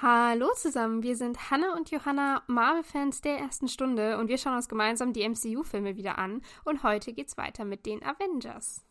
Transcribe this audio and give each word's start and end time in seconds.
Hallo 0.00 0.46
zusammen, 0.54 1.02
wir 1.02 1.16
sind 1.16 1.50
Hanna 1.50 1.74
und 1.74 1.90
Johanna, 1.90 2.44
Marvel-Fans 2.46 3.20
der 3.20 3.36
ersten 3.38 3.66
Stunde 3.66 4.16
und 4.18 4.28
wir 4.28 4.38
schauen 4.38 4.54
uns 4.54 4.68
gemeinsam 4.68 5.12
die 5.12 5.28
MCU-Filme 5.28 5.96
wieder 5.96 6.18
an 6.18 6.40
und 6.64 6.84
heute 6.84 7.12
geht's 7.12 7.36
weiter 7.36 7.64
mit 7.64 7.84
den 7.84 8.00
Avengers. 8.04 8.84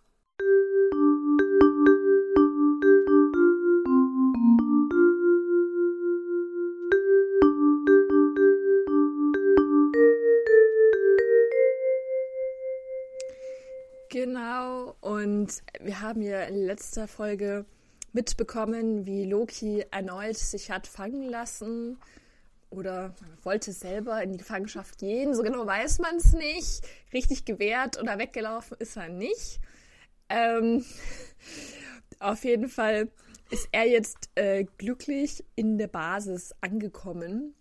Genau, 14.10 14.98
und 15.00 15.64
wir 15.80 16.02
haben 16.02 16.22
ja 16.22 16.42
in 16.42 16.66
letzter 16.66 17.08
Folge 17.08 17.66
mitbekommen, 18.14 19.06
wie 19.06 19.26
Loki 19.26 19.86
erneut 19.92 20.38
sich 20.38 20.72
hat 20.72 20.88
fangen 20.88 21.30
lassen 21.30 21.98
oder 22.70 23.14
wollte 23.44 23.72
selber 23.72 24.22
in 24.22 24.32
die 24.32 24.38
Gefangenschaft 24.38 24.98
gehen. 24.98 25.34
So 25.34 25.44
genau 25.44 25.66
weiß 25.66 26.00
man 26.00 26.18
es 26.18 26.34
nicht. 26.34 26.82
Richtig 27.14 27.46
gewehrt 27.46 28.00
oder 28.02 28.18
weggelaufen 28.18 28.78
ist 28.80 28.98
er 28.98 29.10
nicht. 29.10 29.60
Ähm, 30.30 30.84
auf 32.20 32.44
jeden 32.44 32.68
Fall 32.68 33.10
ist 33.50 33.70
er 33.72 33.88
jetzt 33.88 34.30
äh, 34.36 34.66
glücklich 34.78 35.46
in 35.56 35.78
der 35.78 35.88
Basis 35.88 36.54
angekommen 36.60 37.56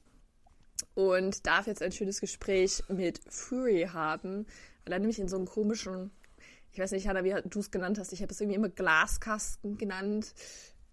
und 0.95 1.47
darf 1.47 1.67
jetzt 1.67 1.83
ein 1.83 1.92
schönes 1.92 2.20
Gespräch 2.20 2.83
mit 2.89 3.20
Fury 3.28 3.89
haben, 3.92 4.47
weil 4.84 4.95
er 4.95 4.98
nämlich 4.98 5.20
in 5.20 5.28
so 5.28 5.37
einem 5.37 5.47
komischen 5.47 6.11
ich 6.77 6.80
weiß 6.80 6.91
nicht, 6.91 7.09
Hanna, 7.09 7.25
wie 7.25 7.35
du 7.48 7.59
es 7.59 7.71
genannt 7.71 7.98
hast. 7.98 8.12
Ich 8.12 8.21
habe 8.21 8.33
es 8.33 8.39
irgendwie 8.39 8.57
immer 8.57 8.69
Glaskasten 8.69 9.79
genannt. 9.79 10.34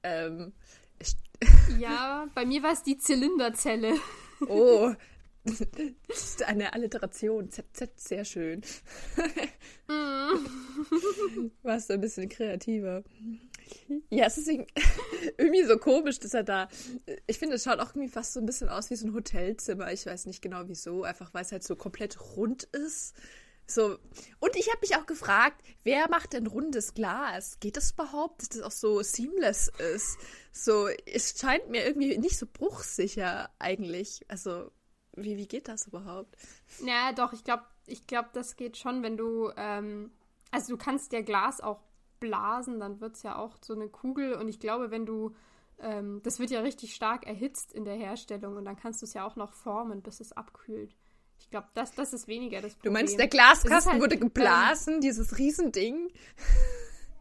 Ähm, 0.02 0.54
ja, 1.78 2.26
bei 2.34 2.46
mir 2.46 2.64
war 2.64 2.72
es 2.72 2.84
die 2.84 2.98
Zylinderzelle. 2.98 3.96
Oh, 4.48 4.94
das 5.44 5.60
ist 6.08 6.44
eine 6.44 6.72
Alliteration. 6.72 7.52
ZZ, 7.52 7.90
sehr 7.98 8.24
schön. 8.24 8.62
Mm. 9.90 11.52
Warst 11.64 11.90
du 11.90 11.96
ein 11.96 12.02
bisschen 12.02 12.30
kreativer. 12.30 13.04
Ja, 14.10 14.28
es 14.28 14.38
ist 14.38 14.48
irgendwie 15.38 15.66
so 15.66 15.78
komisch, 15.78 16.18
dass 16.20 16.34
er 16.34 16.44
da. 16.44 16.70
Ich 17.28 17.40
finde, 17.40 17.56
es 17.56 17.66
schaut 17.66 17.80
auch 17.80 17.90
irgendwie 17.90 18.08
fast 18.08 18.32
so 18.32 18.40
ein 18.40 18.46
bisschen 18.46 18.70
aus 18.70 18.90
wie 18.90 18.96
so 18.96 19.06
ein 19.06 19.14
Hotelzimmer. 19.14 19.92
Ich 19.92 20.06
weiß 20.06 20.28
nicht 20.28 20.42
genau 20.42 20.62
wieso, 20.68 21.04
einfach 21.04 21.34
weil 21.34 21.42
es 21.42 21.52
halt 21.52 21.64
so 21.64 21.76
komplett 21.76 22.38
rund 22.38 22.64
ist. 22.64 23.16
So, 23.74 23.98
und 24.40 24.56
ich 24.56 24.70
habe 24.70 24.82
mich 24.82 24.96
auch 24.96 25.08
gefragt, 25.08 25.64
wer 25.84 26.08
macht 26.08 26.34
denn 26.34 26.46
rundes 26.46 26.94
Glas? 26.94 27.60
Geht 27.60 27.76
das 27.76 27.94
überhaupt, 27.94 28.42
dass 28.42 28.50
das 28.50 28.62
auch 28.62 28.72
so 28.72 29.02
seamless 29.02 29.72
ist? 29.96 30.20
So, 30.52 30.88
es 30.88 31.40
scheint 31.40 31.70
mir 31.70 31.84
irgendwie 31.84 32.16
nicht 32.20 32.38
so 32.38 32.46
bruchsicher 32.46 33.50
eigentlich. 33.58 34.22
Also, 34.28 34.70
wie, 35.16 35.38
wie 35.38 35.48
geht 35.48 35.68
das 35.68 35.88
überhaupt? 35.88 36.38
Ja, 36.86 37.14
doch, 37.14 37.34
ich 37.34 37.44
glaube, 37.44 37.64
ich 37.88 38.06
glaube, 38.06 38.30
das 38.34 38.56
geht 38.58 38.78
schon, 38.78 39.02
wenn 39.02 39.18
du, 39.18 39.52
ähm, 39.58 40.12
also 40.52 40.74
du 40.74 40.78
kannst 40.78 41.12
ja 41.12 41.22
Glas 41.22 41.60
auch 41.60 41.82
blasen, 42.20 42.80
dann 42.80 43.02
wird 43.02 43.16
es 43.16 43.24
ja 43.24 43.38
auch 43.38 43.58
so 43.64 43.74
eine 43.74 43.90
Kugel 43.90 44.36
und 44.36 44.48
ich 44.50 44.60
glaube, 44.60 44.92
wenn 44.92 45.08
du, 45.08 45.36
ähm, 45.80 46.22
das 46.24 46.40
wird 46.40 46.52
ja 46.52 46.62
richtig 46.62 46.94
stark 46.94 47.26
erhitzt 47.26 47.74
in 47.74 47.86
der 47.86 47.96
Herstellung 47.96 48.56
und 48.56 48.66
dann 48.66 48.78
kannst 48.78 49.02
du 49.02 49.08
es 49.08 49.14
ja 49.14 49.26
auch 49.26 49.36
noch 49.36 49.52
formen, 49.52 50.04
bis 50.04 50.20
es 50.20 50.32
abkühlt. 50.32 50.96
Ich 51.44 51.50
glaube, 51.50 51.68
das, 51.74 51.94
das 51.94 52.14
ist 52.14 52.28
weniger 52.28 52.62
das 52.62 52.74
Problem. 52.74 52.94
Du 52.94 53.00
meinst, 53.00 53.20
der 53.20 53.28
Glaskasten 53.28 53.92
halt, 53.92 54.02
wurde 54.02 54.18
geblasen, 54.18 54.96
ähm, 54.96 55.02
dieses 55.02 55.38
Riesending? 55.38 56.10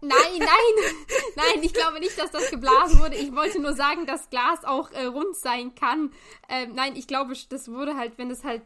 Nein, 0.01 0.39
nein, 0.39 0.49
nein, 1.37 1.63
ich 1.63 1.75
glaube 1.75 1.99
nicht, 1.99 2.17
dass 2.19 2.31
das 2.31 2.51
geblasen 2.51 3.01
wurde. 3.01 3.17
Ich 3.17 3.35
wollte 3.35 3.61
nur 3.61 3.75
sagen, 3.75 4.07
dass 4.07 4.31
Glas 4.31 4.65
auch 4.65 4.93
äh, 4.93 5.05
rund 5.05 5.37
sein 5.37 5.75
kann. 5.75 6.13
Ähm, 6.49 6.73
nein, 6.75 6.95
ich 6.97 7.09
glaube, 7.09 7.35
das 7.49 7.71
wurde 7.71 7.97
halt, 7.97 8.17
wenn 8.17 8.31
es 8.31 8.45
halt, 8.45 8.63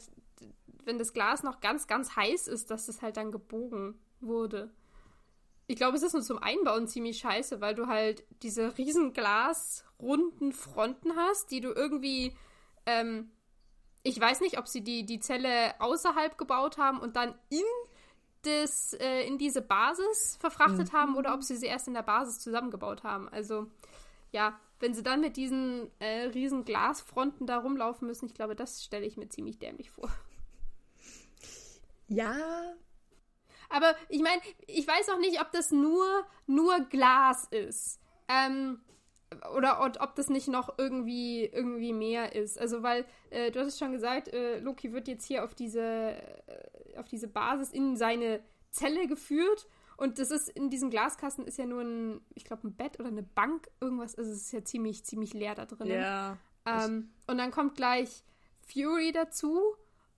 wenn 0.84 0.98
das 0.98 1.14
Glas 1.14 1.42
noch 1.42 1.60
ganz, 1.60 1.86
ganz 1.86 2.16
heiß 2.16 2.48
ist, 2.48 2.70
dass 2.70 2.88
es 2.88 3.00
halt 3.00 3.16
dann 3.16 3.32
gebogen 3.32 3.98
wurde. 4.20 4.70
Ich 5.68 5.76
glaube, 5.76 5.96
es 5.96 6.02
ist 6.02 6.12
nur 6.12 6.22
zum 6.22 6.38
Einbauen 6.38 6.86
ziemlich 6.86 7.18
scheiße, 7.18 7.60
weil 7.60 7.74
du 7.74 7.86
halt 7.86 8.24
diese 8.42 8.76
riesen 8.76 9.14
glasrunden 9.14 10.52
Fronten 10.52 11.16
hast, 11.16 11.50
die 11.50 11.60
du 11.60 11.72
irgendwie 11.72 12.36
ähm, 12.86 13.32
ich 14.06 14.20
weiß 14.20 14.40
nicht, 14.40 14.56
ob 14.58 14.68
sie 14.68 14.82
die, 14.82 15.04
die 15.04 15.18
Zelle 15.18 15.74
außerhalb 15.80 16.38
gebaut 16.38 16.78
haben 16.78 17.00
und 17.00 17.16
dann 17.16 17.34
in, 17.48 17.64
das, 18.42 18.92
äh, 18.92 19.26
in 19.26 19.36
diese 19.36 19.62
Basis 19.62 20.36
verfrachtet 20.40 20.92
mhm. 20.92 20.96
haben 20.96 21.16
oder 21.16 21.34
ob 21.34 21.42
sie 21.42 21.56
sie 21.56 21.66
erst 21.66 21.88
in 21.88 21.94
der 21.94 22.02
Basis 22.02 22.38
zusammengebaut 22.38 23.02
haben. 23.02 23.28
Also, 23.28 23.66
ja, 24.30 24.60
wenn 24.78 24.94
sie 24.94 25.02
dann 25.02 25.20
mit 25.20 25.36
diesen 25.36 25.90
äh, 25.98 26.26
riesen 26.26 26.64
Glasfronten 26.64 27.48
da 27.48 27.58
rumlaufen 27.58 28.06
müssen, 28.06 28.26
ich 28.26 28.34
glaube, 28.34 28.54
das 28.54 28.84
stelle 28.84 29.06
ich 29.06 29.16
mir 29.16 29.28
ziemlich 29.28 29.58
dämlich 29.58 29.90
vor. 29.90 30.08
Ja. 32.06 32.36
Aber 33.68 33.96
ich 34.08 34.22
meine, 34.22 34.40
ich 34.68 34.86
weiß 34.86 35.08
auch 35.08 35.18
nicht, 35.18 35.40
ob 35.40 35.50
das 35.50 35.72
nur, 35.72 36.24
nur 36.46 36.78
Glas 36.90 37.48
ist. 37.50 38.00
Ähm, 38.28 38.80
oder 39.54 39.80
ob 40.00 40.14
das 40.14 40.28
nicht 40.28 40.48
noch 40.48 40.78
irgendwie, 40.78 41.44
irgendwie 41.46 41.92
mehr 41.92 42.34
ist. 42.34 42.58
Also, 42.58 42.82
weil, 42.82 43.04
äh, 43.30 43.50
du 43.50 43.60
hast 43.60 43.68
es 43.68 43.78
schon 43.78 43.92
gesagt, 43.92 44.28
äh, 44.28 44.60
Loki 44.60 44.92
wird 44.92 45.08
jetzt 45.08 45.26
hier 45.26 45.44
auf 45.44 45.54
diese, 45.54 45.82
äh, 45.82 46.96
auf 46.96 47.08
diese 47.08 47.28
Basis 47.28 47.72
in 47.72 47.96
seine 47.96 48.40
Zelle 48.70 49.06
geführt. 49.06 49.66
Und 49.96 50.18
das 50.18 50.30
ist 50.30 50.48
in 50.50 50.68
diesem 50.68 50.90
Glaskasten 50.90 51.46
ist 51.46 51.58
ja 51.58 51.66
nur 51.66 51.80
ein, 51.80 52.20
ich 52.34 52.44
glaube, 52.44 52.68
ein 52.68 52.76
Bett 52.76 53.00
oder 53.00 53.08
eine 53.08 53.22
Bank, 53.22 53.68
irgendwas. 53.80 54.14
Also 54.14 54.30
es 54.30 54.42
ist 54.42 54.52
ja 54.52 54.62
ziemlich, 54.64 55.04
ziemlich 55.04 55.32
leer 55.32 55.54
da 55.54 55.64
drin. 55.64 55.88
Ja. 55.88 56.36
Ähm, 56.66 57.10
und 57.26 57.38
dann 57.38 57.50
kommt 57.50 57.76
gleich 57.76 58.22
Fury 58.60 59.12
dazu 59.12 59.76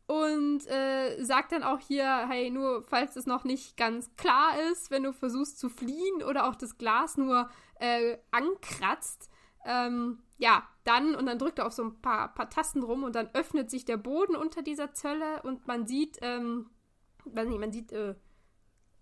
und 0.09 0.67
äh, 0.67 1.23
sagt 1.23 1.53
dann 1.53 1.63
auch 1.63 1.81
hier, 1.81 2.27
hey, 2.29 2.51
nur 2.51 2.83
falls 2.83 3.15
es 3.17 3.27
noch 3.27 3.45
nicht 3.45 3.77
ganz 3.77 4.11
klar 4.17 4.59
ist, 4.73 4.91
wenn 4.91 5.03
du 5.03 5.13
versuchst 5.13 5.59
zu 5.59 5.69
fliehen 5.69 6.23
oder 6.27 6.49
auch 6.49 6.55
das 6.55 6.79
Glas 6.79 7.19
nur 7.19 7.51
äh, 7.81 8.19
ankratzt, 8.31 9.31
ähm, 9.65 10.21
ja, 10.39 10.66
dann, 10.84 11.15
und 11.15 11.27
dann 11.27 11.39
drückt 11.39 11.59
er 11.59 11.66
auf 11.66 11.72
so 11.72 11.83
ein 11.83 12.00
paar, 12.00 12.33
paar 12.34 12.49
Tasten 12.49 12.83
rum 12.83 13.03
und 13.03 13.15
dann 13.15 13.28
öffnet 13.34 13.71
sich 13.71 13.84
der 13.84 13.97
Boden 13.97 14.37
unter 14.37 14.62
dieser 14.62 14.94
Zölle 14.94 15.43
und 15.43 15.66
man 15.66 15.87
sieht, 15.87 16.19
ähm, 16.22 16.71
weiß 17.25 17.49
nicht, 17.49 17.61
man 17.61 17.72
sieht, 17.72 17.93
äh, 17.93 18.15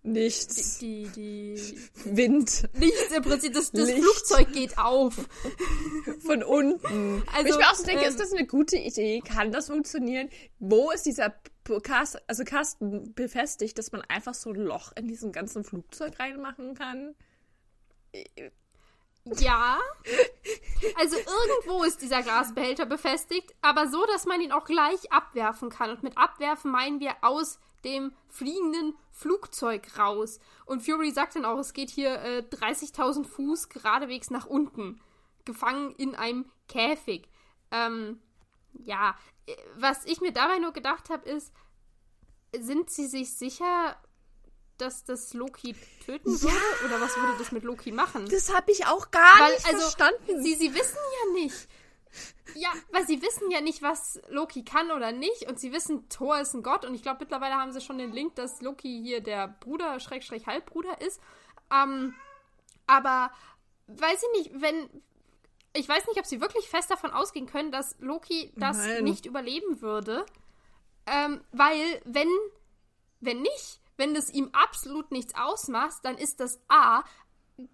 Nichts. 0.06 0.78
Die, 0.78 1.08
die, 1.08 1.56
die, 1.56 2.16
Wind. 2.16 2.68
Nichts 2.74 3.10
im 3.10 3.24
Prinzip. 3.24 3.52
Das, 3.54 3.72
das 3.72 3.90
Flugzeug 3.90 4.52
geht 4.52 4.78
auf. 4.78 5.16
Von 6.20 6.44
unten. 6.44 7.24
Also, 7.34 7.48
ich 7.48 7.56
mir 7.56 7.68
auch 7.68 7.74
so 7.74 7.84
denke, 7.84 8.04
ähm, 8.04 8.10
ist 8.10 8.20
das 8.20 8.32
eine 8.32 8.46
gute 8.46 8.76
Idee? 8.76 9.20
Kann 9.20 9.50
das 9.50 9.66
funktionieren? 9.66 10.30
Wo 10.60 10.92
ist 10.92 11.06
dieser 11.06 11.34
Kasten, 11.82 12.20
also 12.28 12.44
Kasten 12.44 13.14
befestigt, 13.14 13.78
dass 13.78 13.90
man 13.90 14.00
einfach 14.02 14.34
so 14.34 14.50
ein 14.50 14.60
Loch 14.60 14.92
in 14.96 15.08
diesem 15.08 15.32
ganzen 15.32 15.64
Flugzeug 15.64 16.20
reinmachen 16.20 16.74
kann? 16.74 17.16
Ja. 19.34 19.78
Also 20.96 21.16
irgendwo 21.16 21.82
ist 21.82 22.00
dieser 22.00 22.22
Glasbehälter 22.22 22.86
befestigt, 22.86 23.54
aber 23.60 23.88
so, 23.88 24.04
dass 24.06 24.24
man 24.24 24.40
ihn 24.40 24.52
auch 24.52 24.64
gleich 24.64 25.12
abwerfen 25.12 25.68
kann. 25.68 25.90
Und 25.90 26.02
mit 26.02 26.16
abwerfen 26.16 26.70
meinen 26.70 27.00
wir 27.00 27.12
aus 27.22 27.58
dem 27.84 28.12
fliegenden 28.28 28.94
Flugzeug 29.12 29.98
raus. 29.98 30.38
Und 30.64 30.82
Fury 30.82 31.10
sagt 31.10 31.36
dann 31.36 31.44
auch, 31.44 31.58
es 31.58 31.72
geht 31.72 31.90
hier 31.90 32.20
äh, 32.20 32.44
30.000 32.50 33.24
Fuß 33.24 33.68
geradewegs 33.68 34.30
nach 34.30 34.46
unten. 34.46 35.00
Gefangen 35.44 35.94
in 35.96 36.14
einem 36.14 36.50
Käfig. 36.68 37.28
Ähm, 37.70 38.20
ja, 38.84 39.16
äh, 39.46 39.56
was 39.76 40.04
ich 40.04 40.20
mir 40.20 40.32
dabei 40.32 40.58
nur 40.58 40.72
gedacht 40.72 41.10
habe, 41.10 41.28
ist, 41.28 41.52
sind 42.56 42.90
sie 42.90 43.06
sich 43.06 43.34
sicher, 43.34 43.96
dass 44.78 45.04
das 45.04 45.34
Loki 45.34 45.74
töten 46.04 46.34
ja. 46.34 46.42
würde? 46.42 46.84
Oder 46.86 47.00
was 47.00 47.16
würde 47.16 47.38
das 47.38 47.52
mit 47.52 47.64
Loki 47.64 47.92
machen? 47.92 48.28
Das 48.28 48.54
habe 48.54 48.70
ich 48.70 48.86
auch 48.86 49.10
gar 49.10 49.40
Weil, 49.40 49.54
nicht 49.54 49.66
also, 49.66 49.80
verstanden. 49.80 50.42
Sie, 50.42 50.54
sie 50.54 50.74
wissen 50.74 50.98
ja 51.24 51.32
nicht. 51.42 51.68
Ja, 52.54 52.72
weil 52.90 53.06
sie 53.06 53.20
wissen 53.20 53.50
ja 53.50 53.60
nicht, 53.60 53.82
was 53.82 54.20
Loki 54.28 54.64
kann 54.64 54.90
oder 54.90 55.12
nicht. 55.12 55.48
Und 55.48 55.58
sie 55.60 55.72
wissen, 55.72 56.08
Thor 56.08 56.38
ist 56.40 56.54
ein 56.54 56.62
Gott. 56.62 56.84
Und 56.84 56.94
ich 56.94 57.02
glaube, 57.02 57.18
mittlerweile 57.20 57.56
haben 57.56 57.72
sie 57.72 57.80
schon 57.80 57.98
den 57.98 58.12
Link, 58.12 58.34
dass 58.36 58.62
Loki 58.62 59.00
hier 59.02 59.20
der 59.20 59.48
Bruder, 59.48 60.00
Schrägstrich 60.00 60.46
Halbbruder 60.46 61.00
ist. 61.00 61.20
Ähm, 61.72 62.14
aber 62.86 63.30
weiß 63.88 64.22
ich 64.22 64.40
nicht, 64.40 64.60
wenn. 64.62 64.88
Ich 65.74 65.86
weiß 65.86 66.06
nicht, 66.06 66.18
ob 66.18 66.24
sie 66.24 66.40
wirklich 66.40 66.68
fest 66.70 66.90
davon 66.90 67.10
ausgehen 67.10 67.46
können, 67.46 67.70
dass 67.70 67.96
Loki 67.98 68.50
das 68.56 68.78
Nein. 68.78 69.04
nicht 69.04 69.26
überleben 69.26 69.82
würde. 69.82 70.24
Ähm, 71.06 71.42
weil, 71.52 72.00
wenn, 72.04 72.30
wenn 73.20 73.42
nicht, 73.42 73.80
wenn 73.96 74.14
es 74.14 74.30
ihm 74.30 74.50
absolut 74.52 75.10
nichts 75.10 75.34
ausmacht, 75.34 75.98
dann 76.02 76.18
ist 76.18 76.40
das 76.40 76.60
A 76.68 77.04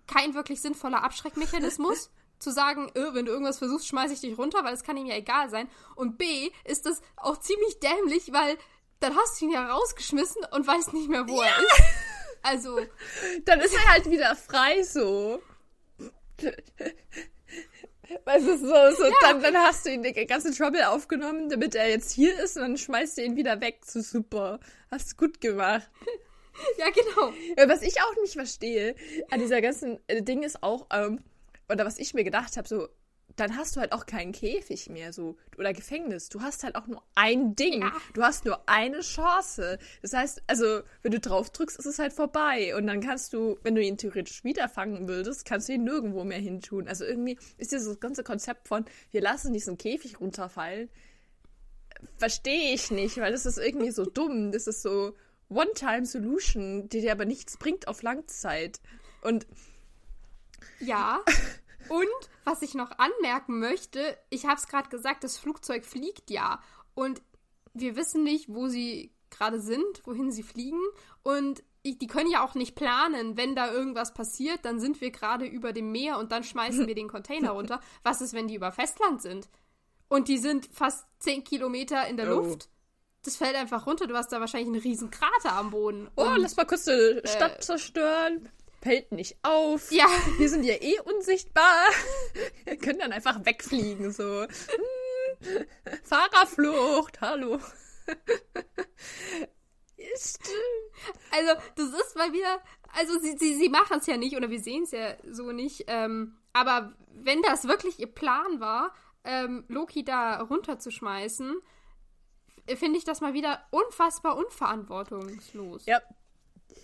kein 0.07 0.35
wirklich 0.35 0.61
sinnvoller 0.61 1.03
Abschreckmechanismus. 1.03 2.11
zu 2.43 2.51
sagen, 2.51 2.91
öh, 2.97 3.15
wenn 3.15 3.25
du 3.25 3.33
irgendwas 3.33 3.59
versuchst, 3.59 3.87
schmeiße 3.87 4.15
ich 4.15 4.21
dich 4.21 4.37
runter, 4.37 4.65
weil 4.65 4.75
es 4.75 4.83
kann 4.83 4.97
ihm 4.97 5.07
ja 5.07 5.15
egal 5.15 5.49
sein. 5.49 5.69
Und 5.95 6.19
B, 6.19 6.51
ist 6.65 6.87
das 6.87 7.01
auch 7.17 7.39
ziemlich 7.39 7.79
dämlich, 7.79 8.33
weil 8.33 8.59
dann 9.01 9.17
hast 9.17 9.41
du 9.41 9.47
ihn 9.47 9.53
ja 9.53 9.67
rausgeschmissen 9.69 10.43
und 10.51 10.67
weißt 10.67 10.93
nicht 10.93 11.09
mehr, 11.09 11.29
wo 11.29 11.41
ja. 11.41 11.49
er 11.49 11.59
ist. 11.59 11.83
Also. 12.43 12.81
Dann 13.45 13.61
ist 13.61 13.73
er 13.73 13.93
halt 13.93 14.11
wieder 14.11 14.35
frei 14.35 14.83
so. 14.83 15.41
Weißt 18.25 18.47
du, 18.47 18.59
so, 18.59 18.67
so 18.67 19.05
ja. 19.05 19.13
dann, 19.23 19.41
dann 19.43 19.57
hast 19.57 19.87
du 19.87 19.91
ihn 19.91 20.03
den 20.03 20.27
ganzen 20.27 20.53
Trouble 20.53 20.89
aufgenommen, 20.89 21.49
damit 21.49 21.75
er 21.75 21.89
jetzt 21.89 22.11
hier 22.13 22.39
ist 22.41 22.57
und 22.57 22.63
dann 22.63 22.77
schmeißt 22.77 23.17
du 23.17 23.23
ihn 23.23 23.37
wieder 23.37 23.61
weg. 23.61 23.81
So 23.85 24.01
super. 24.01 24.59
Hast 24.93 25.13
du 25.13 25.17
gut 25.17 25.41
gemacht. 25.41 25.91
Ja, 26.77 26.85
genau. 26.91 27.33
Was 27.67 27.81
ich 27.81 27.95
auch 28.03 28.15
nicht 28.21 28.35
verstehe 28.35 28.95
an 29.31 29.41
dieser 29.41 29.63
ganzen 29.63 29.99
äh, 30.07 30.23
Ding 30.23 30.43
ist 30.43 30.63
auch, 30.63 30.87
ähm, 30.93 31.21
oder 31.71 31.87
was 31.87 31.99
ich 31.99 32.13
mir 32.13 32.25
gedacht 32.25 32.59
habe, 32.59 32.69
so, 32.69 32.89
dann 33.37 33.57
hast 33.57 33.75
du 33.75 33.81
halt 33.81 33.93
auch 33.93 34.05
keinen 34.05 34.33
Käfig 34.33 34.91
mehr 34.91 35.15
so 35.15 35.39
oder 35.57 35.73
Gefängnis. 35.73 36.29
Du 36.29 36.43
hast 36.43 36.63
halt 36.63 36.77
auch 36.77 36.87
nur 36.87 37.03
ein 37.15 37.55
Ding. 37.55 37.81
Ja. 37.81 37.93
Du 38.13 38.23
hast 38.23 38.45
nur 38.45 38.69
eine 38.69 39.01
Chance. 39.01 39.79
Das 40.03 40.13
heißt, 40.13 40.43
also 40.47 40.83
wenn 41.01 41.13
du 41.13 41.21
drauf 41.21 41.49
drückst, 41.49 41.79
ist 41.79 41.87
es 41.87 41.99
halt 41.99 42.13
vorbei 42.13 42.77
und 42.77 42.87
dann 42.87 43.01
kannst 43.01 43.33
du, 43.33 43.59
wenn 43.63 43.75
du 43.75 43.83
ihn 43.83 43.97
theoretisch 43.97 44.45
wieder 44.45 44.69
fangen 44.69 45.09
würdest, 45.09 45.47
kannst 45.47 45.71
du 45.71 45.73
ihn 45.73 45.85
nirgendwo 45.85 46.23
mehr 46.23 46.39
hin 46.39 46.61
tun. 46.61 46.87
Also 46.87 47.07
irgendwie 47.07 47.39
ist 47.57 47.73
dieses 47.73 47.99
ganze 47.99 48.25
Konzept 48.25 48.69
von 48.69 48.85
wir 49.11 49.23
lassen 49.23 49.55
diesen 49.55 49.79
Käfig 49.79 50.21
runterfallen, 50.21 50.91
verstehe 52.17 52.75
ich 52.75 52.91
nicht, 52.91 53.19
weil 53.19 53.33
das 53.33 53.47
ist 53.47 53.59
irgendwie 53.59 53.91
so 53.91 54.05
dumm. 54.05 54.53
Das 54.53 54.67
ist 54.67 54.83
so 54.83 55.15
One-Time-Solution, 55.49 56.89
die 56.89 57.01
dir 57.01 57.13
aber 57.13 57.25
nichts 57.25 57.57
bringt 57.57 57.89
auf 57.89 58.03
Langzeit. 58.03 58.81
Und 59.23 59.47
ja. 60.81 61.21
Und 61.89 62.31
was 62.45 62.63
ich 62.63 62.75
noch 62.75 62.93
anmerken 62.99 63.59
möchte, 63.59 64.17
ich 64.31 64.47
habe 64.47 64.57
es 64.57 64.69
gerade 64.69 64.89
gesagt, 64.89 65.25
das 65.25 65.39
Flugzeug 65.39 65.85
fliegt 65.85 66.31
ja. 66.31 66.61
Und 66.95 67.23
wir 67.75 67.97
wissen 67.97 68.23
nicht, 68.23 68.49
wo 68.49 68.69
sie 68.69 69.13
gerade 69.31 69.61
sind, 69.61 70.03
wohin 70.05 70.31
sie 70.31 70.43
fliegen. 70.43 70.81
Und 71.23 71.63
ich, 71.83 71.99
die 71.99 72.07
können 72.07 72.31
ja 72.31 72.45
auch 72.45 72.55
nicht 72.55 72.77
planen, 72.77 73.37
wenn 73.37 73.57
da 73.57 73.73
irgendwas 73.73 74.15
passiert, 74.15 74.65
dann 74.65 74.79
sind 74.79 75.01
wir 75.01 75.11
gerade 75.11 75.47
über 75.47 75.73
dem 75.73 75.91
Meer 75.91 76.19
und 76.19 76.31
dann 76.31 76.45
schmeißen 76.45 76.87
wir 76.87 76.95
den 76.95 77.09
Container 77.09 77.51
runter. 77.51 77.81
Was 78.05 78.21
ist, 78.21 78.35
wenn 78.35 78.47
die 78.47 78.55
über 78.55 78.71
Festland 78.71 79.21
sind? 79.21 79.49
Und 80.13 80.29
die 80.29 80.37
sind 80.37 80.69
fast 80.71 81.07
10 81.21 81.43
Kilometer 81.43 82.07
in 82.07 82.19
der 82.19 82.31
oh. 82.31 82.41
Luft. 82.41 82.69
Das 83.25 83.37
fällt 83.37 83.55
einfach 83.55 83.87
runter. 83.87 84.07
Du 84.07 84.15
hast 84.15 84.31
da 84.31 84.41
wahrscheinlich 84.41 84.69
einen 84.69 84.83
riesen 84.83 85.11
Krater 85.11 85.53
am 85.53 85.71
Boden. 85.71 86.11
Oh, 86.17 86.25
und, 86.25 86.37
lass 86.37 86.55
mal 86.55 86.67
kurz 86.67 86.85
die 86.85 87.23
Stadt 87.25 87.57
äh, 87.57 87.61
zerstören 87.61 88.51
fällt 88.83 89.13
nicht 89.13 89.37
auf. 89.43 89.91
Ja. 89.91 90.07
Wir 90.39 90.49
sind 90.51 90.65
ja 90.65 90.75
eh 90.75 90.99
unsichtbar. 91.01 91.89
Wir 92.65 92.77
können 92.77 92.99
dann 92.99 93.13
einfach 93.13 93.45
wegfliegen, 93.47 94.13
so. 94.13 94.43
Hm. 94.43 95.67
Fahrerflucht, 96.03 97.21
hallo. 97.21 97.61
Ist. 99.97 100.41
Also, 101.31 101.53
das 101.77 101.89
ist 101.89 102.17
mal 102.17 102.33
wieder. 102.33 102.61
Also, 102.99 103.19
sie, 103.21 103.39
sie, 103.39 103.55
sie 103.55 103.69
machen 103.69 103.99
es 104.01 104.07
ja 104.07 104.17
nicht, 104.17 104.37
oder 104.37 104.51
wir 104.51 104.61
sehen 104.61 104.83
es 104.83 104.91
ja 104.91 105.15
so 105.31 105.53
nicht. 105.53 105.85
Ähm, 105.87 106.37
aber 106.53 106.93
wenn 107.15 107.41
das 107.43 107.69
wirklich 107.69 108.01
ihr 108.01 108.09
Plan 108.09 108.59
war, 108.61 108.93
ähm, 109.25 109.65
Loki 109.69 110.05
da 110.05 110.41
runterzuschmeißen, 110.41 111.55
finde 112.77 112.99
ich 112.99 113.05
das 113.05 113.21
mal 113.21 113.35
wieder 113.35 113.67
unfassbar 113.71 114.37
unverantwortungslos. 114.37 115.87
Ja, 115.87 116.01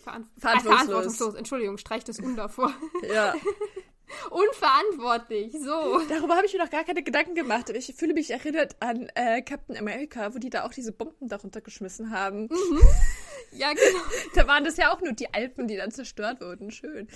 Veran 0.02 0.29
verantwortungslos. 0.37 0.62
Äh, 0.62 0.62
verantwortungslos. 0.62 1.35
Entschuldigung, 1.35 1.79
streich 1.79 2.05
das 2.05 2.19
Un 2.19 2.37
davor. 2.37 2.73
Ja. 3.12 3.35
Unverantwortlich, 4.31 5.52
so. 5.52 6.00
Darüber 6.08 6.37
habe 6.37 6.46
ich 6.46 6.55
mir 6.55 6.61
noch 6.61 6.70
gar 6.70 6.85
keine 6.85 7.02
Gedanken 7.02 7.35
gemacht. 7.35 7.69
Ich 7.69 7.94
fühle 7.94 8.14
mich 8.14 8.31
erinnert 8.31 8.76
an 8.81 9.11
äh, 9.14 9.43
Captain 9.43 9.76
America, 9.76 10.34
wo 10.34 10.38
die 10.38 10.49
da 10.49 10.64
auch 10.64 10.73
diese 10.73 10.93
Bomben 10.93 11.29
darunter 11.29 11.61
geschmissen 11.61 12.11
haben. 12.11 12.43
Mhm. 12.44 12.81
Ja, 13.50 13.73
genau. 13.73 14.05
da 14.34 14.46
waren 14.46 14.62
das 14.62 14.76
ja 14.76 14.93
auch 14.93 15.00
nur 15.00 15.12
die 15.12 15.32
Alpen, 15.32 15.69
die 15.69 15.76
dann 15.76 15.91
zerstört 15.91 16.43
wurden. 16.43 16.70
Schön. 16.70 17.08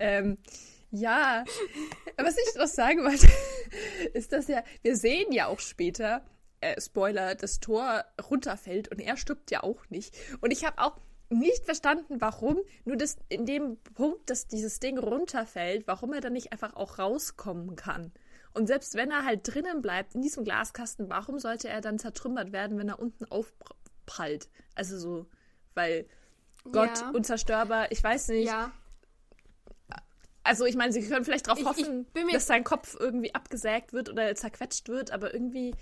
Ähm, 0.00 0.36
ja, 0.90 1.44
was 2.16 2.36
ich 2.36 2.54
noch 2.56 2.66
sagen 2.66 3.04
wollte, 3.04 3.28
ist, 4.14 4.32
dass 4.32 4.48
ja, 4.48 4.62
wir 4.82 4.96
sehen 4.96 5.32
ja 5.32 5.46
auch 5.46 5.60
später, 5.60 6.24
äh, 6.60 6.80
Spoiler, 6.80 7.34
das 7.34 7.60
Tor 7.60 8.04
runterfällt 8.30 8.88
und 8.88 9.00
er 9.00 9.16
stirbt 9.16 9.50
ja 9.50 9.62
auch 9.62 9.88
nicht. 9.90 10.14
Und 10.40 10.50
ich 10.50 10.64
habe 10.64 10.78
auch 10.78 10.98
nicht 11.28 11.64
verstanden, 11.64 12.20
warum, 12.20 12.58
nur 12.84 12.96
das, 12.96 13.16
in 13.28 13.46
dem 13.46 13.78
Punkt, 13.94 14.30
dass 14.30 14.46
dieses 14.46 14.78
Ding 14.78 14.98
runterfällt, 14.98 15.86
warum 15.86 16.12
er 16.12 16.20
dann 16.20 16.32
nicht 16.32 16.52
einfach 16.52 16.74
auch 16.74 16.98
rauskommen 16.98 17.76
kann. 17.76 18.12
Und 18.54 18.68
selbst 18.68 18.94
wenn 18.94 19.10
er 19.10 19.24
halt 19.24 19.40
drinnen 19.42 19.82
bleibt, 19.82 20.14
in 20.14 20.22
diesem 20.22 20.44
Glaskasten, 20.44 21.10
warum 21.10 21.38
sollte 21.38 21.68
er 21.68 21.80
dann 21.80 21.98
zertrümmert 21.98 22.52
werden, 22.52 22.78
wenn 22.78 22.88
er 22.88 22.98
unten 22.98 23.26
aufprallt? 23.26 24.48
Also 24.74 24.98
so, 24.98 25.26
weil 25.74 26.06
Gott 26.72 27.00
ja. 27.00 27.10
unzerstörbar, 27.10 27.92
ich 27.92 28.02
weiß 28.02 28.28
nicht. 28.28 28.46
Ja. 28.46 28.72
Also 30.46 30.64
ich 30.64 30.76
meine, 30.76 30.92
sie 30.92 31.06
können 31.06 31.24
vielleicht 31.24 31.48
darauf 31.48 31.64
hoffen, 31.64 32.06
ich 32.14 32.32
dass 32.32 32.46
sein 32.46 32.64
Kopf 32.64 32.96
irgendwie 32.98 33.34
abgesägt 33.34 33.92
wird 33.92 34.08
oder 34.08 34.34
zerquetscht 34.34 34.88
wird, 34.88 35.10
aber 35.10 35.34
irgendwie 35.34 35.74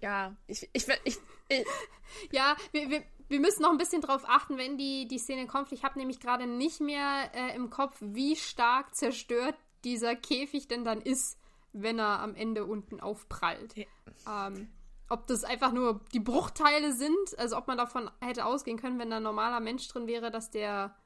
ja, 0.00 0.34
ich, 0.46 0.68
ich, 0.72 0.88
ich, 1.04 1.18
ich 1.48 1.66
ja, 2.32 2.56
wir, 2.72 2.90
wir, 2.90 3.02
wir 3.28 3.40
müssen 3.40 3.62
noch 3.62 3.70
ein 3.70 3.78
bisschen 3.78 4.02
drauf 4.02 4.22
achten, 4.26 4.58
wenn 4.58 4.76
die, 4.76 5.06
die 5.06 5.18
Szene 5.18 5.46
kommt. 5.46 5.72
Ich 5.72 5.84
habe 5.84 5.98
nämlich 5.98 6.20
gerade 6.20 6.46
nicht 6.46 6.80
mehr 6.80 7.30
äh, 7.34 7.54
im 7.54 7.70
Kopf, 7.70 7.96
wie 8.00 8.36
stark 8.36 8.94
zerstört 8.94 9.54
dieser 9.84 10.16
Käfig 10.16 10.68
denn 10.68 10.84
dann 10.84 11.00
ist, 11.00 11.38
wenn 11.72 11.98
er 11.98 12.20
am 12.20 12.34
Ende 12.34 12.64
unten 12.66 13.00
aufprallt. 13.00 13.74
Ja. 13.76 14.48
Ähm, 14.48 14.68
ob 15.08 15.26
das 15.26 15.44
einfach 15.44 15.72
nur 15.72 16.00
die 16.12 16.20
Bruchteile 16.20 16.92
sind, 16.92 17.38
also 17.38 17.56
ob 17.56 17.66
man 17.66 17.78
davon 17.78 18.10
hätte 18.20 18.44
ausgehen 18.44 18.78
können, 18.78 18.98
wenn 18.98 19.10
da 19.10 19.16
ein 19.16 19.22
normaler 19.22 19.60
Mensch 19.60 19.86
drin 19.88 20.06
wäre, 20.06 20.30
dass 20.30 20.50
der, 20.50 20.96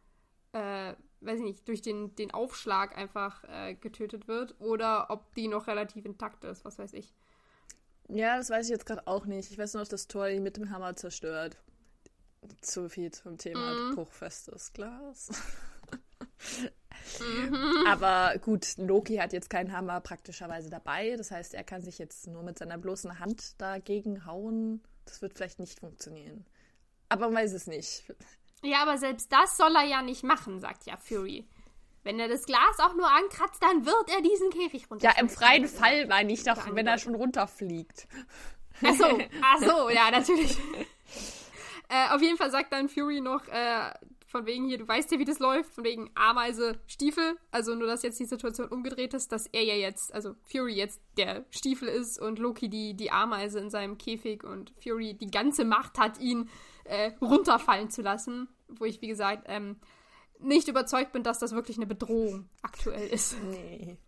äh, 0.52 0.94
weiß 1.20 1.38
ich 1.38 1.44
nicht, 1.44 1.68
durch 1.68 1.82
den, 1.82 2.14
den 2.16 2.30
Aufschlag 2.32 2.96
einfach 2.96 3.44
äh, 3.44 3.74
getötet 3.74 4.28
wird, 4.28 4.54
oder 4.60 5.10
ob 5.10 5.34
die 5.34 5.48
noch 5.48 5.66
relativ 5.66 6.04
intakt 6.04 6.44
ist, 6.44 6.64
was 6.64 6.78
weiß 6.78 6.92
ich. 6.92 7.14
Ja, 8.08 8.36
das 8.36 8.50
weiß 8.50 8.66
ich 8.66 8.70
jetzt 8.70 8.86
gerade 8.86 9.06
auch 9.06 9.26
nicht. 9.26 9.50
Ich 9.50 9.58
weiß 9.58 9.74
nur, 9.74 9.80
dass 9.80 9.88
das 9.88 10.06
Tor 10.06 10.28
ihn 10.28 10.42
mit 10.42 10.56
dem 10.56 10.70
Hammer 10.70 10.94
zerstört 10.94 11.56
zu 12.60 12.88
viel 12.88 13.10
zum 13.10 13.38
Thema 13.38 13.74
mhm. 13.74 13.94
bruchfestes 13.94 14.72
Glas. 14.72 15.30
mhm. 17.20 17.86
Aber 17.86 18.38
gut, 18.38 18.76
Loki 18.76 19.16
hat 19.16 19.32
jetzt 19.32 19.50
keinen 19.50 19.72
Hammer 19.72 20.00
praktischerweise 20.00 20.70
dabei. 20.70 21.16
Das 21.16 21.30
heißt, 21.30 21.54
er 21.54 21.64
kann 21.64 21.82
sich 21.82 21.98
jetzt 21.98 22.26
nur 22.26 22.42
mit 22.42 22.58
seiner 22.58 22.78
bloßen 22.78 23.18
Hand 23.18 23.60
dagegen 23.60 24.26
hauen. 24.26 24.82
Das 25.04 25.22
wird 25.22 25.34
vielleicht 25.34 25.58
nicht 25.58 25.80
funktionieren. 25.80 26.44
Aber 27.08 27.26
man 27.26 27.36
weiß 27.36 27.52
es 27.52 27.66
nicht. 27.66 28.04
Ja, 28.64 28.82
aber 28.82 28.98
selbst 28.98 29.32
das 29.32 29.56
soll 29.56 29.74
er 29.76 29.84
ja 29.84 30.02
nicht 30.02 30.24
machen, 30.24 30.60
sagt 30.60 30.86
ja 30.86 30.96
Fury. 30.96 31.46
Wenn 32.02 32.18
er 32.18 32.28
das 32.28 32.44
Glas 32.44 32.78
auch 32.80 32.94
nur 32.94 33.10
ankratzt, 33.10 33.62
dann 33.62 33.86
wird 33.86 34.10
er 34.10 34.20
diesen 34.20 34.50
Käfig 34.50 34.90
runter. 34.90 35.04
Ja, 35.04 35.18
im 35.18 35.30
freien 35.30 35.66
Fall 35.68 36.06
meine 36.06 36.32
ich 36.32 36.42
doch, 36.44 36.74
wenn 36.74 36.86
er 36.86 36.98
schon 36.98 37.14
runterfliegt. 37.14 38.06
Ach 38.82 38.94
so, 38.94 39.18
ach 39.42 39.58
so, 39.58 39.88
ja, 39.88 40.10
natürlich. 40.10 40.58
Äh, 41.88 42.08
auf 42.14 42.20
jeden 42.20 42.36
Fall 42.36 42.50
sagt 42.50 42.72
dann 42.72 42.88
Fury 42.88 43.20
noch, 43.20 43.46
äh, 43.48 43.92
von 44.34 44.46
wegen 44.46 44.66
hier, 44.66 44.78
du 44.78 44.88
weißt 44.88 45.12
ja, 45.12 45.20
wie 45.20 45.24
das 45.24 45.38
läuft, 45.38 45.72
von 45.74 45.84
wegen 45.84 46.10
Ameise, 46.16 46.80
Stiefel. 46.88 47.36
Also 47.52 47.76
nur, 47.76 47.86
dass 47.86 48.02
jetzt 48.02 48.18
die 48.18 48.24
Situation 48.24 48.66
umgedreht 48.66 49.14
ist, 49.14 49.30
dass 49.30 49.46
er 49.46 49.62
ja 49.62 49.74
jetzt, 49.74 50.12
also 50.12 50.34
Fury 50.42 50.74
jetzt 50.74 51.00
der 51.16 51.44
Stiefel 51.50 51.86
ist 51.86 52.18
und 52.18 52.40
Loki 52.40 52.68
die, 52.68 52.94
die 52.94 53.12
Ameise 53.12 53.60
in 53.60 53.70
seinem 53.70 53.96
Käfig 53.96 54.42
und 54.42 54.72
Fury 54.82 55.14
die 55.14 55.30
ganze 55.30 55.64
Macht 55.64 55.98
hat, 55.98 56.18
ihn 56.18 56.48
äh, 56.82 57.12
runterfallen 57.20 57.90
zu 57.90 58.02
lassen. 58.02 58.48
Wo 58.66 58.84
ich, 58.84 59.00
wie 59.02 59.06
gesagt, 59.06 59.44
ähm, 59.46 59.76
nicht 60.40 60.66
überzeugt 60.66 61.12
bin, 61.12 61.22
dass 61.22 61.38
das 61.38 61.52
wirklich 61.52 61.76
eine 61.76 61.86
Bedrohung 61.86 62.48
aktuell 62.60 63.06
ist. 63.06 63.36
Nee. 63.40 63.98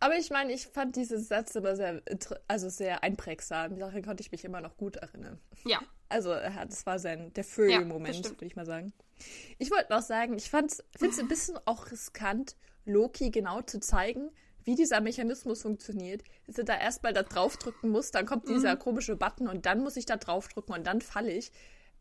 Aber 0.00 0.16
ich 0.16 0.30
meine, 0.30 0.50
ich 0.54 0.66
fand 0.68 0.96
diesen 0.96 1.22
Satz 1.22 1.54
immer 1.56 1.76
sehr, 1.76 2.00
also 2.48 2.70
sehr 2.70 3.02
einprägsam. 3.02 3.78
Daran 3.78 4.02
konnte 4.02 4.22
ich 4.22 4.32
mich 4.32 4.46
immer 4.46 4.62
noch 4.62 4.78
gut 4.78 4.96
erinnern. 4.96 5.38
Ja. 5.66 5.80
Also, 6.14 6.30
das 6.32 6.86
war 6.86 7.00
sein, 7.00 7.32
der 7.34 7.42
Vögel-Moment, 7.42 8.24
ja, 8.24 8.30
würde 8.30 8.46
ich 8.46 8.54
mal 8.54 8.64
sagen. 8.64 8.92
Ich 9.58 9.70
wollte 9.70 9.92
noch 9.92 10.02
sagen, 10.02 10.36
ich 10.36 10.48
finde 10.48 10.68
es 10.68 11.18
ein 11.18 11.28
bisschen 11.28 11.58
auch 11.64 11.90
riskant, 11.90 12.56
Loki 12.84 13.30
genau 13.30 13.62
zu 13.62 13.80
zeigen, 13.80 14.30
wie 14.62 14.76
dieser 14.76 15.00
Mechanismus 15.00 15.62
funktioniert. 15.62 16.22
Dass 16.46 16.58
er 16.58 16.64
da 16.64 16.78
erstmal 16.78 17.12
da 17.12 17.24
draufdrücken 17.24 17.90
muss, 17.90 18.12
dann 18.12 18.26
kommt 18.26 18.48
dieser 18.48 18.76
mhm. 18.76 18.78
komische 18.78 19.16
Button 19.16 19.48
und 19.48 19.66
dann 19.66 19.82
muss 19.82 19.96
ich 19.96 20.06
da 20.06 20.16
draufdrücken 20.16 20.74
und 20.74 20.86
dann 20.86 21.00
falle 21.00 21.32
ich. 21.32 21.50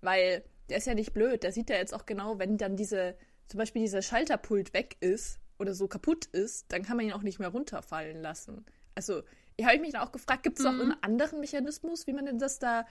Weil 0.02 0.44
der 0.70 0.78
ist 0.78 0.86
ja 0.86 0.94
nicht 0.94 1.14
blöd. 1.14 1.42
Der 1.42 1.52
sieht 1.52 1.72
ja 1.72 1.78
jetzt 1.78 1.94
auch 1.94 2.06
genau, 2.06 2.38
wenn 2.38 2.58
dann 2.58 2.76
diese, 2.76 3.18
zum 3.48 3.58
Beispiel 3.58 3.82
dieser 3.82 4.02
Schalterpult 4.02 4.74
weg 4.74 4.98
ist, 5.00 5.40
oder 5.60 5.74
so 5.74 5.88
kaputt 5.88 6.26
ist, 6.26 6.72
dann 6.72 6.84
kann 6.84 6.98
man 6.98 7.06
ihn 7.06 7.14
auch 7.14 7.22
nicht 7.22 7.40
mehr 7.40 7.50
runterfallen 7.50 8.22
lassen. 8.22 8.66
Also, 8.96 9.24
ich 9.56 9.66
habe 9.66 9.80
mich 9.80 9.94
dann 9.94 10.02
auch 10.02 10.12
gefragt, 10.12 10.44
gibt 10.44 10.60
es 10.60 10.66
mhm. 10.66 10.70
auch 10.70 10.84
einen 10.84 11.04
anderen 11.04 11.40
Mechanismus, 11.40 12.08
wie 12.08 12.14
man 12.14 12.26
denn 12.26 12.40
das 12.40 12.60
da, 12.60 12.86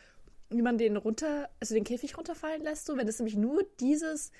wie 0.52 0.62
man 0.62 0.78
den 0.78 0.96
runter, 0.96 1.50
also 1.60 1.74
den 1.74 1.84
Käfig 1.84 2.16
runterfallen 2.16 2.62
lässt, 2.62 2.86
so, 2.86 2.96
wenn 2.96 3.08
es 3.08 3.18
nämlich 3.18 3.36
nur 3.36 3.62
dieses 3.80 4.32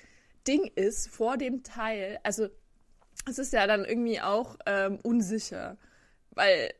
Ding 0.47 0.71
ist 0.75 1.09
vor 1.09 1.37
dem 1.37 1.63
Teil. 1.63 2.19
Also, 2.23 2.47
es 3.27 3.37
ist 3.37 3.53
ja 3.53 3.67
dann 3.67 3.85
irgendwie 3.85 4.19
auch 4.21 4.57
ähm, 4.65 4.99
unsicher, 5.03 5.77
weil 6.31 6.73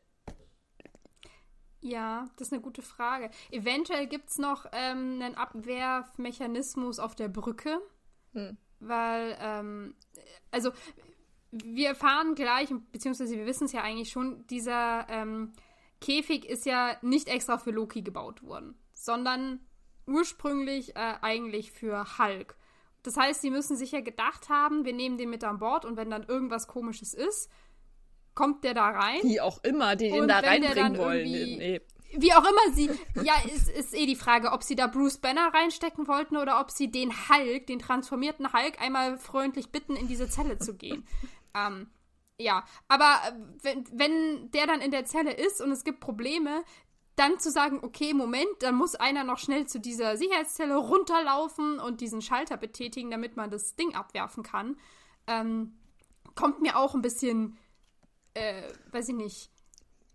ja, 1.80 2.30
das 2.36 2.48
ist 2.48 2.52
eine 2.54 2.62
gute 2.62 2.80
Frage. 2.80 3.30
Eventuell 3.50 4.06
gibt 4.06 4.30
es 4.30 4.38
noch 4.38 4.64
ähm, 4.72 5.20
einen 5.20 5.34
Abwehrmechanismus 5.34 6.98
auf 6.98 7.14
der 7.14 7.28
Brücke. 7.28 7.78
Hm. 8.32 8.56
Weil, 8.80 9.36
ähm, 9.38 9.94
also 10.50 10.72
wir 11.50 11.88
erfahren 11.88 12.34
gleich, 12.34 12.70
beziehungsweise 12.90 13.36
wir 13.36 13.46
wissen 13.46 13.66
es 13.66 13.72
ja 13.72 13.82
eigentlich 13.82 14.10
schon, 14.10 14.46
dieser 14.46 15.06
ähm, 15.10 15.52
Käfig 16.00 16.46
ist 16.46 16.66
ja 16.66 16.96
nicht 17.02 17.28
extra 17.28 17.58
für 17.58 17.70
Loki 17.70 18.02
gebaut 18.02 18.42
worden, 18.42 18.74
sondern 19.04 19.60
ursprünglich 20.06 20.96
äh, 20.96 21.14
eigentlich 21.22 21.72
für 21.72 22.18
Hulk. 22.18 22.56
Das 23.02 23.16
heißt, 23.16 23.42
sie 23.42 23.50
müssen 23.50 23.76
sich 23.76 23.92
ja 23.92 24.00
gedacht 24.00 24.48
haben, 24.48 24.84
wir 24.84 24.94
nehmen 24.94 25.18
den 25.18 25.30
mit 25.30 25.44
an 25.44 25.58
Bord 25.58 25.84
und 25.84 25.96
wenn 25.96 26.10
dann 26.10 26.24
irgendwas 26.24 26.66
komisches 26.66 27.12
ist, 27.12 27.50
kommt 28.34 28.64
der 28.64 28.74
da 28.74 28.88
rein. 28.88 29.20
Wie 29.22 29.40
auch 29.40 29.62
immer, 29.62 29.94
die 29.94 30.10
den 30.10 30.26
da 30.26 30.40
reinbringen 30.40 30.98
wollen. 30.98 31.24
Nee. 31.24 31.80
Wie 32.16 32.32
auch 32.32 32.44
immer 32.44 32.74
sie. 32.74 32.90
Ja, 33.22 33.34
ist, 33.52 33.68
ist 33.68 33.94
eh 33.94 34.06
die 34.06 34.16
Frage, 34.16 34.52
ob 34.52 34.62
sie 34.62 34.76
da 34.76 34.86
Bruce 34.86 35.18
Banner 35.18 35.52
reinstecken 35.52 36.06
wollten 36.06 36.36
oder 36.36 36.60
ob 36.60 36.70
sie 36.70 36.90
den 36.90 37.12
Hulk, 37.28 37.66
den 37.66 37.78
transformierten 37.78 38.52
Hulk, 38.52 38.80
einmal 38.80 39.18
freundlich 39.18 39.70
bitten, 39.70 39.96
in 39.96 40.06
diese 40.06 40.28
Zelle 40.28 40.58
zu 40.58 40.74
gehen. 40.74 41.06
ähm, 41.54 41.88
ja, 42.38 42.64
aber 42.88 43.20
äh, 43.26 43.32
wenn, 43.62 43.84
wenn 43.92 44.50
der 44.50 44.66
dann 44.66 44.80
in 44.80 44.90
der 44.90 45.04
Zelle 45.04 45.32
ist 45.32 45.60
und 45.60 45.70
es 45.70 45.84
gibt 45.84 46.00
Probleme, 46.00 46.64
dann 47.16 47.38
zu 47.38 47.50
sagen, 47.50 47.80
okay, 47.82 48.12
Moment, 48.12 48.48
dann 48.60 48.74
muss 48.74 48.94
einer 48.94 49.24
noch 49.24 49.38
schnell 49.38 49.66
zu 49.66 49.78
dieser 49.78 50.16
Sicherheitszelle 50.16 50.76
runterlaufen 50.76 51.78
und 51.78 52.00
diesen 52.00 52.22
Schalter 52.22 52.56
betätigen, 52.56 53.10
damit 53.10 53.36
man 53.36 53.50
das 53.50 53.76
Ding 53.76 53.94
abwerfen 53.94 54.42
kann, 54.42 54.76
ähm, 55.26 55.78
kommt 56.34 56.60
mir 56.60 56.76
auch 56.76 56.94
ein 56.94 57.02
bisschen, 57.02 57.56
äh, 58.34 58.62
weiß 58.90 59.10
ich 59.10 59.14
nicht, 59.14 59.50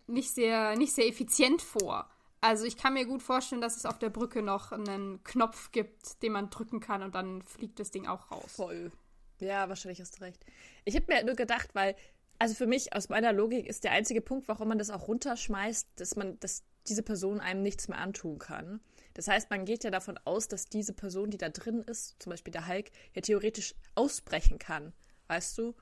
nicht 0.07 0.31
sehr, 0.31 0.75
nicht 0.75 0.93
sehr 0.93 1.07
effizient 1.07 1.61
vor. 1.61 2.09
Also 2.41 2.65
ich 2.65 2.77
kann 2.77 2.93
mir 2.93 3.05
gut 3.05 3.21
vorstellen, 3.21 3.61
dass 3.61 3.77
es 3.77 3.85
auf 3.85 3.99
der 3.99 4.09
Brücke 4.09 4.41
noch 4.41 4.71
einen 4.71 5.23
Knopf 5.23 5.71
gibt, 5.71 6.21
den 6.23 6.31
man 6.31 6.49
drücken 6.49 6.79
kann 6.79 7.03
und 7.03 7.15
dann 7.15 7.41
fliegt 7.41 7.79
das 7.79 7.91
Ding 7.91 8.07
auch 8.07 8.31
raus. 8.31 8.51
Voll. 8.55 8.91
Ja, 9.39 9.69
wahrscheinlich 9.69 10.01
hast 10.01 10.19
du 10.19 10.23
recht. 10.23 10.43
Ich 10.85 10.95
habe 10.95 11.05
mir 11.07 11.23
nur 11.23 11.35
gedacht, 11.35 11.69
weil, 11.73 11.95
also 12.39 12.55
für 12.55 12.67
mich, 12.67 12.93
aus 12.93 13.09
meiner 13.09 13.33
Logik, 13.33 13.67
ist 13.67 13.83
der 13.83 13.91
einzige 13.91 14.21
Punkt, 14.21 14.47
warum 14.47 14.69
man 14.69 14.77
das 14.77 14.89
auch 14.89 15.07
runterschmeißt, 15.07 15.87
dass 15.97 16.15
man, 16.15 16.39
dass 16.39 16.63
diese 16.89 17.03
Person 17.03 17.39
einem 17.39 17.61
nichts 17.61 17.87
mehr 17.87 17.99
antun 17.99 18.39
kann. 18.39 18.79
Das 19.13 19.27
heißt, 19.27 19.49
man 19.49 19.65
geht 19.65 19.83
ja 19.83 19.91
davon 19.91 20.19
aus, 20.25 20.47
dass 20.47 20.69
diese 20.69 20.93
Person, 20.93 21.29
die 21.29 21.37
da 21.37 21.49
drin 21.49 21.83
ist, 21.83 22.21
zum 22.21 22.31
Beispiel 22.31 22.51
der 22.51 22.67
Hulk, 22.67 22.91
ja 23.15 23.21
theoretisch 23.21 23.75
ausbrechen 23.95 24.59
kann. 24.59 24.93
Weißt 25.27 25.57
du? 25.57 25.75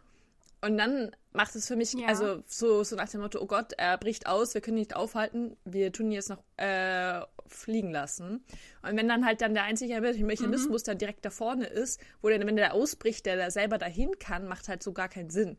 Und 0.61 0.77
dann 0.77 1.15
macht 1.33 1.55
es 1.55 1.67
für 1.67 1.75
mich, 1.75 1.93
ja. 1.93 2.07
also 2.07 2.41
so, 2.47 2.83
so 2.83 2.95
nach 2.95 3.09
dem 3.09 3.21
Motto, 3.21 3.39
oh 3.39 3.45
Gott, 3.45 3.73
er 3.77 3.97
bricht 3.97 4.25
aus, 4.25 4.55
wir 4.55 4.61
können 4.61 4.77
ihn 4.77 4.81
nicht 4.81 4.95
aufhalten, 4.95 5.55
wir 5.65 5.91
tun 5.91 6.07
ihn 6.07 6.13
jetzt 6.13 6.29
noch 6.29 6.43
äh, 6.57 7.21
fliegen 7.45 7.91
lassen. 7.91 8.43
Und 8.81 8.97
wenn 8.97 9.07
dann 9.07 9.23
halt 9.23 9.41
dann 9.41 9.53
der 9.53 9.63
einzige 9.63 10.01
Mechanismus 10.01 10.81
mhm. 10.81 10.85
dann 10.85 10.97
direkt 10.97 11.25
da 11.25 11.29
vorne 11.29 11.67
ist, 11.67 12.01
wo 12.21 12.29
der, 12.29 12.39
wenn 12.45 12.55
der 12.55 12.73
ausbricht, 12.73 13.27
der 13.27 13.37
da 13.37 13.51
selber 13.51 13.77
dahin 13.77 14.17
kann, 14.17 14.47
macht 14.47 14.67
halt 14.67 14.81
so 14.81 14.93
gar 14.93 15.09
keinen 15.09 15.29
Sinn. 15.29 15.57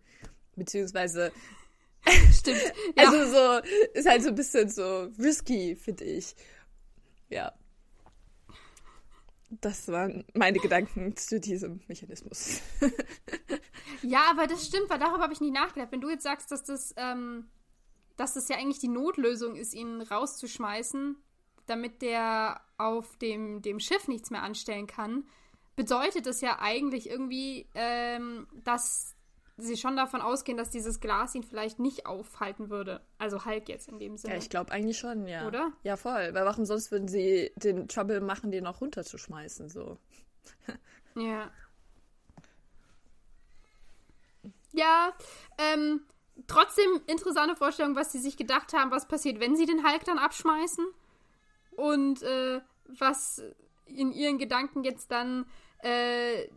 Beziehungsweise 0.57 1.31
Stimmt. 2.33 2.63
Ja. 2.97 3.11
Also 3.11 3.31
so, 3.31 3.69
ist 3.95 4.09
halt 4.09 4.23
so 4.23 4.29
ein 4.29 4.35
bisschen 4.35 4.69
so 4.69 5.11
risky, 5.19 5.77
finde 5.77 6.05
ich. 6.05 6.35
Ja. 7.29 7.53
Das 9.51 9.89
waren 9.89 10.25
meine 10.35 10.59
Gedanken 10.59 11.17
zu 11.17 11.41
diesem 11.41 11.81
Mechanismus. 11.89 12.61
ja, 14.03 14.31
aber 14.31 14.47
das 14.47 14.67
stimmt, 14.67 14.91
weil 14.91 14.99
darüber 14.99 15.23
habe 15.23 15.33
ich 15.33 15.41
nicht 15.41 15.55
nachgedacht. 15.55 15.91
Wenn 15.91 16.03
du 16.03 16.11
jetzt 16.11 16.25
sagst, 16.25 16.51
dass 16.53 16.65
das, 16.65 16.95
ähm, 16.99 17.49
dass 18.17 18.35
das 18.35 18.49
ja 18.49 18.57
eigentlich 18.57 18.79
die 18.79 18.89
Notlösung 18.89 19.57
ist, 19.57 19.73
ihn 19.73 20.03
rauszuschmeißen, 20.03 21.17
damit 21.67 22.03
der 22.03 22.61
auf 22.77 23.17
dem, 23.17 23.63
dem 23.63 23.81
Schiff 23.81 24.07
nichts 24.07 24.31
mehr 24.31 24.43
anstellen 24.43 24.87
kann, 24.87 25.25
bedeutet 25.77 26.27
das 26.27 26.41
ja 26.43 26.59
eigentlich 26.61 27.09
irgendwie, 27.09 27.67
ähm, 27.75 28.49
dass 28.65 29.15
sie 29.59 29.77
schon 29.77 29.97
davon 29.97 30.21
ausgehen, 30.21 30.57
dass 30.57 30.71
dieses 30.71 31.01
Glas 31.01 31.35
ihn 31.35 31.43
vielleicht 31.43 31.79
nicht 31.79 32.07
aufhalten 32.07 32.71
würde. 32.71 33.01
Also 33.19 33.45
Hulk 33.45 33.69
jetzt 33.69 33.89
in 33.89 33.99
dem 33.99 34.17
Sinne. 34.17 34.35
Ja, 34.35 34.39
ich 34.39 34.49
glaube 34.49 34.73
eigentlich 34.73 34.99
schon, 34.99 35.27
ja. 35.27 35.47
Oder? 35.47 35.73
Ja, 35.83 35.97
voll. 35.97 36.33
Weil 36.33 36.45
warum 36.45 36.65
sonst 36.65 36.91
würden 36.91 37.09
sie 37.09 37.53
den 37.57 37.89
Trouble 37.89 38.21
machen, 38.21 38.51
den 38.51 38.67
auch 38.67 38.81
runterzuschmeißen, 38.81 39.69
so. 39.69 39.99
ja. 41.17 41.51
Ja, 44.73 45.13
ähm, 45.59 46.03
trotzdem 46.47 47.01
interessante 47.07 47.57
Vorstellung, 47.57 47.97
was 47.97 48.13
sie 48.13 48.21
sich 48.21 48.37
gedacht 48.37 48.73
haben, 48.73 48.93
was 48.93 49.09
passiert, 49.09 49.41
wenn 49.41 49.57
sie 49.57 49.67
den 49.67 49.85
Hulk 49.85 50.05
dann 50.05 50.19
abschmeißen. 50.19 50.87
Und 51.73 52.23
äh, 52.23 52.61
was 52.87 53.43
in 53.87 54.13
ihren 54.13 54.39
Gedanken 54.39 54.85
jetzt 54.85 55.11
dann 55.11 55.47
äh, 55.83 56.49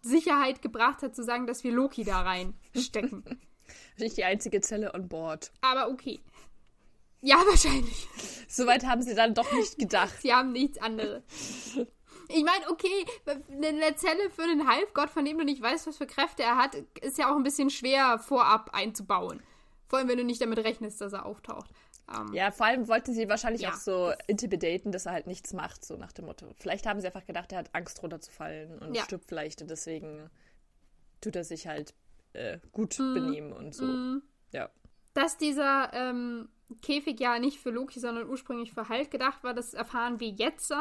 Sicherheit 0.00 0.62
gebracht 0.62 1.02
hat, 1.02 1.14
zu 1.14 1.22
sagen, 1.22 1.46
dass 1.46 1.64
wir 1.64 1.72
Loki 1.72 2.04
da 2.04 2.22
reinstecken. 2.22 3.24
Nicht 3.98 4.16
die 4.16 4.24
einzige 4.24 4.60
Zelle 4.60 4.94
on 4.94 5.08
board. 5.08 5.50
Aber 5.60 5.90
okay. 5.90 6.20
Ja, 7.20 7.36
wahrscheinlich. 7.46 8.06
Soweit 8.48 8.86
haben 8.86 9.02
sie 9.02 9.14
dann 9.14 9.34
doch 9.34 9.52
nicht 9.52 9.76
gedacht. 9.76 10.14
sie 10.22 10.32
haben 10.32 10.52
nichts 10.52 10.78
anderes. 10.78 11.22
Ich 12.28 12.44
meine, 12.44 12.70
okay, 12.70 13.06
eine 13.50 13.96
Zelle 13.96 14.30
für 14.30 14.42
einen 14.42 14.68
Halbgott, 14.68 15.10
von 15.10 15.24
dem 15.24 15.38
du 15.38 15.44
nicht 15.44 15.60
weißt, 15.60 15.86
was 15.86 15.96
für 15.96 16.06
Kräfte 16.06 16.42
er 16.42 16.56
hat, 16.56 16.76
ist 17.00 17.18
ja 17.18 17.32
auch 17.32 17.36
ein 17.36 17.42
bisschen 17.42 17.70
schwer 17.70 18.18
vorab 18.18 18.70
einzubauen. 18.72 19.42
Vor 19.88 19.98
allem, 19.98 20.08
wenn 20.08 20.18
du 20.18 20.24
nicht 20.24 20.40
damit 20.40 20.58
rechnest, 20.58 21.00
dass 21.00 21.14
er 21.14 21.26
auftaucht. 21.26 21.70
Um, 22.08 22.28
ähm, 22.28 22.34
ja, 22.34 22.50
vor 22.50 22.66
allem 22.66 22.88
wollten 22.88 23.12
sie 23.12 23.28
wahrscheinlich 23.28 23.62
ja. 23.62 23.70
auch 23.70 23.76
so 23.76 24.12
intimidaten, 24.26 24.92
dass 24.92 25.06
er 25.06 25.12
halt 25.12 25.26
nichts 25.26 25.52
macht, 25.52 25.84
so 25.84 25.96
nach 25.96 26.12
dem 26.12 26.24
Motto. 26.24 26.46
Vielleicht 26.56 26.86
haben 26.86 27.00
sie 27.00 27.06
einfach 27.06 27.26
gedacht, 27.26 27.52
er 27.52 27.58
hat 27.58 27.74
Angst 27.74 28.02
runterzufallen 28.02 28.78
und 28.78 28.94
ja. 28.94 29.04
stirbt 29.04 29.26
vielleicht 29.26 29.60
und 29.60 29.70
deswegen 29.70 30.30
tut 31.20 31.36
er 31.36 31.44
sich 31.44 31.66
halt 31.66 31.94
äh, 32.32 32.58
gut 32.72 32.98
mm. 32.98 33.14
benehmen 33.14 33.52
und 33.52 33.74
so. 33.74 33.84
Mm. 33.84 34.22
Ja. 34.52 34.70
Dass 35.12 35.36
dieser 35.36 35.92
ähm, 35.92 36.48
Käfig 36.80 37.20
ja 37.20 37.38
nicht 37.38 37.58
für 37.58 37.70
Loki, 37.70 38.00
sondern 38.00 38.28
ursprünglich 38.28 38.72
für 38.72 38.88
Hulk 38.88 39.10
gedacht 39.10 39.44
war, 39.44 39.52
das 39.52 39.74
erfahren 39.74 40.20
wir 40.20 40.28
jetzt, 40.28 40.72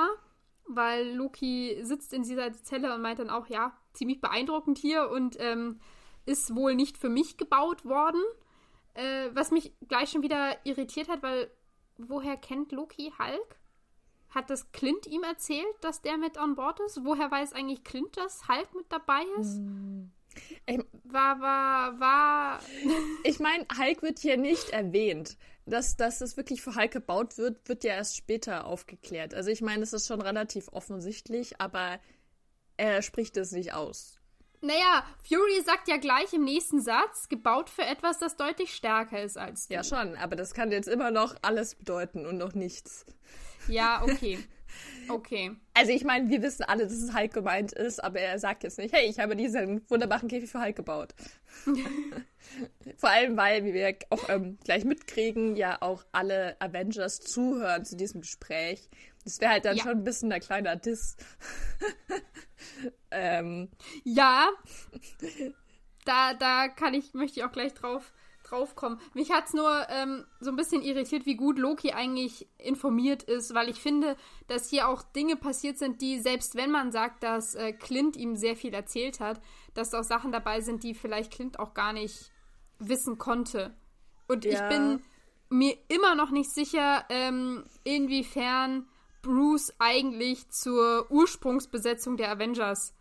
weil 0.67 1.13
Loki 1.13 1.79
sitzt 1.81 2.13
in 2.13 2.23
dieser 2.23 2.53
Zelle 2.53 2.93
und 2.93 3.01
meint 3.01 3.19
dann 3.19 3.29
auch, 3.29 3.47
ja, 3.47 3.77
ziemlich 3.93 4.21
beeindruckend 4.21 4.77
hier 4.77 5.09
und 5.09 5.37
ähm, 5.39 5.79
ist 6.25 6.55
wohl 6.55 6.75
nicht 6.75 6.97
für 6.97 7.09
mich 7.09 7.37
gebaut 7.37 7.83
worden. 7.85 8.21
Äh, 8.97 9.29
was 9.33 9.51
mich 9.51 9.73
gleich 9.87 10.09
schon 10.09 10.23
wieder 10.23 10.57
irritiert 10.63 11.07
hat, 11.07 11.21
weil 11.21 11.51
woher 11.97 12.35
kennt 12.35 12.71
Loki 12.71 13.13
Hulk? 13.19 13.59
Hat 14.29 14.49
das 14.49 14.71
Clint 14.71 15.05
ihm 15.05 15.23
erzählt, 15.23 15.75
dass 15.81 16.01
der 16.01 16.17
mit 16.17 16.37
on 16.37 16.55
board 16.55 16.79
ist? 16.81 17.05
Woher 17.05 17.29
weiß 17.29 17.53
eigentlich 17.53 17.83
Clint, 17.83 18.17
dass 18.17 18.47
Hulk 18.47 18.73
mit 18.75 18.91
dabei 18.91 19.21
ist? 19.39 19.57
Hm. 19.57 20.11
Ich, 20.65 20.79
war, 21.03 21.39
war, 21.39 21.99
war. 21.99 22.59
ich 23.23 23.39
meine, 23.39 23.65
Hulk 23.77 24.01
wird 24.01 24.19
hier 24.19 24.37
nicht 24.37 24.69
erwähnt. 24.71 25.37
Dass, 25.65 25.95
dass 25.95 26.19
das 26.19 26.35
wirklich 26.37 26.61
für 26.61 26.75
Hulk 26.75 26.91
gebaut 26.91 27.37
wird, 27.37 27.69
wird 27.69 27.83
ja 27.83 27.93
erst 27.93 28.17
später 28.17 28.65
aufgeklärt. 28.65 29.33
Also 29.33 29.51
ich 29.51 29.61
meine, 29.61 29.83
es 29.83 29.93
ist 29.93 30.07
schon 30.07 30.21
relativ 30.21 30.69
offensichtlich, 30.71 31.61
aber 31.61 31.99
er 32.77 33.01
spricht 33.01 33.37
es 33.37 33.51
nicht 33.51 33.73
aus. 33.73 34.16
Naja, 34.61 35.05
Fury 35.27 35.61
sagt 35.63 35.87
ja 35.87 35.97
gleich 35.97 36.33
im 36.33 36.43
nächsten 36.43 36.81
Satz, 36.81 37.29
gebaut 37.29 37.69
für 37.69 37.83
etwas, 37.83 38.17
das 38.19 38.35
deutlich 38.37 38.73
stärker 38.73 39.21
ist 39.21 39.37
als 39.37 39.67
du. 39.67 39.75
Ja, 39.75 39.83
schon, 39.83 40.15
aber 40.15 40.35
das 40.35 40.53
kann 40.53 40.71
jetzt 40.71 40.87
immer 40.87 41.11
noch 41.11 41.35
alles 41.41 41.75
bedeuten 41.75 42.25
und 42.25 42.37
noch 42.37 42.53
nichts. 42.53 43.05
Ja, 43.67 44.01
okay. 44.03 44.39
Okay. 45.09 45.51
Also 45.73 45.91
ich 45.91 46.03
meine, 46.03 46.29
wir 46.29 46.41
wissen 46.41 46.63
alle, 46.63 46.83
dass 46.83 46.93
es 46.93 47.15
Hulk 47.15 47.33
gemeint 47.33 47.71
ist, 47.71 48.03
aber 48.03 48.19
er 48.19 48.39
sagt 48.39 48.63
jetzt 48.63 48.77
nicht, 48.77 48.93
hey, 48.93 49.07
ich 49.09 49.19
habe 49.19 49.35
diesen 49.35 49.89
wunderbaren 49.89 50.27
Käfig 50.27 50.49
für 50.49 50.61
Hulk 50.61 50.75
gebaut. 50.75 51.13
Vor 52.97 53.09
allem, 53.09 53.37
weil, 53.37 53.63
wie 53.63 53.73
wir 53.73 53.95
auch 54.09 54.29
ähm, 54.29 54.57
gleich 54.63 54.85
mitkriegen, 54.85 55.55
ja 55.55 55.77
auch 55.81 56.05
alle 56.11 56.59
Avengers 56.59 57.21
zuhören 57.21 57.85
zu 57.85 57.95
diesem 57.95 58.21
Gespräch. 58.21 58.89
Das 59.27 59.41
wäre 59.41 59.51
halt 59.51 59.65
dann 59.65 59.75
ja. 59.75 59.83
schon 59.83 59.91
ein 59.91 60.03
bisschen 60.05 60.31
ein 60.31 60.39
kleiner 60.39 60.77
Diss. 60.77 61.17
ähm. 63.11 63.67
Ja. 64.05 64.47
Da, 66.05 66.33
da 66.33 66.69
kann 66.69 66.93
ich, 66.93 67.13
möchte 67.13 67.41
ich 67.41 67.45
auch 67.45 67.51
gleich 67.51 67.73
drauf, 67.73 68.13
drauf 68.45 68.77
kommen. 68.77 69.01
Mich 69.13 69.29
hat 69.29 69.47
es 69.47 69.53
nur 69.53 69.85
ähm, 69.89 70.25
so 70.39 70.49
ein 70.49 70.55
bisschen 70.55 70.81
irritiert, 70.81 71.25
wie 71.25 71.35
gut 71.35 71.59
Loki 71.59 71.91
eigentlich 71.91 72.47
informiert 72.57 73.23
ist, 73.23 73.53
weil 73.53 73.67
ich 73.67 73.81
finde, 73.81 74.15
dass 74.47 74.69
hier 74.69 74.87
auch 74.87 75.03
Dinge 75.03 75.35
passiert 75.35 75.77
sind, 75.77 76.01
die, 76.01 76.19
selbst 76.19 76.55
wenn 76.55 76.71
man 76.71 76.93
sagt, 76.93 77.21
dass 77.23 77.53
äh, 77.55 77.73
Clint 77.73 78.15
ihm 78.15 78.37
sehr 78.37 78.55
viel 78.55 78.73
erzählt 78.73 79.19
hat, 79.19 79.41
dass 79.73 79.89
da 79.89 79.99
auch 79.99 80.05
Sachen 80.05 80.31
dabei 80.31 80.61
sind, 80.61 80.83
die 80.83 80.93
vielleicht 80.93 81.33
Clint 81.33 81.59
auch 81.59 81.73
gar 81.73 81.91
nicht 81.91 82.31
wissen 82.79 83.17
konnte. 83.17 83.75
Und 84.29 84.45
ja. 84.45 84.53
ich 84.53 84.69
bin 84.73 85.01
mir 85.49 85.75
immer 85.89 86.15
noch 86.15 86.31
nicht 86.31 86.49
sicher, 86.49 87.03
ähm, 87.09 87.65
inwiefern 87.83 88.87
Bruce 89.27 89.73
eigentlich 89.77 90.49
zur 90.49 91.11
Ursprungsbesetzung 91.11 92.15
der 92.15 92.31
Avengers 92.31 92.95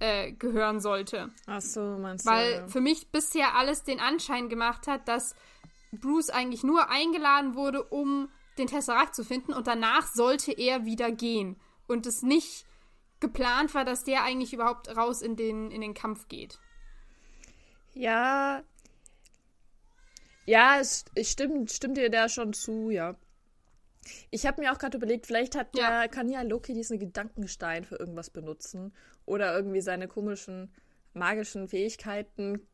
äh, 0.00 0.32
gehören 0.32 0.80
sollte. 0.80 1.30
Ach 1.46 1.60
so, 1.60 1.80
meinst 1.80 2.26
du? 2.26 2.30
Weil 2.30 2.68
für 2.68 2.80
mich 2.80 3.12
bisher 3.12 3.54
alles 3.54 3.84
den 3.84 4.00
Anschein 4.00 4.48
gemacht 4.48 4.88
hat, 4.88 5.06
dass 5.06 5.36
Bruce 5.92 6.30
eigentlich 6.30 6.64
nur 6.64 6.90
eingeladen 6.90 7.54
wurde, 7.54 7.84
um 7.84 8.28
den 8.58 8.66
Tesseract 8.66 9.14
zu 9.14 9.24
finden 9.24 9.52
und 9.52 9.68
danach 9.68 10.06
sollte 10.08 10.52
er 10.52 10.84
wieder 10.84 11.12
gehen 11.12 11.56
und 11.86 12.04
es 12.06 12.22
nicht 12.22 12.66
geplant 13.20 13.74
war, 13.74 13.84
dass 13.84 14.02
der 14.02 14.24
eigentlich 14.24 14.52
überhaupt 14.52 14.94
raus 14.96 15.22
in 15.22 15.36
den, 15.36 15.70
in 15.70 15.80
den 15.80 15.94
Kampf 15.94 16.26
geht. 16.28 16.58
Ja. 17.94 18.62
Ja, 20.46 20.80
es, 20.80 21.04
es 21.14 21.30
stimmt, 21.30 21.70
stimmt 21.70 21.96
dir 21.96 22.10
da 22.10 22.28
schon 22.28 22.52
zu, 22.54 22.90
ja. 22.90 23.14
Ich 24.30 24.46
habe 24.46 24.62
mir 24.62 24.72
auch 24.72 24.78
gerade 24.78 24.96
überlegt, 24.96 25.26
vielleicht 25.26 25.56
hat 25.56 25.76
ja. 25.76 26.00
Der, 26.00 26.08
kann 26.08 26.28
ja 26.28 26.42
Loki 26.42 26.72
diesen 26.72 26.98
Gedankenstein 26.98 27.84
für 27.84 27.96
irgendwas 27.96 28.30
benutzen. 28.30 28.94
Oder 29.26 29.54
irgendwie 29.54 29.80
seine 29.80 30.08
komischen 30.08 30.72
magischen 31.12 31.68
Fähigkeiten, 31.68 32.66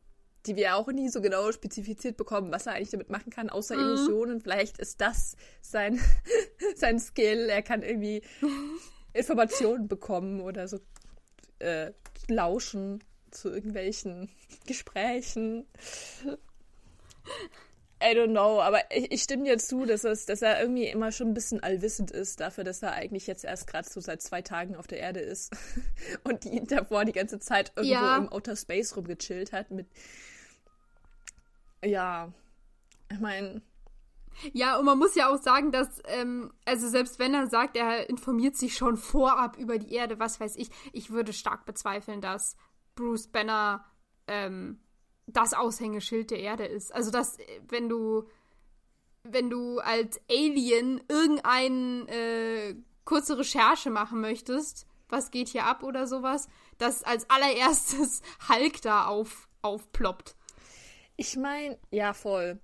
die 0.45 0.55
wir 0.55 0.75
auch 0.75 0.87
nie 0.87 1.09
so 1.09 1.21
genau 1.21 1.51
spezifiziert 1.51 2.17
bekommen, 2.17 2.51
was 2.51 2.67
er 2.67 2.73
eigentlich 2.73 2.91
damit 2.91 3.09
machen 3.09 3.31
kann, 3.31 3.49
außer 3.49 3.75
mhm. 3.75 3.81
Illusionen. 3.81 4.41
Vielleicht 4.41 4.77
ist 4.77 5.01
das 5.01 5.35
sein, 5.61 5.99
sein 6.75 6.99
Skill. 6.99 7.49
Er 7.49 7.61
kann 7.61 7.83
irgendwie 7.83 8.21
Informationen 9.13 9.87
bekommen 9.87 10.41
oder 10.41 10.67
so 10.67 10.79
äh, 11.59 11.91
lauschen 12.27 13.03
zu 13.31 13.49
irgendwelchen 13.49 14.29
Gesprächen. 14.67 15.67
I 18.01 18.13
don't 18.13 18.31
know, 18.31 18.61
aber 18.61 18.79
ich, 18.91 19.11
ich 19.11 19.23
stimme 19.23 19.45
dir 19.45 19.57
zu, 19.57 19.85
dass, 19.85 20.03
es, 20.03 20.25
dass 20.27 20.43
er 20.43 20.61
irgendwie 20.61 20.85
immer 20.87 21.11
schon 21.11 21.29
ein 21.29 21.33
bisschen 21.33 21.63
allwissend 21.63 22.11
ist, 22.11 22.39
dafür, 22.39 22.63
dass 22.63 22.83
er 22.83 22.93
eigentlich 22.93 23.25
jetzt 23.25 23.43
erst 23.43 23.65
gerade 23.65 23.89
so 23.89 23.99
seit 23.99 24.21
zwei 24.21 24.43
Tagen 24.43 24.75
auf 24.75 24.85
der 24.85 24.99
Erde 24.99 25.19
ist 25.19 25.55
und 26.23 26.43
die 26.43 26.63
davor 26.63 27.05
die 27.05 27.11
ganze 27.11 27.39
Zeit 27.39 27.71
irgendwo 27.75 27.95
ja. 27.95 28.17
im 28.17 28.31
Outer 28.31 28.55
Space 28.55 28.95
rumgechillt 28.95 29.51
hat 29.51 29.71
mit. 29.71 29.87
Ja, 31.83 32.31
ich 33.11 33.19
meine. 33.19 33.61
Ja, 34.53 34.77
und 34.77 34.85
man 34.85 34.99
muss 34.99 35.15
ja 35.15 35.29
auch 35.29 35.41
sagen, 35.41 35.71
dass, 35.71 35.99
ähm, 36.05 36.53
also 36.65 36.87
selbst 36.87 37.17
wenn 37.17 37.33
er 37.33 37.47
sagt, 37.47 37.75
er 37.75 38.07
informiert 38.09 38.55
sich 38.55 38.75
schon 38.75 38.95
vorab 38.97 39.57
über 39.57 39.79
die 39.79 39.93
Erde, 39.93 40.19
was 40.19 40.39
weiß 40.39 40.55
ich, 40.57 40.69
ich 40.93 41.09
würde 41.09 41.33
stark 41.33 41.65
bezweifeln, 41.65 42.21
dass 42.21 42.55
Bruce 42.93 43.27
Banner 43.27 43.85
ähm, 44.27 44.79
das 45.27 45.53
Aushängeschild 45.53 46.31
der 46.31 46.39
Erde 46.39 46.65
ist. 46.65 46.93
Also, 46.93 47.11
dass, 47.11 47.37
wenn 47.67 47.89
du, 47.89 48.27
wenn 49.23 49.49
du 49.49 49.79
als 49.79 50.19
Alien 50.29 51.01
irgendeine 51.07 52.07
äh, 52.09 52.75
kurze 53.05 53.37
Recherche 53.37 53.89
machen 53.89 54.21
möchtest, 54.21 54.87
was 55.09 55.31
geht 55.31 55.49
hier 55.49 55.65
ab 55.65 55.83
oder 55.83 56.07
sowas, 56.07 56.47
dass 56.77 57.03
als 57.03 57.29
allererstes 57.29 58.21
Hulk 58.49 58.81
da 58.81 59.05
auf, 59.05 59.47
aufploppt. 59.61 60.35
Ich 61.15 61.35
meine, 61.35 61.77
ja, 61.91 62.13
voll. 62.13 62.59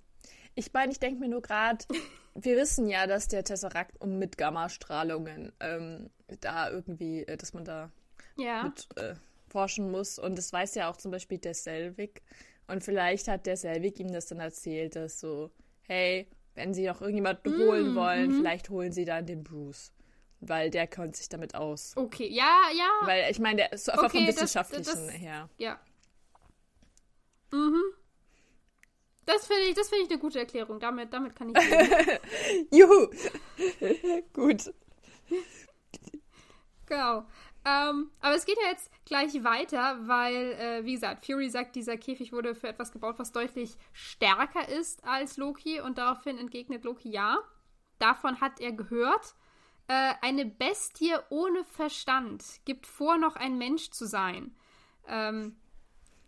Ich 0.56 0.72
meine, 0.74 0.92
ich 0.92 1.00
denke 1.00 1.20
mir 1.20 1.30
nur 1.30 1.42
gerade, 1.42 1.86
wir 2.36 2.58
wissen 2.58 2.88
ja, 2.88 3.08
dass 3.08 3.28
der 3.28 3.44
Tesseract 3.44 4.00
um 4.00 4.20
mit 4.20 4.38
Gammastrahlungen 4.38 5.52
ähm, 5.60 6.10
da 6.40 6.70
irgendwie, 6.70 7.24
äh, 7.24 7.38
dass 7.38 7.54
man 7.54 7.66
da 7.66 7.92
ja. 8.38 8.64
mit 8.64 8.88
äh, 8.98 9.16
forschen 9.50 9.92
muss. 9.92 10.20
Und 10.20 10.38
das 10.38 10.52
weiß 10.52 10.76
ja 10.76 10.90
auch 10.90 10.98
zum 10.98 11.12
Beispiel 11.12 11.38
der 11.38 11.54
Selvig. 11.54 12.22
Und 12.68 12.84
vielleicht 12.84 13.28
hat 13.28 13.46
der 13.46 13.58
Selvig 13.58 14.00
ihm 14.00 14.12
das 14.12 14.28
dann 14.28 14.40
erzählt, 14.40 14.96
dass 14.96 15.20
so, 15.20 15.52
hey, 15.82 16.28
wenn 16.56 16.74
sie 16.74 16.86
noch 16.86 17.02
irgendjemanden 17.02 17.58
mm, 17.58 17.62
holen 17.62 17.96
wollen, 17.96 18.32
mm 18.32 18.40
vielleicht 18.40 18.70
holen 18.70 18.92
sie 18.92 19.06
dann 19.06 19.26
den 19.26 19.44
Bruce. 19.44 19.92
Weil 20.40 20.70
der 20.70 20.88
kennt 20.88 21.16
sich 21.16 21.30
damit 21.30 21.56
aus. 21.56 21.94
Okay, 21.96 22.28
ja, 22.28 22.64
ja. 22.76 23.08
Weil 23.08 23.32
ich 23.32 23.40
meine, 23.40 23.58
der 23.58 23.74
ist 23.74 23.90
einfach 23.90 24.06
okay, 24.06 24.20
vom 24.20 24.28
Wissenschaftlichen 24.28 24.84
das, 24.84 25.06
das, 25.06 25.14
her. 25.14 25.50
Ja. 25.58 25.80
Mhm. 27.52 27.82
Das 29.26 29.48
finde 29.48 29.64
ich, 29.64 29.76
find 29.76 30.04
ich 30.04 30.10
eine 30.10 30.20
gute 30.20 30.40
Erklärung. 30.40 30.80
Damit, 30.80 31.14
damit 31.14 31.36
kann 31.36 31.50
ich. 31.50 31.58
Juhu! 32.78 33.08
Gut. 34.34 34.74
Genau. 36.86 37.26
Ähm, 37.66 38.12
aber 38.20 38.36
es 38.36 38.46
geht 38.46 38.58
ja 38.62 38.70
jetzt 38.70 38.92
gleich 39.06 39.44
weiter, 39.44 40.08
weil, 40.08 40.52
äh, 40.54 40.86
wie 40.86 40.94
gesagt, 40.94 41.26
Fury 41.26 41.50
sagt, 41.50 41.76
dieser 41.76 41.98
Käfig 41.98 42.34
wurde 42.34 42.56
für 42.56 42.68
etwas 42.68 42.92
gebaut, 42.92 43.16
was 43.20 43.32
deutlich 43.32 43.78
stärker 43.94 44.68
ist 44.68 45.04
als 45.06 45.38
Loki. 45.38 45.80
Und 45.80 45.98
daraufhin 45.98 46.38
entgegnet 46.38 46.84
Loki 46.84 47.10
ja. 47.10 47.40
Davon 48.00 48.42
hat 48.42 48.60
er 48.60 48.74
gehört. 48.74 49.36
Äh, 49.88 50.14
eine 50.22 50.46
Bestie 50.46 51.16
ohne 51.30 51.64
Verstand 51.64 52.44
gibt 52.66 52.86
vor, 52.86 53.18
noch 53.18 53.36
ein 53.36 53.58
Mensch 53.58 53.92
zu 53.92 54.06
sein. 54.06 54.56
Ähm, 55.08 55.56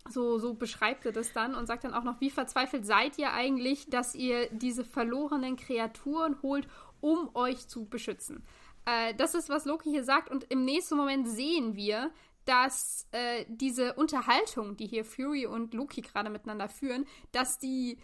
so, 0.07 0.37
so 0.37 0.53
beschreibt 0.53 1.05
er 1.05 1.11
das 1.11 1.33
dann 1.33 1.55
und 1.55 1.65
sagt 1.65 1.83
dann 1.83 1.93
auch 1.93 2.03
noch, 2.03 2.21
wie 2.21 2.29
verzweifelt 2.29 2.85
seid 2.85 3.17
ihr 3.17 3.33
eigentlich, 3.33 3.89
dass 3.89 4.13
ihr 4.13 4.49
diese 4.51 4.83
verlorenen 4.83 5.55
Kreaturen 5.55 6.41
holt, 6.41 6.67
um 7.01 7.35
euch 7.35 7.67
zu 7.67 7.85
beschützen. 7.85 8.43
Äh, 8.85 9.13
das 9.15 9.35
ist, 9.35 9.49
was 9.49 9.65
Loki 9.65 9.89
hier 9.89 10.03
sagt. 10.03 10.29
Und 10.29 10.45
im 10.51 10.65
nächsten 10.65 10.95
Moment 10.95 11.27
sehen 11.27 11.75
wir, 11.75 12.11
dass 12.45 13.07
äh, 13.11 13.45
diese 13.47 13.93
Unterhaltung, 13.93 14.77
die 14.77 14.87
hier 14.87 15.03
Fury 15.03 15.45
und 15.47 15.73
Loki 15.73 16.01
gerade 16.01 16.29
miteinander 16.29 16.69
führen, 16.69 17.05
dass 17.31 17.57
die 17.57 17.97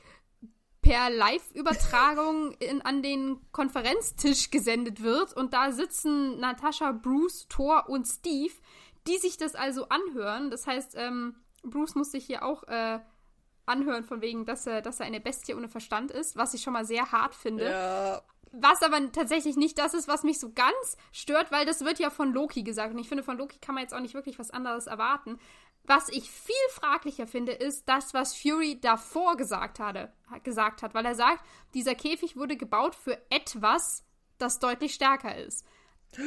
per 0.81 1.11
Live-Übertragung 1.11 2.55
an 2.83 3.03
den 3.03 3.39
Konferenztisch 3.51 4.49
gesendet 4.49 5.03
wird. 5.03 5.33
Und 5.33 5.53
da 5.53 5.71
sitzen 5.71 6.39
Natascha, 6.39 6.91
Bruce, 6.91 7.47
Thor 7.47 7.87
und 7.87 8.05
Steve, 8.07 8.53
die 9.07 9.17
sich 9.17 9.37
das 9.37 9.55
also 9.55 9.87
anhören. 9.89 10.49
Das 10.49 10.67
heißt, 10.67 10.95
ähm, 10.97 11.35
Bruce 11.63 11.95
muss 11.95 12.11
sich 12.11 12.25
hier 12.25 12.43
auch 12.43 12.63
äh, 12.63 12.99
anhören, 13.65 14.03
von 14.03 14.21
wegen, 14.21 14.45
dass 14.45 14.65
er, 14.65 14.81
dass 14.81 14.99
er 14.99 15.05
eine 15.05 15.19
Bestie 15.19 15.53
ohne 15.53 15.69
Verstand 15.69 16.11
ist, 16.11 16.35
was 16.35 16.53
ich 16.53 16.61
schon 16.61 16.73
mal 16.73 16.85
sehr 16.85 17.11
hart 17.11 17.35
finde. 17.35 17.69
Ja. 17.69 18.21
Was 18.51 18.81
aber 18.83 19.11
tatsächlich 19.11 19.55
nicht 19.55 19.77
das 19.77 19.93
ist, 19.93 20.07
was 20.07 20.23
mich 20.23 20.39
so 20.39 20.51
ganz 20.51 20.97
stört, 21.13 21.51
weil 21.51 21.65
das 21.65 21.85
wird 21.85 21.99
ja 21.99 22.09
von 22.09 22.33
Loki 22.33 22.63
gesagt. 22.63 22.93
Und 22.93 22.99
ich 22.99 23.07
finde, 23.07 23.23
von 23.23 23.37
Loki 23.37 23.59
kann 23.59 23.75
man 23.75 23.83
jetzt 23.83 23.93
auch 23.93 24.01
nicht 24.01 24.13
wirklich 24.13 24.39
was 24.39 24.51
anderes 24.51 24.87
erwarten. 24.87 25.39
Was 25.83 26.09
ich 26.09 26.29
viel 26.29 26.53
fraglicher 26.69 27.27
finde, 27.27 27.53
ist 27.53 27.87
das, 27.87 28.13
was 28.13 28.35
Fury 28.35 28.79
davor 28.79 29.37
gesagt, 29.37 29.79
hatte, 29.79 30.11
gesagt 30.43 30.83
hat. 30.83 30.93
Weil 30.93 31.05
er 31.05 31.15
sagt, 31.15 31.43
dieser 31.73 31.95
Käfig 31.95 32.35
wurde 32.35 32.57
gebaut 32.57 32.93
für 32.93 33.17
etwas, 33.29 34.03
das 34.37 34.59
deutlich 34.59 34.93
stärker 34.93 35.35
ist. 35.35 35.65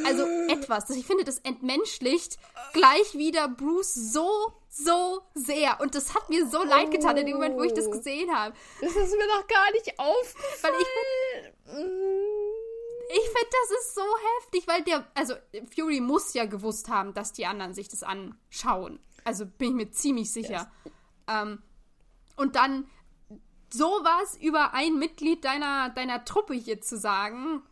Also 0.07 0.25
etwas. 0.49 0.89
Ich 0.91 1.07
finde, 1.07 1.25
das 1.25 1.39
entmenschlicht 1.41 2.39
gleich 2.73 3.15
wieder 3.15 3.49
Bruce 3.49 3.95
so, 3.95 4.55
so 4.71 5.21
sehr. 5.35 5.81
Und 5.81 5.95
das 5.95 6.15
hat 6.15 6.31
mir 6.31 6.49
so 6.49 6.61
oh. 6.61 6.65
leid 6.65 6.91
getan 6.91 7.17
in 7.19 7.27
dem 7.27 7.35
Moment, 7.35 7.57
wo 7.57 7.63
ich 7.65 7.75
das 7.75 7.91
gesehen 7.91 8.35
habe. 8.35 8.55
Das 8.81 8.97
ist 8.97 9.13
mir 9.13 9.27
doch 9.29 9.47
gar 9.47 9.71
nicht 9.73 9.99
aufgefallen. 9.99 10.75
Weil 10.75 10.81
ich 10.81 10.89
ich 13.07 13.25
finde, 13.25 13.49
das 13.51 13.79
ist 13.81 13.95
so 13.95 14.03
heftig, 14.41 14.67
weil 14.67 14.83
der, 14.83 15.07
also 15.15 15.35
Fury 15.75 16.01
muss 16.01 16.33
ja 16.35 16.47
gewusst 16.47 16.89
haben, 16.89 17.13
dass 17.15 17.33
die 17.33 17.47
anderen 17.47 17.75
sich 17.75 17.89
das 17.89 18.03
anschauen. 18.03 18.99
Also 19.25 19.47
bin 19.47 19.71
ich 19.71 19.75
mir 19.75 19.91
ziemlich 19.91 20.33
sicher. 20.33 20.71
Yes. 20.85 20.95
Ähm, 21.29 21.63
und 22.37 22.57
dann 22.57 22.89
sowas 23.73 24.37
über 24.41 24.75
ein 24.75 24.99
Mitglied 24.99 25.45
deiner, 25.45 25.91
deiner 25.91 26.25
Truppe 26.25 26.55
hier 26.55 26.81
zu 26.81 26.97
sagen, 26.97 27.63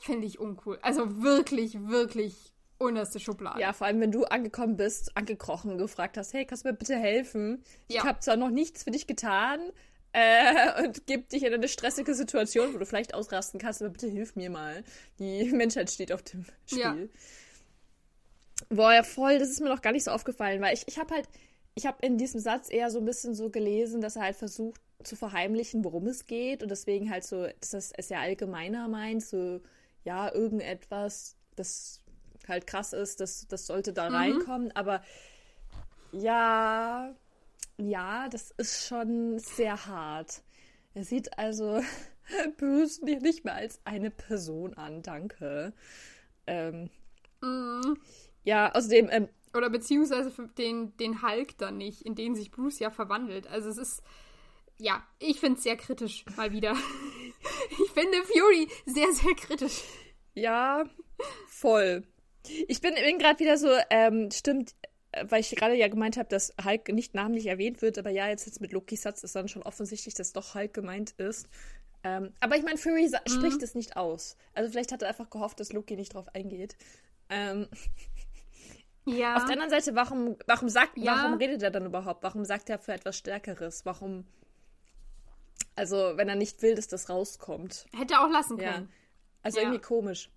finde 0.00 0.26
ich 0.26 0.38
uncool. 0.38 0.78
Also 0.82 1.22
wirklich, 1.22 1.88
wirklich 1.88 2.52
unterste 2.78 3.20
Schublade. 3.20 3.60
Ja, 3.60 3.72
vor 3.72 3.86
allem, 3.86 4.00
wenn 4.00 4.12
du 4.12 4.24
angekommen 4.24 4.76
bist, 4.76 5.16
angekrochen, 5.16 5.78
gefragt 5.78 6.16
hast, 6.16 6.32
hey, 6.32 6.46
kannst 6.46 6.64
du 6.64 6.70
mir 6.70 6.74
bitte 6.74 6.96
helfen? 6.96 7.62
Ja. 7.88 8.00
Ich 8.00 8.04
habe 8.04 8.20
zwar 8.20 8.36
noch 8.36 8.50
nichts 8.50 8.84
für 8.84 8.90
dich 8.90 9.06
getan 9.06 9.60
äh, 10.12 10.82
und 10.82 11.06
gebe 11.06 11.24
dich 11.24 11.44
in 11.44 11.52
eine 11.52 11.68
stressige 11.68 12.14
Situation, 12.14 12.74
wo 12.74 12.78
du 12.78 12.86
vielleicht 12.86 13.14
ausrasten 13.14 13.60
kannst, 13.60 13.82
aber 13.82 13.90
bitte 13.90 14.08
hilf 14.08 14.34
mir 14.34 14.50
mal. 14.50 14.82
Die 15.18 15.44
Menschheit 15.52 15.90
steht 15.90 16.12
auf 16.12 16.22
dem 16.22 16.44
Spiel. 16.66 16.80
Ja. 16.80 16.96
Boah, 18.70 18.92
ja 18.92 19.02
voll, 19.02 19.38
das 19.38 19.50
ist 19.50 19.60
mir 19.60 19.68
noch 19.68 19.82
gar 19.82 19.92
nicht 19.92 20.04
so 20.04 20.10
aufgefallen, 20.10 20.60
weil 20.60 20.74
ich, 20.74 20.84
ich 20.86 20.98
habe 20.98 21.14
halt, 21.14 21.28
ich 21.74 21.86
habe 21.86 22.04
in 22.04 22.18
diesem 22.18 22.40
Satz 22.40 22.70
eher 22.70 22.90
so 22.90 22.98
ein 22.98 23.04
bisschen 23.04 23.34
so 23.34 23.50
gelesen, 23.50 24.00
dass 24.00 24.16
er 24.16 24.22
halt 24.22 24.36
versucht 24.36 24.80
zu 25.02 25.16
verheimlichen, 25.16 25.84
worum 25.84 26.06
es 26.06 26.26
geht 26.26 26.62
und 26.62 26.70
deswegen 26.70 27.10
halt 27.10 27.24
so, 27.24 27.46
dass 27.60 27.92
es 27.96 28.08
ja 28.08 28.20
allgemeiner 28.20 28.88
meint, 28.88 29.22
so 29.22 29.60
ja, 30.04 30.32
irgendetwas, 30.32 31.36
das 31.56 32.02
halt 32.48 32.66
krass 32.66 32.92
ist, 32.92 33.20
das, 33.20 33.46
das 33.48 33.66
sollte 33.66 33.92
da 33.92 34.08
mhm. 34.08 34.16
reinkommen. 34.16 34.72
Aber 34.76 35.02
ja, 36.12 37.14
ja, 37.78 38.28
das 38.28 38.50
ist 38.52 38.86
schon 38.86 39.38
sehr 39.38 39.86
hart. 39.86 40.42
Er 40.94 41.04
sieht 41.04 41.38
also 41.38 41.82
Bruce 42.58 43.00
nicht 43.02 43.44
mehr 43.44 43.54
als 43.54 43.80
eine 43.84 44.10
Person 44.10 44.74
an, 44.74 45.02
danke. 45.02 45.72
Ähm, 46.46 46.90
mhm. 47.40 47.96
Ja, 48.44 48.74
außerdem. 48.74 49.08
Ähm, 49.10 49.28
Oder 49.54 49.70
beziehungsweise 49.70 50.32
den, 50.58 50.96
den 50.96 51.22
Hulk 51.22 51.58
dann 51.58 51.76
nicht, 51.76 52.02
in 52.02 52.14
den 52.14 52.34
sich 52.34 52.50
Bruce 52.50 52.78
ja 52.78 52.90
verwandelt. 52.90 53.46
Also 53.46 53.68
es 53.68 53.78
ist. 53.78 54.02
Ja, 54.78 55.02
ich 55.18 55.40
finde 55.40 55.58
es 55.58 55.62
sehr 55.62 55.76
kritisch, 55.76 56.24
mal 56.36 56.52
wieder. 56.52 56.74
ich 57.70 57.90
finde 57.92 58.18
Fury 58.24 58.68
sehr, 58.86 59.12
sehr 59.12 59.34
kritisch. 59.34 59.82
Ja, 60.34 60.84
voll. 61.48 62.04
Ich 62.68 62.80
bin, 62.80 62.94
bin 62.94 63.18
gerade 63.18 63.38
wieder 63.38 63.58
so, 63.58 63.68
ähm, 63.90 64.30
stimmt, 64.30 64.74
äh, 65.12 65.24
weil 65.28 65.40
ich 65.40 65.50
gerade 65.50 65.74
ja 65.74 65.88
gemeint 65.88 66.16
habe, 66.16 66.28
dass 66.28 66.54
Hulk 66.64 66.88
nicht 66.88 67.14
namentlich 67.14 67.46
erwähnt 67.46 67.82
wird, 67.82 67.98
aber 67.98 68.10
ja, 68.10 68.28
jetzt, 68.28 68.46
jetzt 68.46 68.60
mit 68.60 68.72
Lokis 68.72 69.02
Satz 69.02 69.22
ist 69.22 69.34
dann 69.34 69.48
schon 69.48 69.62
offensichtlich, 69.62 70.14
dass 70.14 70.32
doch 70.32 70.54
Hulk 70.54 70.72
gemeint 70.72 71.12
ist. 71.12 71.48
Ähm, 72.02 72.32
aber 72.40 72.56
ich 72.56 72.62
meine, 72.62 72.78
Fury 72.78 73.08
mhm. 73.08 73.30
spricht 73.30 73.62
es 73.62 73.74
nicht 73.74 73.96
aus. 73.96 74.36
Also 74.54 74.70
vielleicht 74.70 74.92
hat 74.92 75.02
er 75.02 75.08
einfach 75.08 75.28
gehofft, 75.28 75.60
dass 75.60 75.72
Loki 75.72 75.96
nicht 75.96 76.14
drauf 76.14 76.34
eingeht. 76.34 76.76
Ähm. 77.28 77.68
Ja. 79.06 79.36
Auf 79.36 79.44
der 79.44 79.54
anderen 79.54 79.70
Seite, 79.70 79.94
warum, 79.94 80.36
warum 80.46 80.68
sagt, 80.68 80.96
Ja. 80.96 81.16
warum 81.16 81.34
redet 81.34 81.62
er 81.62 81.70
dann 81.70 81.86
überhaupt? 81.86 82.22
Warum 82.22 82.44
sagt 82.44 82.70
er 82.70 82.78
für 82.78 82.92
etwas 82.92 83.16
Stärkeres? 83.16 83.84
Warum, 83.84 84.26
also, 85.76 86.16
wenn 86.16 86.28
er 86.28 86.34
nicht 86.36 86.62
will, 86.62 86.74
dass 86.74 86.88
das 86.88 87.08
rauskommt. 87.08 87.86
Hätte 87.96 88.20
auch 88.20 88.30
lassen 88.30 88.58
Ja. 88.58 88.72
können. 88.72 88.92
Also 89.42 89.58
Ja. 89.58 89.64
irgendwie 89.64 89.80
komisch. 89.80 90.30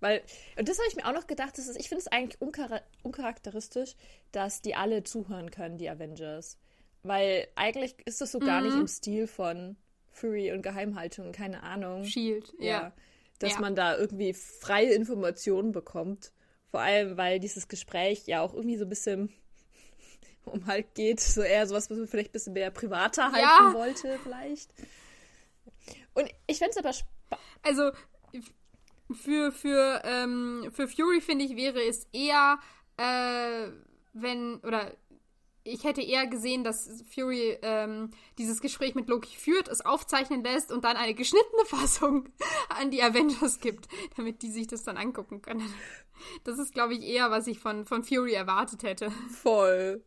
Weil, 0.00 0.20
und 0.58 0.68
das 0.68 0.78
habe 0.78 0.88
ich 0.88 0.96
mir 0.96 1.06
auch 1.06 1.12
noch 1.12 1.28
gedacht, 1.28 1.56
das 1.58 1.68
ist, 1.68 1.78
ich 1.78 1.88
finde 1.88 2.00
es 2.00 2.08
eigentlich 2.08 2.40
unchara 2.40 2.80
uncharakteristisch, 3.04 3.94
dass 4.32 4.60
die 4.60 4.74
alle 4.74 5.04
zuhören 5.04 5.50
können, 5.52 5.78
die 5.78 5.88
Avengers. 5.88 6.58
Weil 7.04 7.46
eigentlich 7.54 7.94
ist 8.04 8.20
das 8.20 8.32
so 8.32 8.40
gar 8.40 8.60
Mhm. 8.60 8.66
nicht 8.66 8.76
im 8.78 8.88
Stil 8.88 9.26
von 9.28 9.76
Fury 10.10 10.52
und 10.52 10.62
Geheimhaltung, 10.62 11.32
keine 11.32 11.62
Ahnung. 11.62 12.04
Shield, 12.04 12.52
ja. 12.58 12.92
Dass 13.38 13.54
Ja. 13.54 13.60
man 13.60 13.74
da 13.76 13.96
irgendwie 13.96 14.32
freie 14.34 14.92
Informationen 14.92 15.72
bekommt. 15.72 16.32
Vor 16.70 16.80
allem, 16.80 17.16
weil 17.16 17.38
dieses 17.38 17.68
Gespräch 17.68 18.26
ja 18.26 18.40
auch 18.40 18.54
irgendwie 18.54 18.76
so 18.78 18.84
ein 18.84 18.88
bisschen 18.88 19.32
um 20.44 20.66
halt 20.66 20.94
geht, 20.94 21.20
so 21.20 21.42
eher 21.42 21.66
sowas, 21.66 21.90
was 21.90 21.98
man 21.98 22.08
vielleicht 22.08 22.30
ein 22.30 22.32
bisschen 22.32 22.52
mehr 22.54 22.70
privater 22.70 23.32
halten 23.32 23.38
Ja. 23.38 23.72
wollte, 23.74 24.18
vielleicht. 24.22 24.70
Und 26.14 26.28
ich 26.46 26.58
fände 26.58 26.72
es 26.72 26.76
aber 26.76 26.92
spannend. 26.92 27.12
Also 27.62 27.90
für, 29.12 29.52
für, 29.52 30.02
ähm, 30.04 30.70
für 30.72 30.88
Fury, 30.88 31.20
finde 31.20 31.44
ich, 31.44 31.56
wäre 31.56 31.82
es 31.82 32.06
eher, 32.12 32.58
äh, 32.96 33.68
wenn, 34.12 34.56
oder 34.60 34.92
ich 35.64 35.84
hätte 35.84 36.02
eher 36.02 36.26
gesehen, 36.26 36.64
dass 36.64 37.04
Fury 37.14 37.56
ähm, 37.62 38.10
dieses 38.36 38.60
Gespräch 38.60 38.94
mit 38.94 39.08
Loki 39.08 39.36
führt, 39.36 39.68
es 39.68 39.80
aufzeichnen 39.84 40.42
lässt 40.42 40.72
und 40.72 40.84
dann 40.84 40.96
eine 40.96 41.14
geschnittene 41.14 41.64
Fassung 41.66 42.28
an 42.68 42.90
die 42.90 43.02
Avengers 43.02 43.60
gibt, 43.60 43.86
damit 44.16 44.42
die 44.42 44.50
sich 44.50 44.66
das 44.66 44.82
dann 44.82 44.96
angucken 44.96 45.40
können. 45.40 45.72
Das 46.44 46.58
ist, 46.58 46.72
glaube 46.74 46.94
ich, 46.94 47.02
eher, 47.02 47.30
was 47.30 47.46
ich 47.46 47.58
von, 47.58 47.86
von 47.86 48.02
Fury 48.04 48.32
erwartet 48.32 48.82
hätte. 48.82 49.10
Voll. 49.30 50.02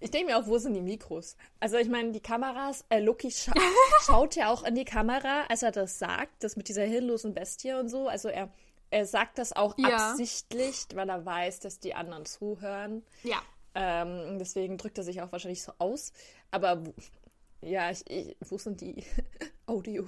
Ich 0.00 0.10
denke 0.10 0.32
mir 0.32 0.38
auch, 0.38 0.46
wo 0.46 0.58
sind 0.58 0.74
die 0.74 0.80
Mikros? 0.82 1.36
Also 1.60 1.76
ich 1.76 1.88
meine, 1.88 2.12
die 2.12 2.20
Kameras, 2.20 2.84
äh, 2.88 3.00
Loki 3.00 3.30
scha 3.30 3.52
schaut 4.06 4.34
ja 4.36 4.50
auch 4.50 4.64
in 4.64 4.74
die 4.74 4.84
Kamera, 4.84 5.44
als 5.48 5.62
er 5.62 5.72
das 5.72 5.98
sagt, 5.98 6.42
das 6.44 6.56
mit 6.56 6.68
dieser 6.68 6.84
hirnlosen 6.84 7.34
Bestie 7.34 7.72
und 7.72 7.88
so. 7.88 8.08
Also 8.08 8.28
er, 8.28 8.50
er 8.90 9.06
sagt 9.06 9.38
das 9.38 9.52
auch 9.52 9.74
Ja. 9.78 10.10
absichtlich, 10.10 10.86
weil 10.94 11.08
er 11.08 11.24
weiß, 11.24 11.60
dass 11.60 11.78
die 11.80 11.94
anderen 11.94 12.24
zuhören. 12.26 13.04
Ja. 13.22 13.40
Ähm, 13.74 14.38
deswegen 14.38 14.76
drückt 14.78 14.98
er 14.98 15.04
sich 15.04 15.22
auch 15.22 15.32
wahrscheinlich 15.32 15.62
so 15.62 15.72
aus. 15.78 16.12
Aber 16.50 16.82
ja, 17.62 17.90
ich, 17.90 18.02
ich, 18.10 18.36
wo 18.48 18.58
sind 18.58 18.80
die 18.80 19.04
Audio? 19.66 20.06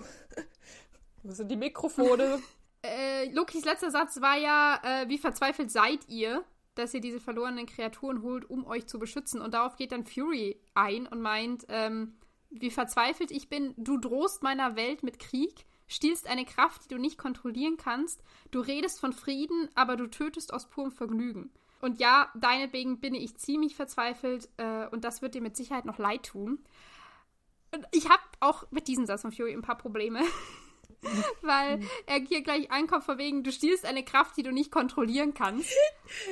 wo 1.22 1.33
sind 1.33 1.50
die 1.50 1.57
Mikrofone? 1.57 2.40
Äh, 2.87 3.31
Lokis 3.31 3.64
letzter 3.64 3.90
Satz 3.90 4.20
war 4.20 4.37
ja, 4.37 4.79
äh, 4.85 5.09
wie 5.09 5.16
verzweifelt 5.16 5.70
seid 5.70 6.07
ihr, 6.07 6.44
dass 6.74 6.94
ihr 6.94 7.00
diese 7.00 7.20
verlorenen 7.20 7.66
Kreaturen 7.66 8.22
holt, 8.22 8.48
um 8.48 8.66
euch 8.66 8.87
zu 8.87 8.98
beschützen. 8.98 9.40
Und 9.40 9.54
darauf 9.54 9.76
geht 9.76 9.92
dann 9.92 10.04
Fury 10.04 10.60
ein 10.74 11.06
und 11.06 11.20
meint, 11.20 11.66
ähm, 11.68 12.14
wie 12.50 12.70
verzweifelt 12.70 13.30
ich 13.30 13.48
bin, 13.48 13.74
du 13.76 13.98
drohst 13.98 14.42
meiner 14.42 14.76
Welt 14.76 15.02
mit 15.02 15.18
Krieg, 15.18 15.66
stiehlst 15.87 16.28
eine 16.28 16.44
Kraft, 16.44 16.84
die 16.84 16.94
du 16.94 17.00
nicht 17.00 17.18
kontrollieren 17.18 17.76
kannst, 17.76 18.22
du 18.50 18.60
redest 18.60 19.00
von 19.00 19.12
Frieden, 19.12 19.68
aber 19.74 19.96
du 19.96 20.06
tötest 20.06 20.52
aus 20.52 20.68
purem 20.68 20.92
Vergnügen. 20.92 21.50
Und 21.80 21.98
ja, 21.98 22.30
deinetwegen 22.34 23.00
bin 23.00 23.14
ich 23.14 23.37
ziemlich 23.37 23.76
verzweifelt 23.76 24.48
äh, 24.56 24.87
und 24.87 25.04
das 25.04 25.20
wird 25.20 25.34
dir 25.34 25.42
mit 25.42 25.56
Sicherheit 25.56 25.84
noch 25.84 25.98
leid 25.98 26.24
tun. 26.24 26.64
Und 27.74 27.87
ich 27.92 28.08
habe 28.08 28.22
auch 28.40 28.70
mit 28.70 28.88
diesem 28.88 29.04
Satz 29.04 29.22
von 29.22 29.32
Fury 29.32 29.52
ein 29.52 29.62
paar 29.62 29.78
Probleme. 29.78 30.22
Weil 31.43 31.81
er 32.07 32.21
hier 32.21 32.43
gleich 32.43 32.71
ankommt, 32.71 33.05
von 33.05 33.19
wegen, 33.19 33.43
du 33.45 33.53
stiehlst 33.53 33.85
eine 33.85 34.05
Kraft, 34.05 34.37
die 34.37 34.43
du 34.43 34.51
nicht 34.53 34.71
kontrollieren 34.71 35.35
kannst. 35.35 35.71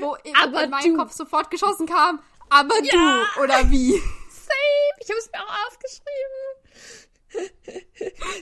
Wo 0.01 0.15
in, 0.25 0.35
Aber 0.37 0.65
in 0.65 0.71
meinen 0.71 0.95
du. 0.95 0.99
Kopf 0.99 1.13
sofort 1.13 1.51
geschossen 1.51 1.87
kam, 1.87 2.21
aber 2.51 2.75
Ja. 2.83 3.25
du, 3.37 3.43
oder 3.43 3.71
wie? 3.71 3.93
Same. 4.31 4.93
Ich 5.01 5.09
habe 5.09 5.19
es 5.19 5.31
mir 5.33 5.41
auch 5.41 5.57
aufgeschrieben. 5.69 7.53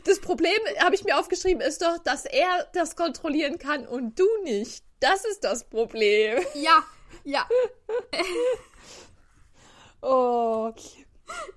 Das 0.05 0.21
Problem, 0.21 0.59
habe 0.81 0.95
ich 0.97 1.05
mir 1.05 1.17
aufgeschrieben, 1.19 1.61
ist 1.61 1.81
doch, 1.83 1.99
dass 1.99 2.25
er 2.25 2.69
das 2.73 2.97
kontrollieren 2.97 3.59
kann 3.59 3.87
und 3.87 4.19
du 4.19 4.27
nicht. 4.43 4.83
Das 4.99 5.25
ist 5.25 5.45
das 5.45 5.65
Problem. 5.69 6.41
Ja, 6.55 6.85
ja. 7.25 7.47
Oh. 10.03 10.73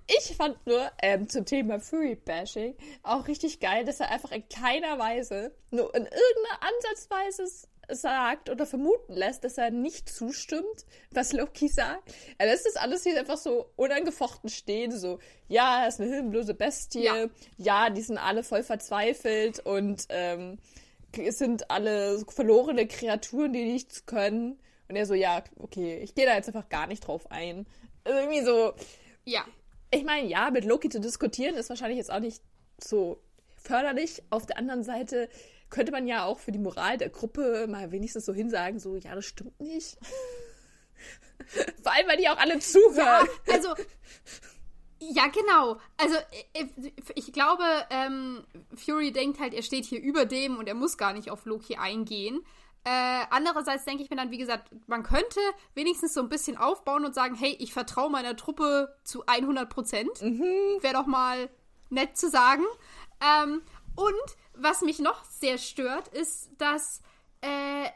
Ich 0.08 0.36
fand 0.36 0.66
nur 0.68 0.92
ähm, 1.02 1.28
zum 1.30 1.46
Thema 1.46 1.80
Fury-Bashing 1.80 2.76
auch 3.04 3.28
richtig 3.28 3.60
geil, 3.60 3.86
dass 3.86 4.00
er 4.00 4.12
einfach 4.12 4.32
in 4.32 4.48
keiner 4.50 5.00
Weise, 5.00 5.54
nur 5.72 5.94
in 5.96 6.04
irgendeiner 6.04 6.62
Ansatzweise 6.62 7.46
sagt 7.90 8.50
oder 8.50 8.66
vermuten 8.66 9.14
lässt, 9.14 9.44
dass 9.44 9.58
er 9.58 9.70
nicht 9.72 10.08
zustimmt, 10.10 10.86
was 11.12 11.34
Loki 11.34 11.68
sagt. 11.68 12.14
Er 12.38 12.48
lässt 12.48 12.66
das 12.66 12.76
alles 12.78 13.04
hier 13.04 13.18
einfach 13.20 13.38
so 13.38 13.70
unangefochten 13.76 14.50
stehen, 14.50 14.98
so, 14.98 15.20
ja, 15.48 15.82
er 15.84 15.88
ist 15.90 16.00
eine 16.00 16.10
hilflose 16.14 16.54
Bestie, 16.54 17.04
Ja. 17.04 17.28
ja, 17.58 17.90
die 17.90 18.02
sind 18.02 18.18
alle 18.18 18.44
voll 18.44 18.64
verzweifelt 18.64 19.60
und 19.66 20.06
ähm, 20.10 20.60
es 21.18 21.38
sind 21.38 21.70
alle 21.70 22.24
verlorene 22.30 22.88
Kreaturen, 22.88 23.54
die 23.54 23.66
nichts 23.66 24.06
können. 24.06 24.60
Und 24.90 24.96
er 24.96 25.06
so, 25.06 25.14
ja, 25.14 25.44
okay, 25.60 26.00
ich 26.00 26.16
gehe 26.16 26.26
da 26.26 26.36
jetzt 26.36 26.48
einfach 26.48 26.70
gar 26.70 26.88
nicht 26.88 27.06
drauf 27.08 27.30
ein. 27.32 27.66
Also 28.04 28.18
irgendwie 28.20 28.44
so, 28.46 28.74
Ja. 29.26 29.46
Ich 29.93 30.03
meine, 30.03 30.27
ja, 30.27 30.49
mit 30.51 30.65
Loki 30.65 30.89
zu 30.89 30.99
diskutieren 30.99 31.56
ist 31.56 31.69
wahrscheinlich 31.69 31.97
jetzt 31.97 32.12
auch 32.12 32.19
nicht 32.19 32.41
so 32.82 33.21
förderlich. 33.58 34.23
Auf 34.29 34.45
der 34.45 34.58
anderen 34.58 34.84
Seite 34.84 35.29
könnte 35.69 35.91
man 35.91 36.08
ja 36.08 36.25
auch 36.25 36.39
für 36.39 36.51
die 36.51 36.60
Moral 36.60 36.97
der 36.97 37.10
Gruppe 37.10 37.67
mal 37.67 37.91
wenigstens 37.91 38.25
so 38.25 38.34
hinsagen, 38.34 38.79
so, 38.79 38.95
ja, 38.95 39.15
das 39.15 39.25
stimmt 39.25 39.60
nicht. 39.60 39.97
Vor 41.82 41.91
allem, 41.93 42.08
weil 42.08 42.17
die 42.17 42.29
auch 42.29 42.38
alle 42.38 42.60
zuhören. 42.60 43.27
Also, 43.51 43.69
ja, 44.99 45.27
genau. 45.27 45.77
Also, 45.97 46.15
ich, 46.53 47.27
ich 47.27 47.34
glaube, 47.34 47.63
ähm, 47.89 48.45
Fury 48.75 49.12
denkt 49.12 49.39
halt, 49.39 49.53
er 49.53 49.63
steht 49.63 49.86
hier 49.86 50.01
über 50.01 50.25
dem 50.25 50.58
und 50.58 50.67
er 50.67 50.75
muss 50.75 50.97
gar 50.97 51.13
nicht 51.13 51.29
auf 51.29 51.45
Loki 51.45 51.75
eingehen. 51.75 52.45
Äh, 52.86 53.26
andererseits 53.30 53.86
denke 53.86 54.04
ich 54.04 54.10
mir 54.10 54.17
dann, 54.17 54.32
wie 54.32 54.38
gesagt, 54.38 54.69
man 54.88 55.04
könnte 55.04 55.39
wenigstens 55.74 56.13
so 56.13 56.22
ein 56.22 56.30
bisschen 56.30 56.58
aufbauen 56.58 57.06
und 57.06 57.15
sagen, 57.15 57.36
hey, 57.36 57.56
ich 57.60 57.74
vertraue 57.74 58.10
meiner 58.10 58.36
Truppe 58.36 58.93
zu 59.04 59.26
100 59.26 59.69
Prozent. 59.69 60.22
Wäre 60.82 60.93
doch 60.93 61.06
mal 61.06 61.50
nett 61.89 62.17
zu 62.17 62.30
sagen. 62.30 62.63
Ähm, 63.22 63.62
und 63.96 64.36
was 64.54 64.82
mich 64.82 65.00
noch 65.00 65.24
sehr 65.24 65.58
stört, 65.58 66.10
ist, 66.10 66.50
dass, 66.58 67.02
äh, 67.41 67.89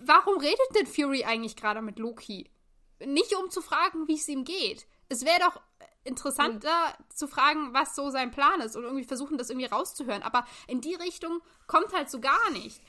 warum 0.00 0.38
redet 0.38 0.58
denn 0.74 0.86
Fury 0.86 1.24
eigentlich 1.24 1.56
gerade 1.56 1.80
mit 1.80 1.98
Loki? 1.98 2.50
Nicht 3.04 3.34
um 3.34 3.50
zu 3.50 3.62
fragen, 3.62 4.08
wie 4.08 4.16
es 4.16 4.28
ihm 4.28 4.44
geht. 4.44 4.86
Es 5.08 5.24
wäre 5.24 5.40
doch 5.40 5.60
interessanter 6.04 6.70
zu 7.14 7.28
fragen, 7.28 7.72
was 7.72 7.94
so 7.94 8.10
sein 8.10 8.30
Plan 8.30 8.60
ist 8.60 8.76
und 8.76 8.84
irgendwie 8.84 9.04
versuchen, 9.04 9.38
das 9.38 9.50
irgendwie 9.50 9.66
rauszuhören. 9.66 10.22
Aber 10.22 10.44
in 10.66 10.80
die 10.80 10.94
Richtung 10.94 11.40
kommt 11.66 11.92
halt 11.92 12.10
so 12.10 12.20
gar 12.20 12.50
nicht. 12.50 12.80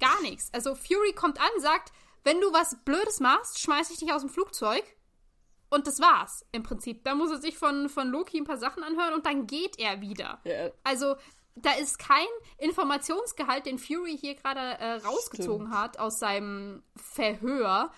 Gar 0.00 0.20
nichts. 0.22 0.50
Also 0.52 0.74
Fury 0.74 1.12
kommt 1.14 1.40
an, 1.40 1.50
sagt, 1.58 1.92
wenn 2.24 2.40
du 2.40 2.52
was 2.52 2.76
Blödes 2.84 3.20
machst, 3.20 3.60
schmeiß 3.60 3.90
ich 3.90 3.98
dich 3.98 4.12
aus 4.12 4.22
dem 4.22 4.30
Flugzeug. 4.30 4.84
Und 5.68 5.86
das 5.86 6.00
war's 6.00 6.44
im 6.52 6.62
Prinzip. 6.62 7.04
Da 7.04 7.14
muss 7.14 7.30
er 7.30 7.38
sich 7.38 7.58
von, 7.58 7.88
von 7.88 8.08
Loki 8.08 8.38
ein 8.38 8.44
paar 8.44 8.56
Sachen 8.56 8.82
anhören 8.82 9.14
und 9.14 9.26
dann 9.26 9.46
geht 9.46 9.78
er 9.78 10.00
wieder. 10.00 10.40
Ja. 10.44 10.70
Also 10.84 11.16
da 11.56 11.72
ist 11.72 11.98
kein 11.98 12.26
Informationsgehalt, 12.58 13.66
den 13.66 13.78
Fury 13.78 14.16
hier 14.16 14.34
gerade 14.34 14.60
äh, 14.60 14.94
rausgezogen 15.06 15.70
hat 15.70 15.98
aus 15.98 16.18
seinem 16.18 16.82
Verhör. 16.96 17.90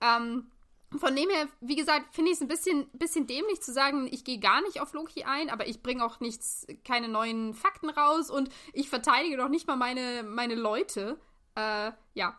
Ähm, 0.00 0.50
von 0.96 1.16
dem 1.16 1.28
her, 1.30 1.48
wie 1.60 1.76
gesagt, 1.76 2.14
finde 2.14 2.30
ich 2.30 2.36
es 2.36 2.42
ein 2.42 2.48
bisschen, 2.48 2.88
bisschen 2.92 3.26
dämlich 3.26 3.60
zu 3.60 3.72
sagen, 3.72 4.08
ich 4.10 4.24
gehe 4.24 4.38
gar 4.38 4.60
nicht 4.62 4.80
auf 4.80 4.92
Loki 4.92 5.24
ein, 5.24 5.50
aber 5.50 5.66
ich 5.66 5.82
bringe 5.82 6.04
auch 6.04 6.20
nichts, 6.20 6.66
keine 6.84 7.08
neuen 7.08 7.54
Fakten 7.54 7.90
raus 7.90 8.30
und 8.30 8.50
ich 8.72 8.88
verteidige 8.88 9.36
doch 9.36 9.48
nicht 9.48 9.66
mal 9.66 9.76
meine, 9.76 10.22
meine 10.22 10.54
Leute. 10.54 11.18
Äh, 11.56 11.92
ja, 12.14 12.38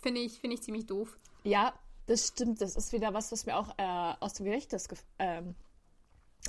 finde 0.00 0.20
ich, 0.20 0.38
finde 0.38 0.54
ich 0.56 0.62
ziemlich 0.62 0.86
doof. 0.86 1.18
Ja, 1.44 1.74
das 2.06 2.28
stimmt. 2.28 2.60
Das 2.60 2.76
ist 2.76 2.92
wieder 2.92 3.14
was, 3.14 3.32
was 3.32 3.46
mir 3.46 3.56
auch 3.56 3.76
äh, 3.78 4.14
aus 4.20 4.34
dem 4.34 4.44
Gedächtnis 4.44 4.86
ähm, 5.18 5.54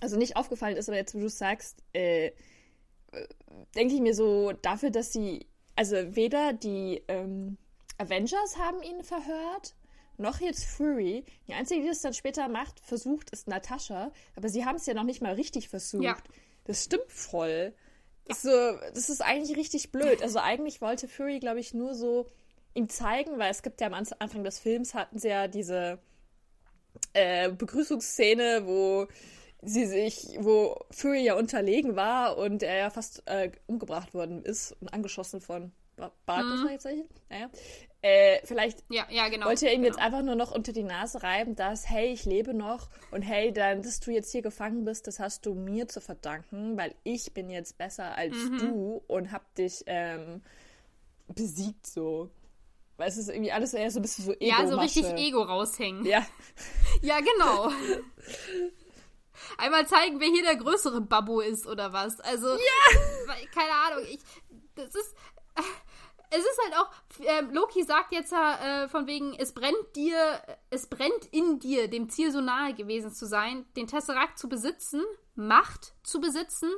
also 0.01 0.17
nicht 0.17 0.35
aufgefallen 0.35 0.75
ist, 0.75 0.89
aber 0.89 0.97
jetzt, 0.97 1.15
wo 1.15 1.19
du 1.19 1.29
sagst, 1.29 1.81
äh, 1.93 2.27
äh, 2.27 2.33
denke 3.75 3.95
ich 3.95 4.01
mir 4.01 4.13
so, 4.13 4.51
dafür, 4.61 4.89
dass 4.89 5.13
sie, 5.13 5.47
also 5.75 5.95
weder 6.15 6.53
die 6.53 7.01
ähm, 7.07 7.57
Avengers 7.97 8.57
haben 8.57 8.81
ihn 8.81 9.03
verhört, 9.03 9.75
noch 10.17 10.39
jetzt 10.39 10.65
Fury. 10.65 11.23
Die 11.47 11.53
einzige, 11.53 11.81
die 11.81 11.87
das 11.87 12.01
dann 12.01 12.13
später 12.13 12.47
macht, 12.47 12.79
versucht, 12.79 13.29
ist 13.31 13.47
Natascha, 13.47 14.11
aber 14.35 14.49
sie 14.49 14.65
haben 14.65 14.75
es 14.75 14.85
ja 14.85 14.93
noch 14.93 15.03
nicht 15.03 15.21
mal 15.21 15.33
richtig 15.33 15.69
versucht. 15.69 16.03
Ja. 16.03 16.17
Das 16.65 16.83
stimmt 16.83 17.11
voll. 17.11 17.73
Das, 18.27 18.41
so, 18.41 18.49
das 18.93 19.09
ist 19.09 19.21
eigentlich 19.21 19.57
richtig 19.57 19.91
blöd. 19.91 20.21
Also 20.21 20.39
eigentlich 20.39 20.81
wollte 20.81 21.07
Fury, 21.07 21.39
glaube 21.39 21.59
ich, 21.59 21.73
nur 21.73 21.93
so 21.93 22.27
ihm 22.73 22.89
zeigen, 22.89 23.37
weil 23.37 23.51
es 23.51 23.61
gibt 23.63 23.79
ja 23.81 23.87
am 23.87 23.93
Anfang 23.93 24.43
des 24.43 24.59
Films 24.59 24.93
hatten 24.93 25.17
sie 25.19 25.29
ja 25.29 25.47
diese 25.47 25.99
äh, 27.13 27.49
Begrüßungsszene, 27.51 28.63
wo 28.65 29.07
sie 29.61 29.85
sich, 29.85 30.37
wo 30.39 30.77
Fury 30.91 31.23
ja 31.23 31.35
unterlegen 31.35 31.95
war 31.95 32.37
und 32.37 32.63
er 32.63 32.75
ja 32.77 32.89
fast 32.89 33.23
äh, 33.27 33.51
umgebracht 33.67 34.13
worden 34.13 34.43
ist 34.43 34.73
und 34.81 34.93
angeschossen 34.93 35.41
von 35.41 35.71
Ba- 35.95 36.11
Bart, 36.25 36.43
wahrscheinlich, 36.45 36.81
sag 36.81 36.93
ich? 36.93 37.05
Naja. 37.29 37.49
Äh, 38.07 38.45
vielleicht 38.45 38.83
ja, 38.91 39.07
ja, 39.09 39.29
genau, 39.29 39.47
wollte 39.47 39.65
er 39.67 39.73
ihm 39.73 39.81
genau. 39.81 39.95
jetzt 39.95 39.99
einfach 40.03 40.21
nur 40.21 40.35
noch 40.35 40.51
unter 40.51 40.73
die 40.73 40.83
Nase 40.83 41.23
reiben, 41.23 41.55
dass, 41.55 41.89
hey, 41.89 42.13
ich 42.13 42.23
lebe 42.25 42.53
noch 42.53 42.87
und 43.09 43.23
hey, 43.23 43.51
dann, 43.51 43.81
dass 43.81 43.99
du 43.99 44.11
jetzt 44.11 44.31
hier 44.31 44.43
gefangen 44.43 44.85
bist, 44.85 45.07
das 45.07 45.19
hast 45.19 45.43
du 45.47 45.55
mir 45.55 45.87
zu 45.87 46.01
verdanken, 46.01 46.77
weil 46.77 46.93
ich 47.03 47.33
bin 47.33 47.49
jetzt 47.49 47.79
besser 47.79 48.15
als 48.15 48.35
Mhm. 48.35 48.57
du 48.59 49.03
und 49.07 49.31
hab 49.31 49.55
dich 49.55 49.83
ähm, 49.87 50.43
besiegt 51.29 51.87
so. 51.87 52.29
Weil 52.97 53.09
es 53.09 53.17
ist 53.17 53.29
irgendwie 53.29 53.51
alles 53.51 53.73
eher 53.73 53.89
so 53.89 53.97
ein 53.99 54.03
bisschen 54.03 54.25
so 54.25 54.33
ego 54.33 54.45
Ja, 54.45 54.67
so 54.67 54.77
richtig 54.77 55.05
Ego 55.17 55.41
raushängen. 55.41 56.05
Ja, 56.05 56.23
Ja, 57.01 57.19
genau. 57.21 57.69
Einmal 59.57 59.87
zeigen, 59.87 60.19
wer 60.19 60.27
hier 60.27 60.43
der 60.43 60.55
größere 60.57 61.01
Babbo 61.01 61.39
ist 61.41 61.65
oder 61.67 61.91
was. 61.91 62.19
Also, 62.21 62.47
weil- 62.47 63.47
keine 63.53 63.71
Ahnung. 63.87 64.05
Ich, 64.11 64.19
das 64.75 64.93
ist. 64.95 65.15
Es 66.37 66.43
ist 66.43 66.59
halt 66.63 66.75
auch, 66.77 66.91
ähm, 67.21 67.53
Loki 67.53 67.83
sagt 67.83 68.11
jetzt 68.11 68.33
äh, 68.33 68.89
von 68.89 69.07
wegen, 69.07 69.33
es 69.35 69.53
brennt 69.53 69.95
dir, 69.95 70.17
es 70.69 70.87
brennt 70.87 71.25
in 71.31 71.59
dir, 71.59 71.87
dem 71.87 72.09
Ziel 72.09 72.31
so 72.31 72.41
nahe 72.41 72.73
gewesen 72.73 73.11
zu 73.13 73.25
sein, 73.25 73.65
den 73.77 73.87
Tesseract 73.87 74.37
zu 74.37 74.49
besitzen, 74.49 75.01
Macht 75.35 75.93
zu 76.03 76.19
besitzen, 76.19 76.69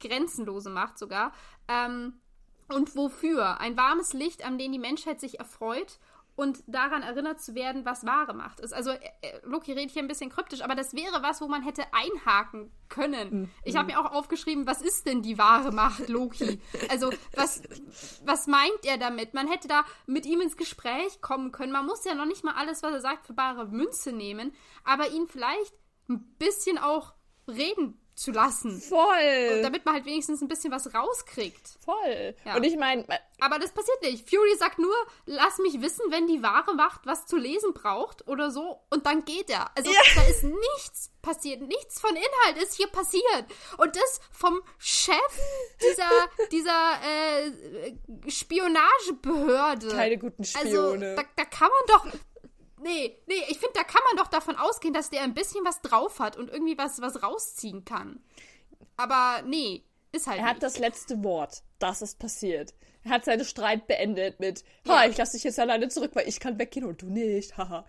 grenzenlose 0.00 0.70
Macht 0.70 0.98
sogar. 0.98 1.32
Ähm, 1.68 2.20
und 2.68 2.96
wofür? 2.96 3.58
Ein 3.60 3.76
warmes 3.76 4.12
Licht, 4.12 4.44
an 4.44 4.58
dem 4.58 4.72
die 4.72 4.78
Menschheit 4.78 5.20
sich 5.20 5.38
erfreut 5.38 5.98
und 6.36 6.62
daran 6.66 7.02
erinnert 7.02 7.40
zu 7.40 7.54
werden, 7.54 7.84
was 7.84 8.04
wahre 8.04 8.34
Macht 8.34 8.60
ist. 8.60 8.72
Also, 8.72 8.90
äh, 8.90 9.00
äh, 9.22 9.40
Loki 9.42 9.72
redet 9.72 9.90
hier 9.90 10.02
ein 10.02 10.08
bisschen 10.08 10.30
kryptisch, 10.30 10.60
aber 10.60 10.74
das 10.74 10.92
wäre 10.94 11.22
was, 11.22 11.40
wo 11.40 11.48
man 11.48 11.62
hätte 11.62 11.82
einhaken 11.92 12.70
können. 12.88 13.50
Ich 13.64 13.74
habe 13.74 13.92
mir 13.92 13.98
auch 13.98 14.12
aufgeschrieben, 14.12 14.66
was 14.66 14.82
ist 14.82 15.06
denn 15.06 15.22
die 15.22 15.38
wahre 15.38 15.72
Macht, 15.72 16.08
Loki? 16.08 16.60
Also, 16.90 17.10
was, 17.34 17.62
was 18.24 18.46
meint 18.46 18.84
er 18.84 18.98
damit? 18.98 19.34
Man 19.34 19.48
hätte 19.48 19.66
da 19.66 19.84
mit 20.06 20.26
ihm 20.26 20.40
ins 20.42 20.56
Gespräch 20.56 21.20
kommen 21.20 21.52
können. 21.52 21.72
Man 21.72 21.86
muss 21.86 22.04
ja 22.04 22.14
noch 22.14 22.26
nicht 22.26 22.44
mal 22.44 22.54
alles, 22.54 22.82
was 22.82 22.92
er 22.92 23.00
sagt, 23.00 23.26
für 23.26 23.32
bare 23.32 23.66
Münze 23.66 24.12
nehmen, 24.12 24.52
aber 24.84 25.10
ihn 25.10 25.26
vielleicht 25.26 25.74
ein 26.08 26.20
bisschen 26.38 26.78
auch 26.78 27.14
reden 27.48 27.98
zu 28.16 28.32
lassen. 28.32 28.80
voll. 28.80 29.60
Damit 29.62 29.84
man 29.84 29.94
halt 29.94 30.06
wenigstens 30.06 30.40
ein 30.40 30.48
bisschen 30.48 30.72
was 30.72 30.92
rauskriegt. 30.94 31.78
voll. 31.84 32.34
Ja. 32.44 32.56
Und 32.56 32.64
ich 32.64 32.76
meine, 32.76 33.06
Aber 33.40 33.58
das 33.58 33.72
passiert 33.72 34.00
nicht. 34.02 34.28
Fury 34.28 34.56
sagt 34.58 34.78
nur, 34.78 34.94
lass 35.26 35.58
mich 35.58 35.80
wissen, 35.82 36.02
wenn 36.10 36.26
die 36.26 36.42
wahre 36.42 36.74
Macht 36.74 37.02
was 37.06 37.26
zu 37.26 37.36
lesen 37.36 37.74
braucht 37.74 38.26
oder 38.26 38.50
so. 38.50 38.80
Und 38.90 39.04
dann 39.06 39.24
geht 39.26 39.50
er. 39.50 39.70
Also 39.76 39.90
da 40.14 40.22
ist 40.28 40.42
nichts 40.44 41.10
passiert. 41.20 41.60
Nichts 41.60 42.00
von 42.00 42.10
Inhalt 42.16 42.62
ist 42.62 42.74
hier 42.74 42.86
passiert. 42.88 43.44
Und 43.76 43.94
das 43.94 44.20
vom 44.32 44.60
Chef 44.78 45.14
dieser, 45.82 46.08
dieser 46.50 46.92
äh, 47.04 48.30
Spionagebehörde. 48.30 49.88
keine 49.88 50.18
guten 50.18 50.42
Also 50.42 50.58
Spione. 50.94 51.14
da, 51.16 51.22
da 51.36 51.44
kann 51.44 51.68
man 51.68 52.12
doch. 52.12 52.18
Nee, 52.82 53.18
nee, 53.26 53.34
ich 53.48 53.58
finde, 53.58 53.72
da 53.74 53.84
kann 53.84 54.02
man 54.08 54.16
doch 54.22 54.30
davon 54.30 54.56
ausgehen, 54.56 54.92
dass 54.94 55.10
der 55.10 55.22
ein 55.22 55.34
bisschen 55.34 55.64
was 55.64 55.80
drauf 55.80 56.18
hat 56.20 56.36
und 56.36 56.50
irgendwie 56.50 56.76
was, 56.78 57.00
was 57.00 57.22
rausziehen 57.22 57.84
kann. 57.84 58.20
Aber 58.96 59.42
nee, 59.46 59.82
ist 60.12 60.26
halt 60.26 60.38
er 60.38 60.44
hat 60.44 60.54
nicht. 60.54 60.62
das 60.62 60.78
letzte 60.78 61.22
Wort. 61.24 61.62
Das 61.78 62.02
ist 62.02 62.18
passiert. 62.18 62.74
Er 63.04 63.10
hat 63.12 63.24
seinen 63.24 63.44
Streit 63.44 63.86
beendet 63.86 64.40
mit, 64.40 64.64
Ja. 64.84 65.00
ha, 65.00 65.06
ich 65.06 65.16
lasse 65.16 65.32
dich 65.36 65.44
jetzt 65.44 65.58
alleine 65.58 65.88
zurück, 65.88 66.10
weil 66.14 66.28
ich 66.28 66.40
kann 66.40 66.58
weggehen 66.58 66.84
und 66.86 67.02
du 67.02 67.06
nicht. 67.06 67.56
Haha. 67.56 67.86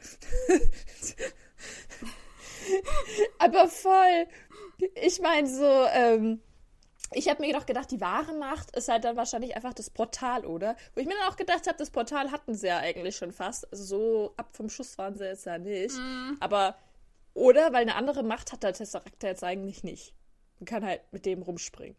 Aber 3.40 3.68
voll. 3.68 4.28
Ich 4.96 5.20
meine 5.22 5.48
so, 5.48 5.86
ähm, 5.92 6.42
ich 7.14 7.30
habe 7.30 7.42
mir 7.42 7.54
doch 7.54 7.66
gedacht, 7.66 7.90
die 7.92 8.02
wahre 8.02 8.34
Macht 8.34 8.76
ist 8.76 8.90
halt 8.90 9.04
dann 9.04 9.16
wahrscheinlich 9.16 9.56
einfach 9.56 9.74
das 9.74 9.90
Portal, 9.90 10.46
oder? 10.46 10.76
Wo 10.94 11.02
ich 11.02 11.08
mir 11.08 11.16
dann 11.16 11.32
auch 11.32 11.38
gedacht 11.38 11.68
habe, 11.68 11.78
das 11.78 11.90
Portal 11.90 12.32
hatten 12.32 12.54
sie 12.56 12.68
ja 12.68 12.78
eigentlich 12.80 13.16
schon 13.16 13.32
fast. 13.32 13.72
Also 13.72 13.84
so 13.84 14.34
ab 14.38 14.56
vom 14.56 14.70
Schuss 14.70 14.98
waren 14.98 15.16
sie 15.16 15.26
jetzt 15.26 15.46
ja 15.46 15.58
nicht. 15.58 15.96
Mhm. 15.96 16.38
Aber, 16.40 16.78
oder, 17.34 17.72
weil 17.74 17.84
eine 17.84 17.96
andere 17.96 18.24
Macht 18.24 18.52
hat 18.52 18.64
der 18.64 18.74
Tesseract 18.74 19.24
jetzt 19.24 19.44
eigentlich 19.44 19.84
nicht. 19.84 20.14
Man 20.60 20.66
kann 20.66 20.84
halt 20.86 21.02
mit 21.12 21.26
dem 21.26 21.42
rumspringen. 21.44 21.96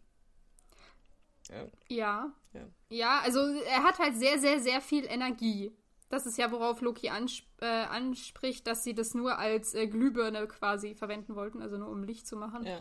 Ja. 1.48 1.66
Ja. 1.88 2.32
Ja. 2.52 2.60
Ja, 2.90 3.20
also 3.20 3.40
er 3.40 3.82
hat 3.82 3.98
halt 3.98 4.16
sehr, 4.16 4.38
sehr, 4.38 4.60
sehr 4.60 4.80
viel 4.80 5.04
Energie. 5.06 5.72
Das 6.10 6.24
ist 6.26 6.38
ja, 6.38 6.50
worauf 6.50 6.80
Loki 6.80 7.10
ansp 7.10 7.44
äh, 7.60 7.66
anspricht, 7.66 8.66
dass 8.66 8.82
sie 8.82 8.94
das 8.94 9.14
nur 9.14 9.38
als 9.38 9.74
äh, 9.74 9.86
Glühbirne 9.86 10.46
quasi 10.46 10.94
verwenden 10.94 11.34
wollten, 11.34 11.60
also 11.62 11.76
nur 11.76 11.88
um 11.88 12.02
Licht 12.02 12.26
zu 12.26 12.36
machen, 12.36 12.64
Ja. 12.64 12.80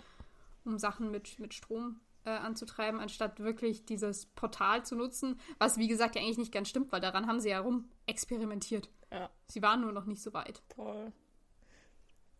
um 0.64 0.78
Sachen 0.80 1.12
mit, 1.12 1.38
mit 1.40 1.54
Strom 1.54 2.00
äh, 2.28 2.32
anzutreiben, 2.32 3.00
anstatt 3.00 3.40
wirklich 3.40 3.86
dieses 3.86 4.26
Portal 4.26 4.86
zu 4.86 4.96
nutzen, 4.96 5.40
was 5.60 5.78
wie 5.78 5.88
gesagt 5.88 6.16
ja 6.16 6.22
eigentlich 6.22 6.38
nicht 6.38 6.52
ganz 6.52 6.68
stimmt, 6.68 6.92
weil 6.92 7.00
daran 7.00 7.26
haben 7.26 7.40
sie 7.40 7.50
ja 7.50 7.60
rum 7.60 7.90
experimentiert. 8.06 8.90
Ja, 9.12 9.30
Sie 9.48 9.62
waren 9.62 9.80
nur 9.80 9.94
noch 9.94 10.06
nicht 10.06 10.22
so 10.22 10.34
weit. 10.34 10.62
voll. 10.76 11.14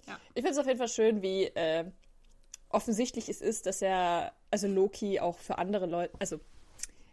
Ja. 0.06 0.20
Ich 0.34 0.42
finde 0.42 0.50
es 0.50 0.58
auf 0.58 0.68
jeden 0.68 0.78
Fall 0.78 0.90
schön, 0.90 1.22
wie 1.22 1.46
äh, 1.46 1.90
offensichtlich 2.70 3.30
es 3.30 3.40
ist, 3.40 3.66
dass 3.66 3.82
er, 3.82 4.34
also 4.52 4.68
Loki 4.68 5.22
auch 5.22 5.38
für 5.38 5.58
andere 5.58 5.86
Leute, 5.86 6.14
also 6.20 6.40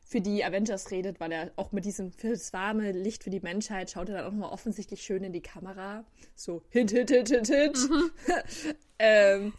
für 0.07 0.21
die 0.21 0.45
Avengers 0.45 0.91
redet, 0.91 1.19
weil 1.19 1.33
er 1.33 1.51
auch 1.57 1.73
mit 1.73 1.85
diesem 1.87 2.13
für 2.13 2.31
das 2.31 2.53
warme 2.53 2.93
Licht 2.93 3.25
für 3.25 3.31
die 3.31 3.41
Menschheit 3.41 3.91
schaut 3.91 4.11
er 4.11 4.17
dann 4.19 4.27
auch 4.27 4.31
nochmal 4.33 4.53
offensichtlich 4.53 5.03
schön 5.03 5.25
in 5.25 5.33
die 5.33 5.41
Kamera. 5.41 6.05
So, 6.35 6.63
hint, 6.69 6.91
hint, 6.91 7.11
hint, 7.11 7.29
hint, 7.31 7.47
hint. 7.49 7.79
ähm, 8.99 9.53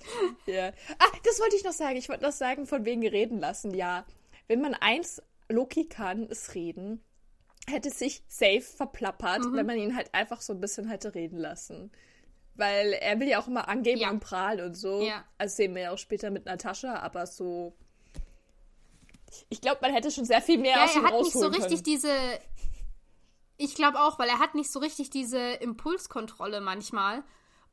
ja. 0.46 0.68
Ah, 1.00 1.18
das 1.24 1.40
wollte 1.40 1.56
ich 1.56 1.64
noch 1.64 1.72
sagen. 1.72 1.98
Ich 1.98 2.10
wollte 2.10 2.24
noch 2.24 2.32
sagen, 2.32 2.68
von 2.68 2.86
wegen 2.86 3.06
reden 3.08 3.40
lassen. 3.40 3.74
Ja, 3.74 4.06
wenn 4.48 4.62
man 4.62 4.76
eins 4.76 5.22
Loki 5.50 5.86
kann, 5.90 6.28
ist 6.28 6.54
reden, 6.56 7.04
hätte 7.68 7.90
sich 7.90 8.24
safe 8.28 8.62
verplappert, 8.62 9.42
wenn 9.52 9.66
man 9.66 9.78
ihn 9.78 9.96
halt 9.96 10.14
einfach 10.14 10.42
so 10.42 10.54
ein 10.54 10.62
bisschen 10.62 10.88
hätte 10.88 11.16
reden 11.16 11.40
lassen. 11.40 11.92
Weil 12.54 12.94
er 12.94 13.20
will 13.20 13.28
ja 13.28 13.40
auch 13.42 13.48
immer 13.48 13.68
angeben 13.68 14.00
Ja. 14.00 14.12
und 14.12 14.20
prahlen 14.22 14.64
und 14.64 14.76
so. 14.76 15.02
Ja. 15.02 15.26
Also 15.38 15.56
sehen 15.58 15.74
wir 15.76 15.82
ja 15.82 15.92
auch 15.92 15.98
später 15.98 16.30
mit 16.30 16.46
Natascha, 16.46 16.96
aber 17.00 17.26
so. 17.26 17.76
Ich 19.50 19.62
glaube, 19.62 19.80
man 19.82 19.92
hätte 19.94 20.12
schon 20.12 20.26
sehr 20.26 20.42
viel 20.42 20.58
mehr 20.58 20.78
Ja, 20.78 20.84
aus 20.86 20.92
er 20.96 21.02
ihm 21.02 21.06
hat 21.06 21.14
nicht 21.20 21.34
so 21.34 21.40
rausholen 21.40 21.54
richtig 21.56 21.84
können. 21.84 21.84
diese. 21.84 22.40
Ich 23.58 23.76
glaube 23.76 24.00
auch, 24.00 24.20
weil 24.20 24.28
er 24.30 24.40
hat 24.40 24.54
nicht 24.56 24.72
so 24.72 24.80
richtig 24.80 25.10
diese 25.10 25.40
Impulskontrolle 25.40 26.60
manchmal. 26.62 27.24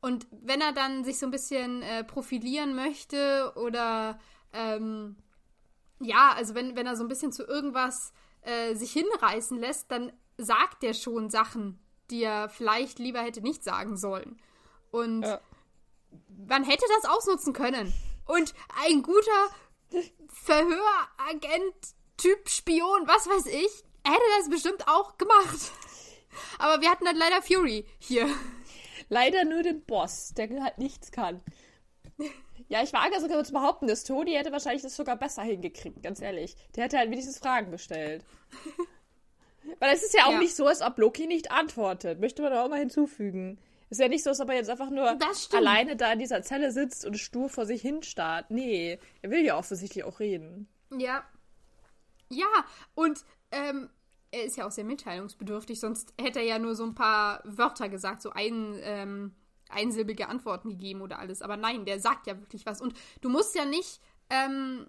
Und 0.01 0.27
wenn 0.31 0.61
er 0.61 0.71
dann 0.73 1.03
sich 1.03 1.19
so 1.19 1.25
ein 1.25 1.31
bisschen 1.31 1.81
äh, 1.81 2.03
profilieren 2.03 2.75
möchte 2.75 3.53
oder 3.55 4.19
ähm, 4.53 5.17
ja, 5.99 6.33
also 6.35 6.55
wenn, 6.55 6.75
wenn 6.75 6.85
er 6.87 6.95
so 6.95 7.03
ein 7.03 7.07
bisschen 7.09 7.31
zu 7.31 7.43
irgendwas 7.43 8.13
äh, 8.41 8.75
sich 8.75 8.91
hinreißen 8.91 9.57
lässt, 9.57 9.91
dann 9.91 10.11
sagt 10.37 10.83
er 10.83 10.93
schon 10.93 11.29
Sachen, 11.29 11.79
die 12.11 12.23
er 12.23 12.49
vielleicht 12.49 12.99
lieber 12.99 13.21
hätte 13.21 13.41
nicht 13.41 13.63
sagen 13.63 13.95
sollen. 13.97 14.39
Und 14.91 15.23
Ja. 15.23 15.39
man 16.47 16.63
hätte 16.63 16.85
das 17.01 17.09
ausnutzen 17.11 17.53
können. 17.53 17.93
Und 18.25 18.53
ein 18.85 19.01
guter 19.03 19.49
Verhöragent, 20.33 21.75
Typ 22.17 22.49
Spion, 22.49 23.07
was 23.07 23.27
weiß 23.27 23.45
ich, 23.47 23.83
hätte 24.05 24.23
das 24.39 24.49
bestimmt 24.49 24.87
auch 24.87 25.17
gemacht. 25.17 25.71
Aber 26.59 26.81
wir 26.81 26.89
hatten 26.89 27.05
dann 27.05 27.15
leider 27.15 27.41
Fury 27.41 27.85
hier. 27.99 28.27
Leider 29.09 29.45
nur 29.45 29.61
den 29.63 29.83
Boss, 29.85 30.33
der 30.35 30.49
halt 30.63 30.77
nichts 30.77 31.11
kann. 31.11 31.41
Ja, 32.69 32.81
ich 32.81 32.93
wage 32.93 33.19
sogar 33.19 33.43
zu 33.43 33.53
behaupten, 33.53 33.87
dass 33.87 34.03
Tony 34.03 34.33
hätte 34.33 34.51
wahrscheinlich 34.51 34.81
das 34.81 34.95
sogar 34.95 35.15
besser 35.17 35.43
hingekriegt, 35.43 36.01
ganz 36.01 36.21
ehrlich. 36.21 36.55
Der 36.75 36.85
hätte 36.85 36.97
halt 36.97 37.11
wenigstens 37.11 37.37
Fragen 37.37 37.71
gestellt. 37.71 38.25
Weil 39.79 39.93
es 39.93 40.03
ist 40.03 40.13
ja 40.13 40.25
auch 40.25 40.31
Ja. 40.33 40.39
nicht 40.39 40.55
so, 40.55 40.65
als 40.65 40.81
ob 40.81 40.97
Loki 40.97 41.27
nicht 41.27 41.51
antwortet. 41.51 42.19
Möchte 42.19 42.41
man 42.41 42.51
doch 42.51 42.59
auch 42.63 42.69
mal 42.69 42.79
hinzufügen. 42.79 43.59
Es 43.93 43.99
ist 43.99 44.01
ja 44.05 44.09
nicht 44.09 44.23
so, 44.23 44.31
ob 44.31 44.49
er 44.49 44.55
jetzt 44.55 44.71
einfach 44.71 44.89
nur 44.89 45.19
alleine 45.51 45.95
da 45.95 46.13
in 46.13 46.17
dieser 46.17 46.41
Zelle 46.41 46.71
sitzt 46.71 47.05
und 47.05 47.15
stur 47.15 47.47
vor 47.47 47.67
sich 47.67 47.79
hin 47.79 48.01
starrt. 48.01 48.49
Nee, 48.49 48.97
er 49.21 49.29
will 49.29 49.45
ja 49.45 49.55
offensichtlich 49.55 50.03
auch 50.03 50.19
reden. 50.19 50.67
Ja. 50.97 51.23
Ja, 52.27 52.47
und 52.95 53.23
ähm, 53.51 53.91
er 54.31 54.45
ist 54.45 54.57
ja 54.57 54.65
auch 54.65 54.71
sehr 54.71 54.83
mitteilungsbedürftig, 54.83 55.79
sonst 55.79 56.11
hätte 56.19 56.39
er 56.39 56.45
ja 56.45 56.57
nur 56.57 56.73
so 56.73 56.83
ein 56.85 56.95
paar 56.95 57.43
Wörter 57.43 57.87
gesagt, 57.87 58.23
so 58.23 58.31
ein, 58.31 58.79
ähm, 58.81 59.35
einsilbige 59.69 60.27
Antworten 60.27 60.69
gegeben 60.69 61.01
oder 61.01 61.19
alles. 61.19 61.43
Aber 61.43 61.55
nein, 61.55 61.85
der 61.85 61.99
sagt 61.99 62.25
ja 62.25 62.39
wirklich 62.39 62.65
was. 62.65 62.81
Und 62.81 62.95
du 63.21 63.29
musst 63.29 63.53
ja 63.53 63.63
nicht, 63.63 64.01
ähm, 64.31 64.87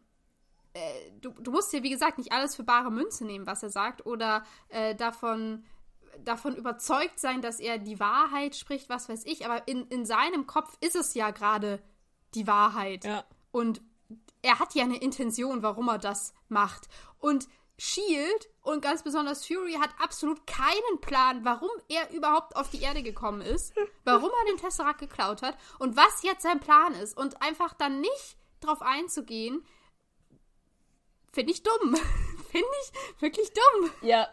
äh, 0.72 1.10
du, 1.20 1.28
du 1.28 1.50
musst 1.50 1.74
ja, 1.74 1.82
wie 1.82 1.90
gesagt, 1.90 2.16
nicht 2.16 2.32
alles 2.32 2.56
für 2.56 2.64
bare 2.64 2.90
Münze 2.90 3.26
nehmen, 3.26 3.46
was 3.46 3.62
er 3.62 3.68
sagt, 3.68 4.06
oder 4.06 4.44
äh, 4.70 4.94
davon, 4.94 5.66
davon 6.24 6.56
überzeugt 6.56 7.18
sein, 7.18 7.42
dass 7.42 7.60
er 7.60 7.78
die 7.78 8.00
Wahrheit 8.00 8.56
spricht, 8.56 8.88
was 8.88 9.08
weiß 9.08 9.24
ich. 9.26 9.44
Aber 9.44 9.66
in, 9.68 9.86
in 9.88 10.04
seinem 10.06 10.46
Kopf 10.46 10.76
ist 10.80 10.96
es 10.96 11.14
ja 11.14 11.30
gerade 11.30 11.82
die 12.34 12.46
Wahrheit. 12.46 13.04
Ja. 13.04 13.24
Und 13.52 13.80
er 14.42 14.58
hat 14.58 14.74
ja 14.74 14.84
eine 14.84 14.98
Intention, 14.98 15.62
warum 15.62 15.88
er 15.88 15.98
das 15.98 16.34
macht. 16.48 16.88
Und 17.18 17.48
Shield 17.76 18.48
und 18.62 18.82
ganz 18.82 19.02
besonders 19.02 19.46
Fury 19.46 19.74
hat 19.74 19.90
absolut 19.98 20.46
keinen 20.46 21.00
Plan, 21.00 21.44
warum 21.44 21.70
er 21.88 22.10
überhaupt 22.12 22.54
auf 22.54 22.70
die 22.70 22.80
Erde 22.80 23.02
gekommen 23.02 23.40
ist, 23.40 23.74
warum 24.04 24.30
er 24.30 24.52
den 24.52 24.58
Tesseract 24.58 25.00
geklaut 25.00 25.42
hat 25.42 25.56
und 25.78 25.96
was 25.96 26.22
jetzt 26.22 26.42
sein 26.42 26.60
Plan 26.60 26.94
ist. 26.94 27.16
Und 27.16 27.42
einfach 27.42 27.74
dann 27.74 28.00
nicht 28.00 28.36
drauf 28.60 28.80
einzugehen, 28.80 29.66
finde 31.32 31.52
ich 31.52 31.62
dumm. 31.62 31.96
finde 32.50 32.68
ich 32.82 33.20
wirklich 33.20 33.52
dumm. 33.52 33.90
Ja. 34.02 34.28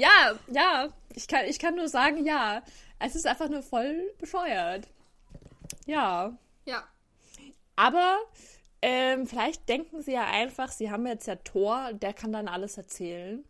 Ja, 0.00 0.38
ja. 0.48 0.88
ich 1.14 1.28
kann, 1.28 1.44
ich 1.44 1.58
kann 1.58 1.76
nur 1.76 1.88
sagen, 1.88 2.24
ja. 2.24 2.62
Es 2.98 3.14
ist 3.14 3.26
einfach 3.26 3.50
nur 3.50 3.62
voll 3.62 4.10
bescheuert. 4.18 4.88
Ja. 5.84 6.38
Ja. 6.64 6.88
Aber 7.76 8.18
ähm, 8.80 9.26
vielleicht 9.26 9.68
denken 9.68 10.00
sie 10.00 10.12
ja 10.12 10.24
einfach, 10.24 10.70
sie 10.70 10.90
haben 10.90 11.06
jetzt 11.06 11.26
ja 11.26 11.36
Thor, 11.36 11.92
der 11.92 12.14
kann 12.14 12.32
dann 12.32 12.48
alles 12.48 12.78
erzählen. 12.78 13.44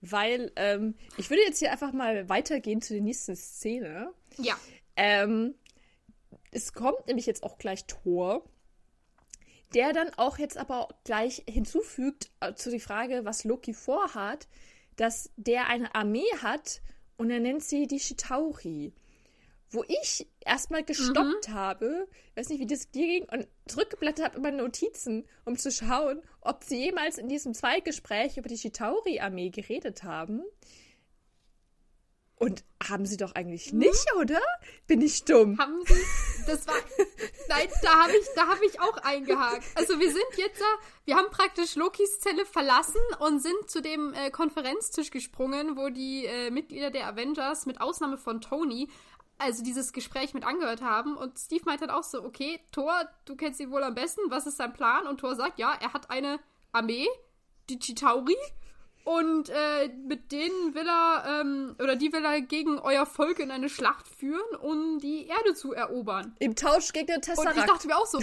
Weil 0.00 0.50
ähm, 0.56 0.96
ich 1.16 1.30
würde 1.30 1.42
jetzt 1.42 1.58
hier 1.60 1.70
einfach 1.70 1.92
mal 1.92 2.28
weitergehen 2.28 2.82
zu 2.82 2.94
der 2.94 3.02
nächsten 3.02 3.36
Szene. 3.36 4.12
Ja. 4.38 4.56
Ähm, 4.96 5.54
es 6.50 6.72
kommt 6.72 7.06
nämlich 7.06 7.26
jetzt 7.26 7.44
auch 7.44 7.58
gleich 7.58 7.84
Thor, 7.84 8.44
der 9.74 9.92
dann 9.92 10.10
auch 10.16 10.38
jetzt 10.38 10.58
aber 10.58 10.88
gleich 11.04 11.44
hinzufügt 11.48 12.30
äh, 12.40 12.54
zu 12.54 12.70
die 12.70 12.80
Frage, 12.80 13.24
was 13.24 13.44
Loki 13.44 13.72
vorhat, 13.72 14.48
dass 15.00 15.30
der 15.36 15.68
eine 15.68 15.94
Armee 15.94 16.30
hat 16.42 16.82
und 17.16 17.30
er 17.30 17.40
nennt 17.40 17.64
sie 17.64 17.86
die 17.86 18.00
Shitauri. 18.00 18.92
Wo 19.70 19.82
ich 19.88 20.26
erstmal 20.44 20.84
gestoppt 20.84 21.48
mhm. 21.48 21.54
habe, 21.54 22.06
weiß 22.34 22.50
nicht, 22.50 22.60
wie 22.60 22.66
das 22.66 22.90
dir 22.90 23.06
ging, 23.06 23.24
und 23.30 23.48
zurückgeblättert 23.66 24.26
habe 24.26 24.36
in 24.36 24.42
meine 24.42 24.58
Notizen, 24.58 25.24
um 25.46 25.56
zu 25.56 25.70
schauen, 25.70 26.20
ob 26.42 26.64
sie 26.64 26.84
jemals 26.84 27.16
in 27.16 27.30
diesem 27.30 27.54
Zweigespräch 27.54 28.36
über 28.36 28.48
die 28.48 28.58
Shitauri-Armee 28.58 29.48
geredet 29.48 30.02
haben. 30.02 30.42
Und 32.40 32.64
haben 32.88 33.04
sie 33.04 33.18
doch 33.18 33.34
eigentlich 33.34 33.74
nicht, 33.74 34.10
hm? 34.12 34.20
oder? 34.22 34.40
Bin 34.86 35.02
ich 35.02 35.24
dumm? 35.26 35.58
Haben 35.58 35.84
sie? 35.86 36.02
Das 36.46 36.66
war. 36.66 36.74
Nein, 37.50 37.68
da 37.82 38.02
habe 38.02 38.12
ich, 38.16 38.26
hab 38.34 38.62
ich 38.62 38.80
auch 38.80 38.96
eingehakt. 39.02 39.62
Also 39.74 40.00
wir 40.00 40.10
sind 40.10 40.24
jetzt, 40.36 40.62
wir 41.04 41.16
haben 41.16 41.30
praktisch 41.30 41.76
Lokis 41.76 42.18
Zelle 42.18 42.46
verlassen 42.46 43.02
und 43.18 43.40
sind 43.40 43.68
zu 43.68 43.82
dem 43.82 44.14
äh, 44.14 44.30
Konferenztisch 44.30 45.10
gesprungen, 45.10 45.76
wo 45.76 45.90
die 45.90 46.24
äh, 46.24 46.50
Mitglieder 46.50 46.90
der 46.90 47.08
Avengers, 47.08 47.66
mit 47.66 47.78
Ausnahme 47.78 48.16
von 48.16 48.40
Tony, 48.40 48.88
also 49.36 49.62
dieses 49.62 49.92
Gespräch 49.92 50.32
mit 50.32 50.44
angehört 50.44 50.80
haben. 50.80 51.18
Und 51.18 51.38
Steve 51.38 51.64
meint 51.66 51.82
dann 51.82 51.90
auch 51.90 52.04
so, 52.04 52.24
okay, 52.24 52.58
Thor, 52.72 53.06
du 53.26 53.36
kennst 53.36 53.60
ihn 53.60 53.70
wohl 53.70 53.84
am 53.84 53.94
besten, 53.94 54.22
was 54.30 54.46
ist 54.46 54.56
sein 54.56 54.72
Plan? 54.72 55.06
Und 55.06 55.18
Thor 55.18 55.36
sagt, 55.36 55.58
ja, 55.58 55.74
er 55.78 55.92
hat 55.92 56.08
eine 56.08 56.40
Armee, 56.72 57.06
die 57.68 57.78
Chitauri. 57.78 58.36
Und 59.04 59.48
äh, 59.48 59.88
mit 60.06 60.30
denen 60.30 60.74
will 60.74 60.86
er, 60.86 61.40
ähm, 61.40 61.74
oder 61.78 61.96
die 61.96 62.12
will 62.12 62.24
er 62.24 62.40
gegen 62.42 62.78
euer 62.78 63.06
Volk 63.06 63.38
in 63.38 63.50
eine 63.50 63.68
Schlacht 63.68 64.06
führen, 64.08 64.56
um 64.60 64.98
die 64.98 65.26
Erde 65.26 65.54
zu 65.54 65.72
erobern. 65.72 66.36
Im 66.38 66.54
Tausch 66.54 66.92
gegen 66.92 67.06
den 67.06 67.22
Tesseract. 67.22 67.50
Und 67.56 67.60
ich 67.60 67.66
dachte 67.66 67.86
mir 67.86 67.96
auch 67.96 68.06
so, 68.06 68.20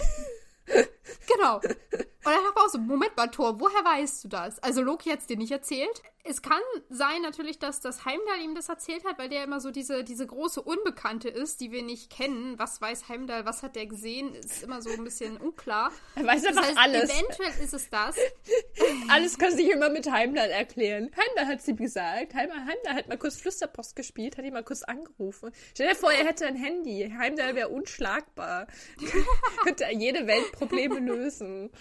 genau. 0.66 1.56
Und 1.56 2.26
dann 2.26 2.36
habe 2.36 2.54
ich 2.56 2.62
auch 2.62 2.70
so, 2.70 2.78
Moment 2.78 3.16
mal, 3.18 3.28
Thor, 3.28 3.60
woher 3.60 3.84
weißt 3.84 4.24
du 4.26 4.28
das? 4.28 4.60
Also 4.60 4.82
Loki 4.82 5.10
hat 5.10 5.20
es 5.20 5.28
dir 5.28 5.38
nicht 5.38 5.52
erzählt. 5.52 6.04
Es 6.30 6.42
kann 6.42 6.62
sein 6.90 7.22
natürlich, 7.22 7.60
dass 7.60 7.80
das 7.80 8.06
Heimdall 8.06 8.42
ihm 8.44 8.54
das 8.56 8.70
erzählt 8.70 9.06
hat, 9.06 9.18
weil 9.18 9.30
der 9.30 9.44
immer 9.44 9.60
so 9.60 9.72
diese, 9.72 10.04
diese 10.04 10.28
große 10.28 10.62
Unbekannte 10.62 11.30
ist, 11.30 11.62
die 11.62 11.72
wir 11.72 11.84
nicht 11.84 12.10
kennen. 12.10 12.60
Was 12.60 12.82
weiß 12.82 13.08
Heimdall, 13.08 13.46
was 13.46 13.63
hat 13.63 13.76
der 13.76 13.86
gesehen, 13.86 14.34
ist 14.36 14.63
immer 14.63 14.82
so 14.82 14.90
ein 14.90 15.04
bisschen 15.04 15.38
unklar. 15.38 15.92
Er 16.16 16.26
weiß 16.26 16.46
einfach 16.46 16.62
das 16.62 16.70
heißt, 16.70 16.78
alles. 16.78 17.10
Eventuell 17.10 17.63
ist 17.63 17.74
es 17.74 17.90
das. 17.90 18.16
alles 19.10 19.38
kann 19.38 19.56
sich 19.56 19.70
immer 19.70 19.90
mit 19.90 20.12
Heimdall 20.12 20.50
erklären. 20.50 21.12
Heimdall 21.16 21.48
hat 21.48 21.60
es 21.60 21.68
ihm 21.68 21.78
gesagt. 21.78 22.34
Heimdall, 22.34 22.60
Heimdall 22.60 22.94
hat 22.96 23.08
mal 23.08 23.18
kurz 23.18 23.38
Flüsterpost 23.38 23.96
gespielt, 23.96 24.38
hat 24.38 24.46
ihn 24.46 24.54
mal 24.54 24.63
kurz 24.63 24.84
angerufen. 24.84 25.52
Stell 25.74 25.90
dir 25.90 25.96
vor, 25.96 26.12
er 26.12 26.26
hätte 26.26 26.46
ein 26.46 26.56
Handy. 26.56 27.13
Heimdall 27.18 27.56
wäre 27.56 27.70
unschlagbar. 27.70 28.68
Könnte 29.63 29.86
jede 29.92 30.28
Weltprobleme 30.28 31.00
lösen. 31.00 31.72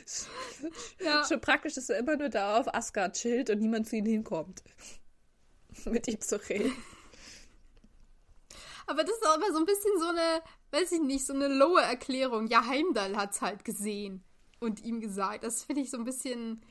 Ja. 1.00 1.24
Schon 1.26 1.40
praktisch, 1.40 1.74
dass 1.74 1.88
er 1.88 1.98
immer 1.98 2.16
nur 2.16 2.28
da 2.28 2.58
auf 2.58 2.72
Asgard 2.72 3.16
chillt 3.16 3.50
und 3.50 3.60
niemand 3.60 3.88
zu 3.88 3.96
ihm 3.96 4.06
hinkommt. 4.06 4.62
Mit 5.84 6.06
ihm 6.08 6.20
zu 6.20 6.36
reden. 6.48 6.72
Aber 8.86 9.04
das 9.04 9.14
ist 9.14 9.26
auch 9.26 9.36
immer 9.36 9.52
so 9.52 9.58
ein 9.58 9.64
bisschen 9.64 9.98
so 9.98 10.08
eine, 10.08 10.42
weiß 10.70 10.92
ich 10.92 11.00
nicht, 11.00 11.26
so 11.26 11.32
eine 11.32 11.48
lowe 11.48 11.80
Erklärung. 11.80 12.46
Ja, 12.46 12.66
Heimdall 12.66 13.16
hat 13.16 13.32
es 13.32 13.40
halt 13.40 13.64
gesehen 13.64 14.22
und 14.60 14.82
ihm 14.84 15.00
gesagt. 15.00 15.44
Das 15.44 15.64
finde 15.64 15.82
ich 15.82 15.90
so 15.90 15.96
ein 15.96 16.04
bisschen 16.04 16.62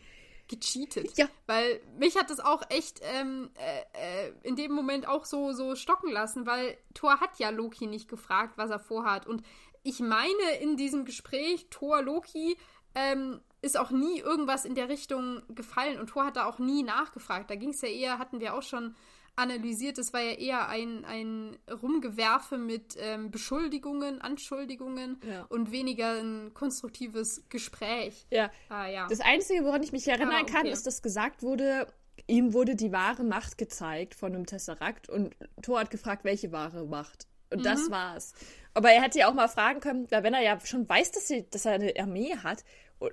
gecheatet. 0.47 1.17
Ja. 1.17 1.27
Weil 1.47 1.81
mich 1.97 2.17
hat 2.17 2.29
das 2.29 2.39
auch 2.39 2.61
echt 2.69 2.99
ähm, 3.03 3.49
äh, 3.55 4.27
äh, 4.27 4.33
in 4.43 4.55
dem 4.55 4.71
Moment 4.71 5.07
auch 5.07 5.25
so, 5.25 5.53
so 5.53 5.75
stocken 5.75 6.11
lassen, 6.11 6.45
weil 6.45 6.77
Thor 6.93 7.19
hat 7.19 7.39
ja 7.39 7.49
Loki 7.49 7.87
nicht 7.87 8.07
gefragt, 8.07 8.57
was 8.57 8.69
er 8.69 8.79
vorhat. 8.79 9.27
Und 9.27 9.43
ich 9.83 9.99
meine 9.99 10.57
in 10.59 10.77
diesem 10.77 11.05
Gespräch, 11.05 11.67
Thor, 11.69 12.01
Loki, 12.01 12.57
ähm, 12.95 13.41
ist 13.61 13.77
auch 13.77 13.91
nie 13.91 14.19
irgendwas 14.19 14.65
in 14.65 14.75
der 14.75 14.89
Richtung 14.89 15.41
gefallen 15.49 15.99
und 15.99 16.07
Thor 16.07 16.25
hat 16.25 16.35
da 16.35 16.45
auch 16.45 16.59
nie 16.59 16.83
nachgefragt. 16.83 17.49
Da 17.49 17.55
ging 17.55 17.69
es 17.69 17.81
ja 17.81 17.89
eher, 17.89 18.19
hatten 18.19 18.39
wir 18.39 18.55
auch 18.55 18.63
schon 18.63 18.95
analysiert, 19.35 19.97
es 19.97 20.13
war 20.13 20.21
ja 20.21 20.33
eher 20.33 20.67
ein, 20.67 21.05
ein 21.05 21.57
Rumgewerfe 21.81 22.57
mit 22.57 22.95
ähm, 22.99 23.31
Beschuldigungen, 23.31 24.21
Anschuldigungen 24.21 25.19
ja. 25.25 25.45
und 25.49 25.71
weniger 25.71 26.19
ein 26.19 26.53
konstruktives 26.53 27.43
Gespräch. 27.49 28.25
Ja. 28.29 28.51
Ah, 28.69 28.87
ja. 28.87 29.07
Das 29.07 29.21
Einzige, 29.21 29.63
woran 29.63 29.83
ich 29.83 29.91
mich 29.91 30.07
erinnern 30.07 30.35
ah, 30.35 30.41
okay. 30.41 30.53
kann, 30.53 30.65
ist, 30.65 30.85
dass 30.85 31.01
gesagt 31.01 31.43
wurde, 31.43 31.87
ihm 32.27 32.53
wurde 32.53 32.75
die 32.75 32.91
wahre 32.91 33.23
Macht 33.23 33.57
gezeigt 33.57 34.15
von 34.15 34.35
einem 34.35 34.45
Tesserakt 34.45 35.09
und 35.09 35.35
Thor 35.61 35.79
hat 35.79 35.91
gefragt, 35.91 36.23
welche 36.23 36.51
wahre 36.51 36.85
Macht. 36.85 37.27
Und 37.51 37.59
mhm. 37.59 37.63
das 37.63 37.91
war's. 37.91 38.33
Aber 38.73 38.91
er 38.91 39.01
hätte 39.01 39.19
ja 39.19 39.29
auch 39.29 39.33
mal 39.33 39.49
fragen 39.49 39.81
können, 39.81 40.07
wenn 40.09 40.33
er 40.33 40.41
ja 40.41 40.59
schon 40.61 40.87
weiß, 40.87 41.11
dass, 41.11 41.27
sie, 41.27 41.45
dass 41.49 41.65
er 41.65 41.73
eine 41.73 41.93
Armee 41.99 42.35
hat, 42.37 42.63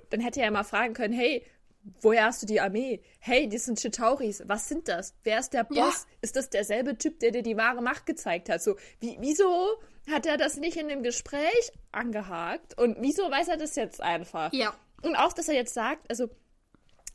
dann 0.09 0.21
hätte 0.21 0.39
er 0.39 0.45
ja 0.45 0.51
mal 0.51 0.63
fragen 0.63 0.93
können, 0.93 1.13
hey, 1.13 1.43
woher 2.01 2.25
hast 2.25 2.41
du 2.41 2.45
die 2.45 2.61
Armee? 2.61 3.01
Hey, 3.19 3.49
das 3.49 3.65
sind 3.65 3.79
Chitauris. 3.79 4.43
Was 4.45 4.67
sind 4.67 4.87
das? 4.87 5.15
Wer 5.23 5.39
ist 5.39 5.53
der 5.53 5.63
Boss? 5.63 5.77
Ja. 5.77 6.17
Ist 6.21 6.35
das 6.35 6.49
derselbe 6.49 6.97
Typ, 6.97 7.19
der 7.19 7.31
dir 7.31 7.41
die 7.41 7.57
wahre 7.57 7.81
Macht 7.81 8.05
gezeigt 8.05 8.49
hat? 8.49 8.61
So, 8.61 8.75
wie, 8.99 9.17
wieso 9.19 9.79
hat 10.09 10.25
er 10.25 10.37
das 10.37 10.57
nicht 10.57 10.77
in 10.77 10.87
dem 10.87 11.03
Gespräch 11.03 11.71
angehakt? 11.91 12.77
Und 12.77 12.97
wieso 12.99 13.29
weiß 13.29 13.47
er 13.49 13.57
das 13.57 13.75
jetzt 13.75 14.01
einfach? 14.01 14.53
Ja. 14.53 14.73
Und 15.01 15.15
auch, 15.15 15.33
dass 15.33 15.47
er 15.47 15.55
jetzt 15.55 15.73
sagt, 15.73 16.09
also, 16.09 16.29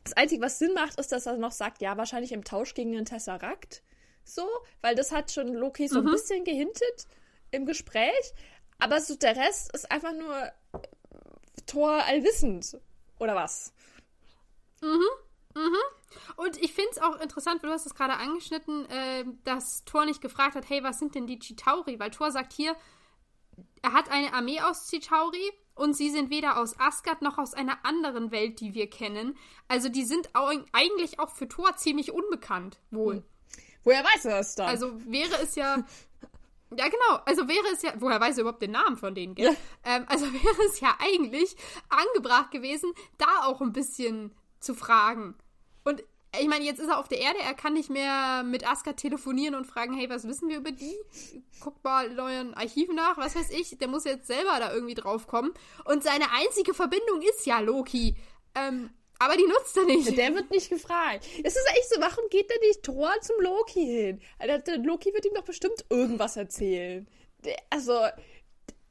das 0.04 0.14
Einzige, 0.14 0.42
was 0.42 0.58
Sinn 0.58 0.74
macht, 0.74 0.98
ist, 0.98 1.12
dass 1.12 1.26
er 1.26 1.37
noch 1.37 1.52
sagt, 1.52 1.80
ja, 1.80 1.96
wahrscheinlich 1.96 2.32
im 2.32 2.44
Tausch 2.44 2.74
gegen 2.74 2.92
den 2.92 3.04
Tesseract. 3.04 3.82
So, 4.24 4.48
weil 4.80 4.94
das 4.94 5.12
hat 5.12 5.30
schon 5.30 5.48
Loki 5.54 5.88
so 5.88 6.00
mhm. 6.00 6.08
ein 6.08 6.12
bisschen 6.12 6.44
gehintet 6.44 7.06
im 7.50 7.66
Gespräch. 7.66 8.32
Aber 8.78 9.00
so 9.00 9.14
der 9.16 9.37
Rest 9.37 9.72
ist 9.74 9.90
einfach 9.90 10.12
nur 10.12 10.50
Thor 11.66 12.02
allwissend. 12.04 12.78
Oder 13.18 13.34
was? 13.34 13.72
Mhm. 14.80 15.06
Mhm. 15.54 15.76
Und 16.37 16.56
ich 16.62 16.72
finde 16.72 16.90
es 16.92 16.98
auch 16.98 17.20
interessant, 17.20 17.62
weil 17.62 17.70
du 17.70 17.74
hast 17.74 17.87
es 17.87 17.94
gerade 17.94 18.14
angeschnitten, 18.14 18.88
äh, 18.90 19.24
dass 19.44 19.84
Thor 19.84 20.04
nicht 20.04 20.20
gefragt 20.20 20.56
hat, 20.56 20.68
hey, 20.68 20.82
was 20.82 20.98
sind 20.98 21.14
denn 21.14 21.26
die 21.26 21.38
Chitauri? 21.38 21.98
Weil 21.98 22.10
Thor 22.10 22.30
sagt 22.30 22.52
hier, 22.52 22.76
er 23.82 23.92
hat 23.92 24.10
eine 24.10 24.32
Armee 24.32 24.60
aus 24.60 24.88
Chitauri 24.88 25.52
und 25.74 25.94
sie 25.94 26.10
sind 26.10 26.30
weder 26.30 26.58
aus 26.58 26.78
Asgard 26.78 27.22
noch 27.22 27.38
aus 27.38 27.54
einer 27.54 27.84
anderen 27.84 28.30
Welt, 28.30 28.60
die 28.60 28.74
wir 28.74 28.88
kennen. 28.88 29.37
Also 29.68 29.88
die 29.88 30.04
sind 30.04 30.34
auch, 30.34 30.52
eigentlich 30.72 31.18
auch 31.20 31.30
für 31.30 31.48
Thor 31.48 31.76
ziemlich 31.76 32.12
unbekannt, 32.12 32.80
wohl. 32.90 33.16
Hm. 33.16 33.24
Woher 33.85 34.03
weiß 34.03 34.25
er 34.25 34.38
das 34.38 34.55
dann? 34.55 34.68
Also 34.68 34.92
wäre 35.07 35.42
es 35.42 35.55
ja 35.55 35.85
Ja, 36.77 36.88
genau. 36.88 37.23
Also 37.25 37.49
wäre 37.49 37.66
es 37.73 37.83
ja, 37.83 37.92
woher 37.99 38.20
weiß 38.20 38.37
er 38.37 38.42
überhaupt 38.42 38.62
den 38.62 38.73
Namen 38.73 38.97
von 38.97 39.14
denen, 39.14 39.35
gell? 39.35 39.47
Ja. 39.47 39.97
Ähm, 39.97 40.05
also 40.09 40.27
wäre 40.33 40.66
es 40.68 40.81
ja 40.81 40.97
eigentlich 40.99 41.57
angebracht 41.88 42.51
gewesen, 42.51 42.92
da 43.18 43.44
auch 43.44 43.61
ein 43.61 43.73
bisschen 43.73 44.35
zu 44.61 44.75
fragen. 44.75 45.35
Und 45.85 46.03
ich 46.40 46.49
meine, 46.49 46.64
jetzt 46.64 46.81
ist 46.81 46.88
er 46.88 46.99
auf 46.99 47.07
der 47.07 47.20
Erde, 47.20 47.38
er 47.38 47.55
kann 47.55 47.75
nicht 47.75 47.90
mehr 47.90 48.42
mit 48.42 48.68
Aska 48.68 48.94
telefonieren 48.94 49.55
und 49.55 49.66
fragen, 49.66 49.94
hey, 49.94 50.11
was 50.11 50.27
wissen 50.27 50.49
wir 50.49 50.57
über 50.57 50.73
die? 50.73 50.97
Guckt 51.61 51.85
mal 51.85 52.07
in 52.11 52.18
euren 52.18 52.55
Archiven 52.55 52.97
nach, 52.97 53.16
was 53.16 53.37
weiß 53.37 53.51
ich. 53.51 53.79
Der 53.79 53.87
muss 53.87 54.05
jetzt 54.05 54.27
selber 54.27 54.59
da 54.59 54.73
irgendwie 54.73 54.94
drauf 54.94 55.29
kommen. 55.29 55.53
Und 55.85 56.03
seine 56.03 56.33
einzige 56.33 56.75
Verbindung 56.75 57.23
ist 57.23 57.47
ja 57.47 57.61
Loki. 57.61 58.16
Ähm, 58.57 58.90
aber 59.18 59.37
die 59.37 59.46
nutzt 59.46 59.77
er 59.77 59.85
nicht. 59.85 60.16
Der 60.16 60.35
wird 60.35 60.50
nicht 60.50 60.68
gefragt. 60.68 61.27
Es 61.42 61.57
ist 61.57 61.68
echt 61.70 61.88
so, 61.90 62.00
warum 62.00 62.29
geht 62.31 62.50
denn 62.50 62.61
nicht 62.61 62.83
Thor 62.83 63.12
zum 63.20 63.40
Loki 63.40 63.85
hin? 63.85 64.20
Der 64.40 64.62
Loki 64.79 65.12
wird 65.12 65.24
ihm 65.24 65.35
doch 65.35 65.44
bestimmt 65.44 65.85
irgendwas 65.88 66.37
erzählen. 66.37 67.06
Der, 67.44 67.56
also, 67.71 67.92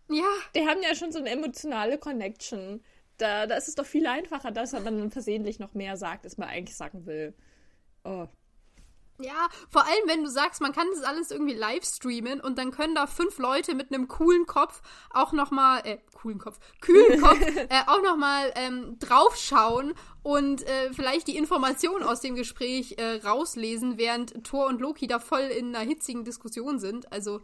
ja. 0.09 0.29
Die 0.55 0.65
haben 0.65 0.81
ja 0.81 0.95
schon 0.95 1.11
so 1.11 1.19
eine 1.19 1.29
emotionale 1.29 1.97
Connection. 1.97 2.83
Da, 3.17 3.47
da 3.47 3.55
ist 3.55 3.67
es 3.67 3.75
doch 3.75 3.85
viel 3.85 4.07
einfacher, 4.07 4.51
dass 4.51 4.71
man 4.71 4.85
dann 4.85 5.11
versehentlich 5.11 5.59
noch 5.59 5.73
mehr 5.73 5.97
sagt, 5.97 6.25
als 6.25 6.37
man 6.37 6.49
eigentlich 6.49 6.77
sagen 6.77 7.05
will. 7.05 7.33
Oh. 8.03 8.27
Ja, 9.19 9.47
vor 9.69 9.85
allem, 9.85 10.07
wenn 10.07 10.23
du 10.23 10.29
sagst, 10.29 10.59
man 10.59 10.73
kann 10.73 10.87
das 10.93 11.03
alles 11.03 11.29
irgendwie 11.29 11.53
live 11.53 11.85
streamen 11.85 12.41
und 12.41 12.57
dann 12.57 12.71
können 12.71 12.95
da 12.95 13.05
fünf 13.05 13.37
Leute 13.37 13.75
mit 13.75 13.93
einem 13.93 14.07
coolen 14.07 14.47
Kopf 14.47 14.81
auch 15.11 15.33
nochmal, 15.33 15.81
äh, 15.85 15.99
coolen 16.13 16.39
Kopf, 16.39 16.59
kühlen 16.81 17.21
Kopf, 17.21 17.39
äh, 17.69 17.83
auch 17.85 18.01
nochmal 18.01 18.51
ähm, 18.55 18.97
draufschauen 18.99 19.93
und 20.23 20.65
äh, 20.65 20.91
vielleicht 20.93 21.27
die 21.27 21.37
Informationen 21.37 22.03
aus 22.03 22.21
dem 22.21 22.35
Gespräch 22.35 22.95
äh, 22.97 23.21
rauslesen, 23.25 23.97
während 23.97 24.43
Thor 24.43 24.67
und 24.67 24.81
Loki 24.81 25.05
da 25.05 25.19
voll 25.19 25.41
in 25.41 25.75
einer 25.75 25.85
hitzigen 25.85 26.23
Diskussion 26.23 26.79
sind. 26.79 27.11
Also, 27.11 27.41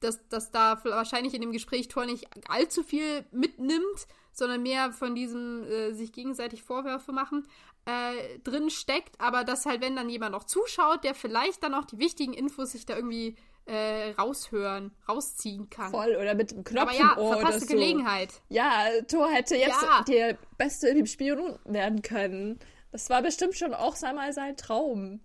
dass, 0.00 0.26
dass 0.28 0.50
da 0.50 0.80
wahrscheinlich 0.84 1.32
in 1.32 1.40
dem 1.40 1.52
Gespräch 1.52 1.88
Thor 1.88 2.04
nicht 2.04 2.26
allzu 2.48 2.82
viel 2.82 3.24
mitnimmt, 3.30 4.06
sondern 4.32 4.62
mehr 4.62 4.92
von 4.92 5.14
diesem 5.14 5.64
äh, 5.64 5.92
sich 5.92 6.12
gegenseitig 6.12 6.62
Vorwürfe 6.62 7.12
machen 7.12 7.46
äh, 7.86 8.38
drin 8.40 8.68
steckt, 8.68 9.20
aber 9.20 9.44
dass 9.44 9.64
halt, 9.64 9.80
wenn 9.80 9.96
dann 9.96 10.10
jemand 10.10 10.32
noch 10.32 10.44
zuschaut, 10.44 11.04
der 11.04 11.14
vielleicht 11.14 11.62
dann 11.62 11.74
auch 11.74 11.84
die 11.84 11.98
wichtigen 11.98 12.34
Infos 12.34 12.72
sich 12.72 12.84
da 12.84 12.96
irgendwie 12.96 13.36
äh, 13.66 14.10
raushören, 14.12 14.92
rausziehen 15.08 15.68
kann. 15.70 15.90
Voll, 15.90 16.16
oder 16.16 16.34
mit 16.34 16.52
einem 16.52 16.64
Knopf 16.64 16.82
aber 16.82 16.94
ja, 16.94 17.12
im 17.12 17.18
Ohr 17.18 17.32
verpasste 17.34 17.56
oder 17.56 17.66
so. 17.66 17.74
Gelegenheit. 17.74 18.30
Ja, 18.48 18.86
Thor 19.08 19.28
hätte 19.30 19.56
jetzt 19.56 19.82
Ja. 19.82 20.04
der 20.06 20.38
Beste 20.56 20.88
in 20.88 20.96
dem 20.96 21.06
Spion 21.06 21.58
werden 21.64 22.02
können. 22.02 22.58
Das 22.92 23.10
war 23.10 23.22
bestimmt 23.22 23.56
schon 23.56 23.74
auch 23.74 24.00
einmal 24.02 24.32
sein 24.32 24.56
Traum. 24.56 25.20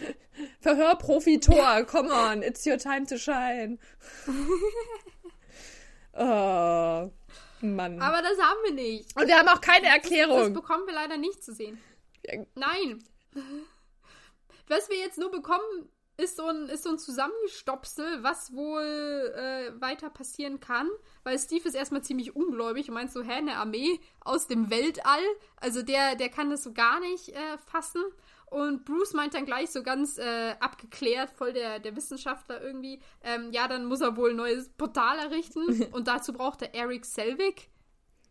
Verhörprofi 0.60 1.38
Thor, 1.38 1.84
come 1.84 2.10
on, 2.12 2.42
it's 2.42 2.66
your 2.66 2.78
time 2.78 3.06
to 3.06 3.16
shine. 3.18 3.78
oh, 6.14 7.10
Mann. 7.60 8.00
Aber 8.00 8.22
das 8.22 8.38
haben 8.40 8.58
wir 8.64 8.72
nicht. 8.74 9.14
Und 9.16 9.26
wir 9.28 9.38
haben 9.38 9.48
auch 9.48 9.60
keine 9.60 9.86
Das 9.86 9.94
Erklärung. 9.96 10.52
bekommen 10.52 10.86
wir 10.86 10.94
leider 10.94 11.16
nicht 11.16 11.44
zu 11.44 11.52
sehen. 11.52 11.78
Ja. 12.26 12.42
Nein. 12.54 13.04
Was 14.68 14.88
wir 14.88 14.96
jetzt 14.98 15.18
nur 15.18 15.30
bekommen, 15.30 15.88
ist 16.22 16.36
so 16.36 16.46
ein, 16.46 16.68
ist 16.68 16.84
so 16.84 16.90
ein 16.90 16.98
Zusammengestopsel, 16.98 18.22
was 18.22 18.54
wohl 18.54 18.82
äh, 18.82 19.80
weiter 19.80 20.10
passieren 20.10 20.60
kann. 20.60 20.88
Weil 21.24 21.38
Steve 21.38 21.68
ist 21.68 21.74
erstmal 21.74 22.02
ziemlich 22.02 22.34
ungläubig 22.34 22.88
und 22.88 22.94
meint 22.94 23.12
so, 23.12 23.22
hä, 23.22 23.32
eine 23.32 23.56
Armee 23.56 24.00
aus 24.20 24.46
dem 24.46 24.70
Weltall? 24.70 25.22
Also 25.56 25.82
der, 25.82 26.16
der 26.16 26.28
kann 26.28 26.50
das 26.50 26.62
so 26.62 26.72
gar 26.72 27.00
nicht 27.00 27.30
äh, 27.30 27.58
fassen. 27.66 28.02
Und 28.46 28.84
Bruce 28.84 29.14
meint 29.14 29.32
dann 29.32 29.46
gleich 29.46 29.70
so 29.70 29.82
ganz 29.82 30.18
äh, 30.18 30.54
abgeklärt, 30.60 31.30
voll 31.30 31.54
der, 31.54 31.78
der 31.78 31.96
Wissenschaftler 31.96 32.62
irgendwie, 32.62 33.00
ähm, 33.22 33.50
ja, 33.50 33.66
dann 33.66 33.86
muss 33.86 34.02
er 34.02 34.16
wohl 34.16 34.30
ein 34.30 34.36
neues 34.36 34.68
Portal 34.68 35.18
errichten. 35.18 35.84
und 35.92 36.06
dazu 36.06 36.32
braucht 36.34 36.60
er 36.60 36.74
Eric 36.74 37.06
Selvig. 37.06 37.70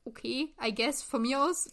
Okay, 0.06 0.54
I 0.64 0.74
guess, 0.74 1.02
von 1.02 1.24
mir 1.24 1.44
aus. 1.44 1.70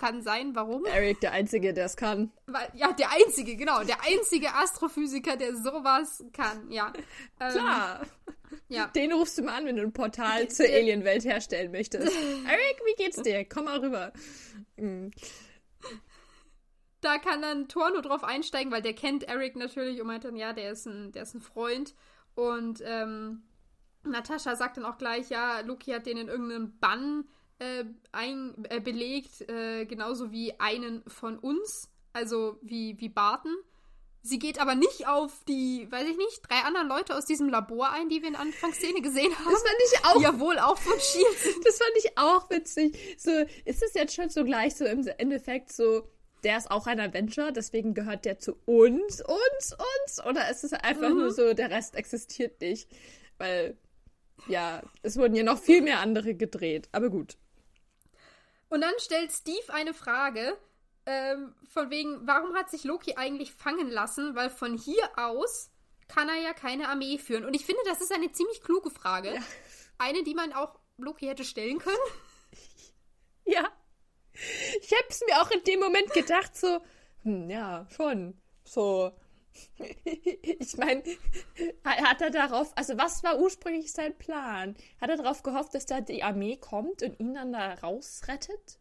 Kann 0.00 0.22
sein, 0.22 0.54
warum? 0.54 0.86
Eric, 0.86 1.20
der 1.20 1.32
Einzige, 1.32 1.74
der 1.74 1.84
es 1.84 1.94
kann. 1.94 2.32
Ja, 2.72 2.90
der 2.92 3.10
einzige, 3.10 3.54
genau, 3.54 3.84
der 3.84 3.98
einzige 4.02 4.54
Astrophysiker, 4.54 5.36
der 5.36 5.54
sowas 5.54 6.24
kann, 6.32 6.70
ja. 6.70 6.90
Ähm, 7.38 7.52
Klar. 7.52 8.06
Ja. 8.68 8.88
Den 8.88 9.12
rufst 9.12 9.38
du 9.38 9.42
mal 9.42 9.58
an, 9.58 9.66
wenn 9.66 9.76
du 9.76 9.82
ein 9.82 9.92
Portal 9.92 10.48
zur 10.50 10.66
Alienwelt 10.66 11.24
herstellen 11.24 11.70
möchtest. 11.70 12.06
Eric, 12.46 12.80
wie 12.84 12.94
geht's 12.96 13.22
dir? 13.22 13.44
Komm 13.44 13.66
mal 13.66 13.78
rüber. 13.78 14.12
Mhm. 14.76 15.12
Da 17.00 17.18
kann 17.18 17.42
dann 17.42 17.68
Thor 17.68 17.90
nur 17.90 18.02
drauf 18.02 18.24
einsteigen, 18.24 18.72
weil 18.72 18.82
der 18.82 18.94
kennt 18.94 19.24
Eric 19.24 19.54
natürlich 19.54 20.00
und 20.00 20.08
meint 20.08 20.24
dann, 20.24 20.34
ja, 20.34 20.52
der 20.52 20.72
ist 20.72 20.86
ein, 20.86 21.12
der 21.12 21.22
ist 21.22 21.34
ein 21.34 21.40
Freund. 21.40 21.94
Und 22.34 22.82
ähm, 22.84 23.42
Natascha 24.02 24.56
sagt 24.56 24.78
dann 24.78 24.84
auch 24.84 24.98
gleich, 24.98 25.30
ja, 25.30 25.60
Loki 25.60 25.92
hat 25.92 26.06
den 26.06 26.16
in 26.16 26.28
irgendeinem 26.28 26.76
Bann 26.78 27.24
äh, 27.60 27.84
ein, 28.12 28.54
äh, 28.68 28.80
belegt, 28.80 29.48
äh, 29.48 29.86
genauso 29.86 30.32
wie 30.32 30.58
einen 30.58 31.02
von 31.06 31.38
uns, 31.38 31.88
also 32.12 32.58
wie, 32.62 32.98
wie 32.98 33.08
Barton. 33.08 33.54
Sie 34.22 34.38
geht 34.38 34.60
aber 34.60 34.74
nicht 34.74 35.08
auf 35.08 35.32
die, 35.48 35.86
weiß 35.90 36.06
ich 36.06 36.16
nicht, 36.18 36.42
drei 36.46 36.56
anderen 36.66 36.88
Leute 36.88 37.16
aus 37.16 37.24
diesem 37.24 37.48
Labor 37.48 37.90
ein, 37.90 38.10
die 38.10 38.20
wir 38.20 38.28
in 38.28 38.34
der 38.34 38.42
Anfangsszene 38.42 39.00
gesehen 39.00 39.32
haben. 39.38 39.50
Das 39.50 39.62
fand 39.62 39.76
ich 39.92 40.04
auch 40.04 40.18
die 40.18 40.24
ja 40.24 40.40
wohl 40.40 40.58
auch 40.58 40.76
von 40.76 40.98
Shield. 41.00 41.64
Das 41.64 41.78
fand 41.78 41.92
ich 41.96 42.18
auch 42.18 42.50
witzig. 42.50 43.16
So, 43.18 43.30
ist 43.64 43.82
es 43.82 43.94
jetzt 43.94 44.14
schon 44.14 44.28
so 44.28 44.44
gleich 44.44 44.74
so 44.76 44.84
im 44.84 45.06
Endeffekt 45.16 45.72
so, 45.72 46.06
der 46.44 46.58
ist 46.58 46.70
auch 46.70 46.86
ein 46.86 47.00
Avenger, 47.00 47.50
deswegen 47.52 47.94
gehört 47.94 48.26
der 48.26 48.38
zu 48.38 48.56
uns, 48.66 49.22
uns, 49.22 49.76
uns? 49.76 50.26
Oder 50.26 50.50
ist 50.50 50.64
es 50.64 50.72
einfach 50.74 51.08
Mhm. 51.10 51.16
nur 51.18 51.32
so, 51.32 51.54
der 51.54 51.70
Rest 51.70 51.94
existiert 51.96 52.60
nicht? 52.60 52.90
Weil, 53.38 53.78
ja, 54.48 54.82
es 55.02 55.16
wurden 55.16 55.34
ja 55.34 55.44
noch 55.44 55.58
viel 55.58 55.80
mehr 55.80 56.00
andere 56.00 56.34
gedreht. 56.34 56.88
Aber 56.92 57.08
gut. 57.08 57.38
Und 58.70 58.80
dann 58.80 58.94
stellt 58.98 59.32
Steve 59.32 59.72
eine 59.72 59.92
Frage, 59.92 60.56
ähm, 61.04 61.54
von 61.64 61.90
wegen, 61.90 62.26
warum 62.26 62.54
hat 62.54 62.70
sich 62.70 62.84
Loki 62.84 63.16
eigentlich 63.16 63.52
fangen 63.52 63.90
lassen? 63.90 64.34
Weil 64.34 64.48
von 64.48 64.78
hier 64.78 65.10
aus 65.16 65.70
kann 66.08 66.28
er 66.28 66.40
ja 66.40 66.54
keine 66.54 66.88
Armee 66.88 67.18
führen. 67.18 67.44
Und 67.44 67.54
ich 67.54 67.66
finde, 67.66 67.82
das 67.84 68.00
ist 68.00 68.12
eine 68.12 68.32
ziemlich 68.32 68.62
kluge 68.62 68.90
Frage. 68.90 69.34
Ja. 69.34 69.42
Eine, 69.98 70.22
die 70.22 70.34
man 70.34 70.52
auch 70.52 70.78
Loki 70.96 71.26
hätte 71.26 71.44
stellen 71.44 71.78
können. 71.78 71.96
Ja. 73.46 73.68
Ich 74.80 74.92
hab's 74.92 75.22
mir 75.26 75.42
auch 75.42 75.50
in 75.50 75.64
dem 75.64 75.80
Moment 75.80 76.12
gedacht, 76.12 76.56
so, 76.56 76.80
hm, 77.24 77.50
ja, 77.50 77.88
schon. 77.90 78.40
So. 78.64 79.10
Ich 80.04 80.76
meine, 80.76 81.02
hat 81.84 82.20
er 82.20 82.30
darauf, 82.30 82.72
also 82.76 82.96
was 82.98 83.22
war 83.22 83.38
ursprünglich 83.38 83.92
sein 83.92 84.16
Plan? 84.16 84.76
Hat 85.00 85.10
er 85.10 85.16
darauf 85.16 85.42
gehofft, 85.42 85.74
dass 85.74 85.86
da 85.86 86.00
die 86.00 86.22
Armee 86.22 86.56
kommt 86.56 87.02
und 87.02 87.18
ihn 87.18 87.34
dann 87.34 87.52
da 87.52 87.74
rausrettet? 87.74 88.78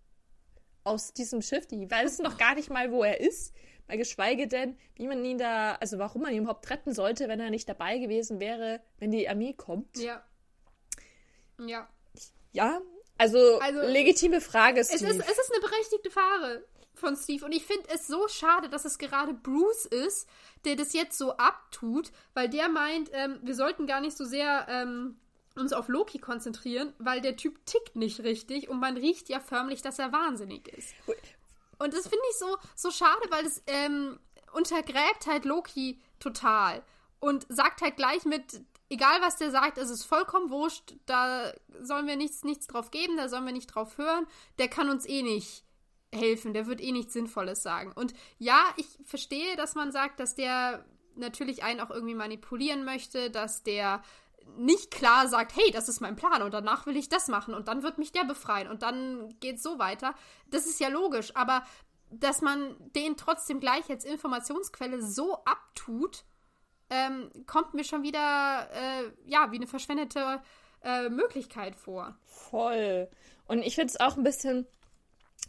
Aus 0.84 1.14
diesem 1.14 1.42
Schiff? 1.42 1.68
Die 1.68 1.90
weiß 1.90 2.20
noch 2.20 2.38
gar 2.38 2.56
nicht 2.56 2.70
mal, 2.70 2.92
wo 2.92 3.04
er 3.04 3.20
ist. 3.20 3.54
Mal 3.88 3.98
geschweige 3.98 4.48
denn, 4.48 4.78
wie 4.96 5.08
man 5.08 5.24
ihn 5.26 5.38
da, 5.38 5.74
also 5.76 5.98
warum 6.00 6.22
man 6.24 6.34
ihn 6.34 6.44
überhaupt 6.44 6.70
retten 6.70 6.94
sollte, 6.94 7.28
wenn 7.28 7.40
er 7.40 7.50
nicht 7.50 7.68
dabei 7.68 7.98
gewesen 7.98 8.40
wäre, 8.40 8.82
wenn 9.00 9.12
die 9.12 9.28
Armee 9.28 9.54
kommt. 9.54 9.98
Ja. 9.98 10.24
Ja. 11.66 11.90
Ja, 12.52 12.82
also, 13.18 13.60
Also, 13.60 13.82
legitime 13.82 14.42
Frage, 14.42 14.80
Es 14.80 14.88
Steve. 14.94 15.10
ist, 15.12 15.20
es 15.20 15.38
ist 15.38 15.52
eine 15.52 15.62
berechtigte 15.62 16.10
Frage 16.10 16.66
von 17.00 17.16
Steve. 17.16 17.46
Und 17.46 17.52
ich 17.52 17.66
finde 17.66 17.90
es 17.94 18.08
so 18.08 18.28
schade, 18.28 18.70
dass 18.70 18.86
es 18.86 18.98
gerade 18.98 19.34
Bruce 19.34 19.86
ist, 19.86 20.28
der 20.66 20.76
das 20.76 20.94
jetzt 20.94 21.18
so 21.18 21.38
abtut, 21.38 22.12
weil 22.34 22.50
der 22.50 22.70
meint, 22.70 23.10
ähm, 23.14 23.40
wir 23.42 23.56
sollten 23.56 23.88
gar 23.88 24.02
nicht 24.02 24.16
so 24.16 24.26
sehr 24.26 24.68
ähm, 24.70 25.20
uns 25.56 25.74
auf 25.74 25.88
Loki 25.88 26.20
konzentrieren, 26.20 26.94
weil 27.00 27.22
der 27.22 27.36
Typ 27.36 27.66
tickt 27.66 27.96
nicht 27.96 28.22
richtig 28.22 28.70
und 28.70 28.80
man 28.80 28.98
riecht 28.98 29.30
ja 29.30 29.40
förmlich, 29.40 29.82
dass 29.82 30.00
er 30.00 30.12
wahnsinnig 30.12 30.68
ist. 30.68 30.94
Und 31.80 31.94
das 31.94 32.08
finde 32.08 32.24
ich 32.30 32.38
so, 32.38 32.58
so 32.76 32.92
schade, 32.92 33.26
weil 33.30 33.46
es 33.46 33.64
ähm, 33.68 34.20
untergräbt 34.54 35.28
halt 35.28 35.46
Loki 35.46 36.00
total. 36.20 36.84
Und 37.22 37.46
sagt 37.50 37.82
halt 37.82 37.98
gleich 37.98 38.24
mit, 38.26 38.62
egal 38.90 39.22
was 39.22 39.38
der 39.38 39.52
sagt, 39.52 39.78
es 39.78 39.90
ist 39.90 40.04
vollkommen 40.04 40.50
wurscht, 40.50 40.96
da 41.06 41.54
sollen 41.82 42.08
wir 42.08 42.16
nichts, 42.16 42.44
nichts 42.44 42.68
drauf 42.68 42.92
geben, 42.92 43.18
da 43.18 43.28
sollen 43.28 43.46
wir 43.46 43.54
nicht 43.54 43.68
drauf 43.68 43.98
hören, 43.98 44.26
der 44.58 44.70
kann 44.70 44.90
uns 44.90 45.06
eh 45.06 45.22
nicht 45.22 45.66
helfen, 46.14 46.54
der 46.54 46.68
wird 46.68 46.82
eh 46.82 46.92
nichts 46.92 47.14
Sinnvolles 47.14 47.64
sagen. 47.64 47.92
Und 47.94 48.14
ja, 48.38 48.62
ich 48.78 48.88
verstehe, 49.06 49.56
dass 49.56 49.76
man 49.76 49.92
sagt, 49.92 50.20
dass 50.20 50.36
der 50.36 50.86
natürlich 51.16 51.64
einen 51.64 51.80
auch 51.80 51.92
irgendwie 51.92 52.16
manipulieren 52.16 52.86
möchte, 52.86 53.30
dass 53.30 53.64
der 53.64 54.02
nicht 54.58 54.90
klar 54.90 55.28
sagt, 55.28 55.56
hey, 55.56 55.72
das 55.72 55.90
ist 55.90 56.00
mein 56.00 56.16
Plan 56.16 56.42
und 56.42 56.54
danach 56.54 56.86
will 56.86 56.98
ich 56.98 57.10
das 57.10 57.28
machen 57.28 57.54
und 57.54 57.68
dann 57.68 57.84
wird 57.84 57.98
mich 57.98 58.12
der 58.12 58.24
befreien 58.24 58.68
und 58.68 58.82
dann 58.82 59.36
geht's 59.40 59.62
so 59.62 59.78
weiter. 59.78 60.16
Das 60.48 60.66
ist 60.66 60.80
ja 60.80 60.88
logisch, 60.88 61.36
aber 61.36 61.64
dass 62.10 62.42
man 62.42 62.76
den 62.96 63.18
trotzdem 63.18 63.60
gleich 63.60 63.90
als 63.90 64.06
Informationsquelle 64.06 65.02
so 65.02 65.44
abtut, 65.44 66.24
ähm, 66.90 67.30
kommt 67.46 67.76
mir 67.76 67.84
schon 67.84 68.02
wieder, 68.02 68.68
äh, 68.74 69.12
ja, 69.26 69.52
wie 69.52 69.58
eine 69.58 69.68
verschwendete 69.68 70.42
äh, 70.84 71.10
Möglichkeit 71.10 71.76
vor. 71.76 72.18
Voll. 72.24 73.10
Und 73.46 73.62
ich 73.62 73.76
finde 73.76 73.94
es 73.94 74.00
auch 74.00 74.18
ein 74.18 74.24
bisschen 74.24 74.66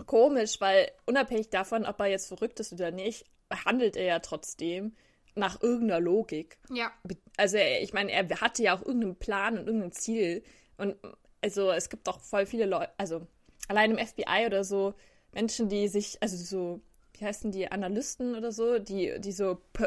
komisch, 0.06 0.60
weil 0.60 0.90
unabhängig 1.06 1.50
davon, 1.50 1.86
ob 1.86 2.00
er 2.00 2.06
jetzt 2.06 2.28
verrückt 2.28 2.60
ist 2.60 2.72
oder 2.72 2.90
nicht, 2.90 3.24
handelt 3.64 3.96
er 3.96 4.04
ja 4.04 4.18
trotzdem 4.20 4.94
nach 5.34 5.62
irgendeiner 5.62 6.00
Logik. 6.00 6.58
Ja. 6.72 6.92
Also 7.36 7.56
ich 7.56 7.92
meine, 7.92 8.12
er 8.12 8.28
hatte 8.40 8.62
ja 8.62 8.76
auch 8.76 8.82
irgendeinen 8.82 9.16
Plan 9.16 9.58
und 9.58 9.66
irgendein 9.66 9.92
Ziel. 9.92 10.42
Und 10.76 10.96
also 11.40 11.70
es 11.70 11.88
gibt 11.88 12.08
auch 12.08 12.20
voll 12.20 12.46
viele 12.46 12.66
Leute, 12.66 12.90
also 12.98 13.26
allein 13.68 13.92
im 13.92 14.06
FBI 14.06 14.46
oder 14.46 14.64
so, 14.64 14.94
Menschen, 15.32 15.68
die 15.68 15.88
sich, 15.88 16.18
also 16.20 16.36
so, 16.36 16.80
wie 17.18 17.24
heißen 17.24 17.52
die, 17.52 17.70
Analysten 17.70 18.34
oder 18.34 18.52
so, 18.52 18.78
die, 18.78 19.20
die 19.20 19.32
so 19.32 19.58
P 19.72 19.86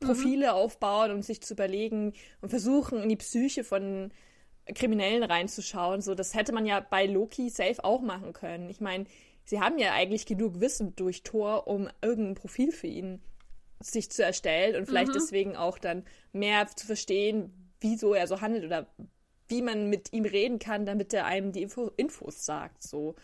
Profile 0.00 0.54
aufbauen, 0.54 1.10
um 1.10 1.20
sich 1.20 1.42
zu 1.42 1.52
überlegen 1.52 2.14
und 2.40 2.48
versuchen, 2.48 3.02
in 3.02 3.10
die 3.10 3.16
Psyche 3.16 3.64
von 3.64 4.10
Kriminellen 4.74 5.22
reinzuschauen. 5.22 6.00
So, 6.00 6.14
das 6.14 6.34
hätte 6.34 6.52
man 6.52 6.64
ja 6.64 6.80
bei 6.80 7.04
Loki 7.04 7.50
safe 7.50 7.84
auch 7.84 8.00
machen 8.00 8.32
können. 8.32 8.70
Ich 8.70 8.80
meine, 8.80 9.04
sie 9.50 9.60
haben 9.60 9.78
ja 9.78 9.92
eigentlich 9.92 10.26
genug 10.26 10.60
Wissen 10.60 10.94
durch 10.94 11.24
Thor, 11.24 11.66
um 11.66 11.88
irgendein 12.00 12.36
Profil 12.36 12.70
für 12.70 12.86
ihn 12.86 13.20
sich 13.80 14.10
zu 14.10 14.22
erstellen 14.22 14.76
und 14.76 14.86
vielleicht 14.86 15.12
deswegen 15.14 15.56
auch 15.56 15.76
dann 15.78 16.04
mehr 16.32 16.68
zu 16.68 16.86
verstehen, 16.86 17.72
wieso 17.80 18.14
er 18.14 18.26
so 18.28 18.40
handelt 18.40 18.64
oder 18.64 18.86
wie 19.48 19.62
man 19.62 19.88
mit 19.88 20.12
ihm 20.12 20.24
reden 20.24 20.60
kann, 20.60 20.86
damit 20.86 21.12
er 21.12 21.26
einem 21.26 21.50
die 21.50 21.62
Info 21.62 21.90
Infos 21.96 22.46
sagt. 22.46 22.82
So. 22.84 23.16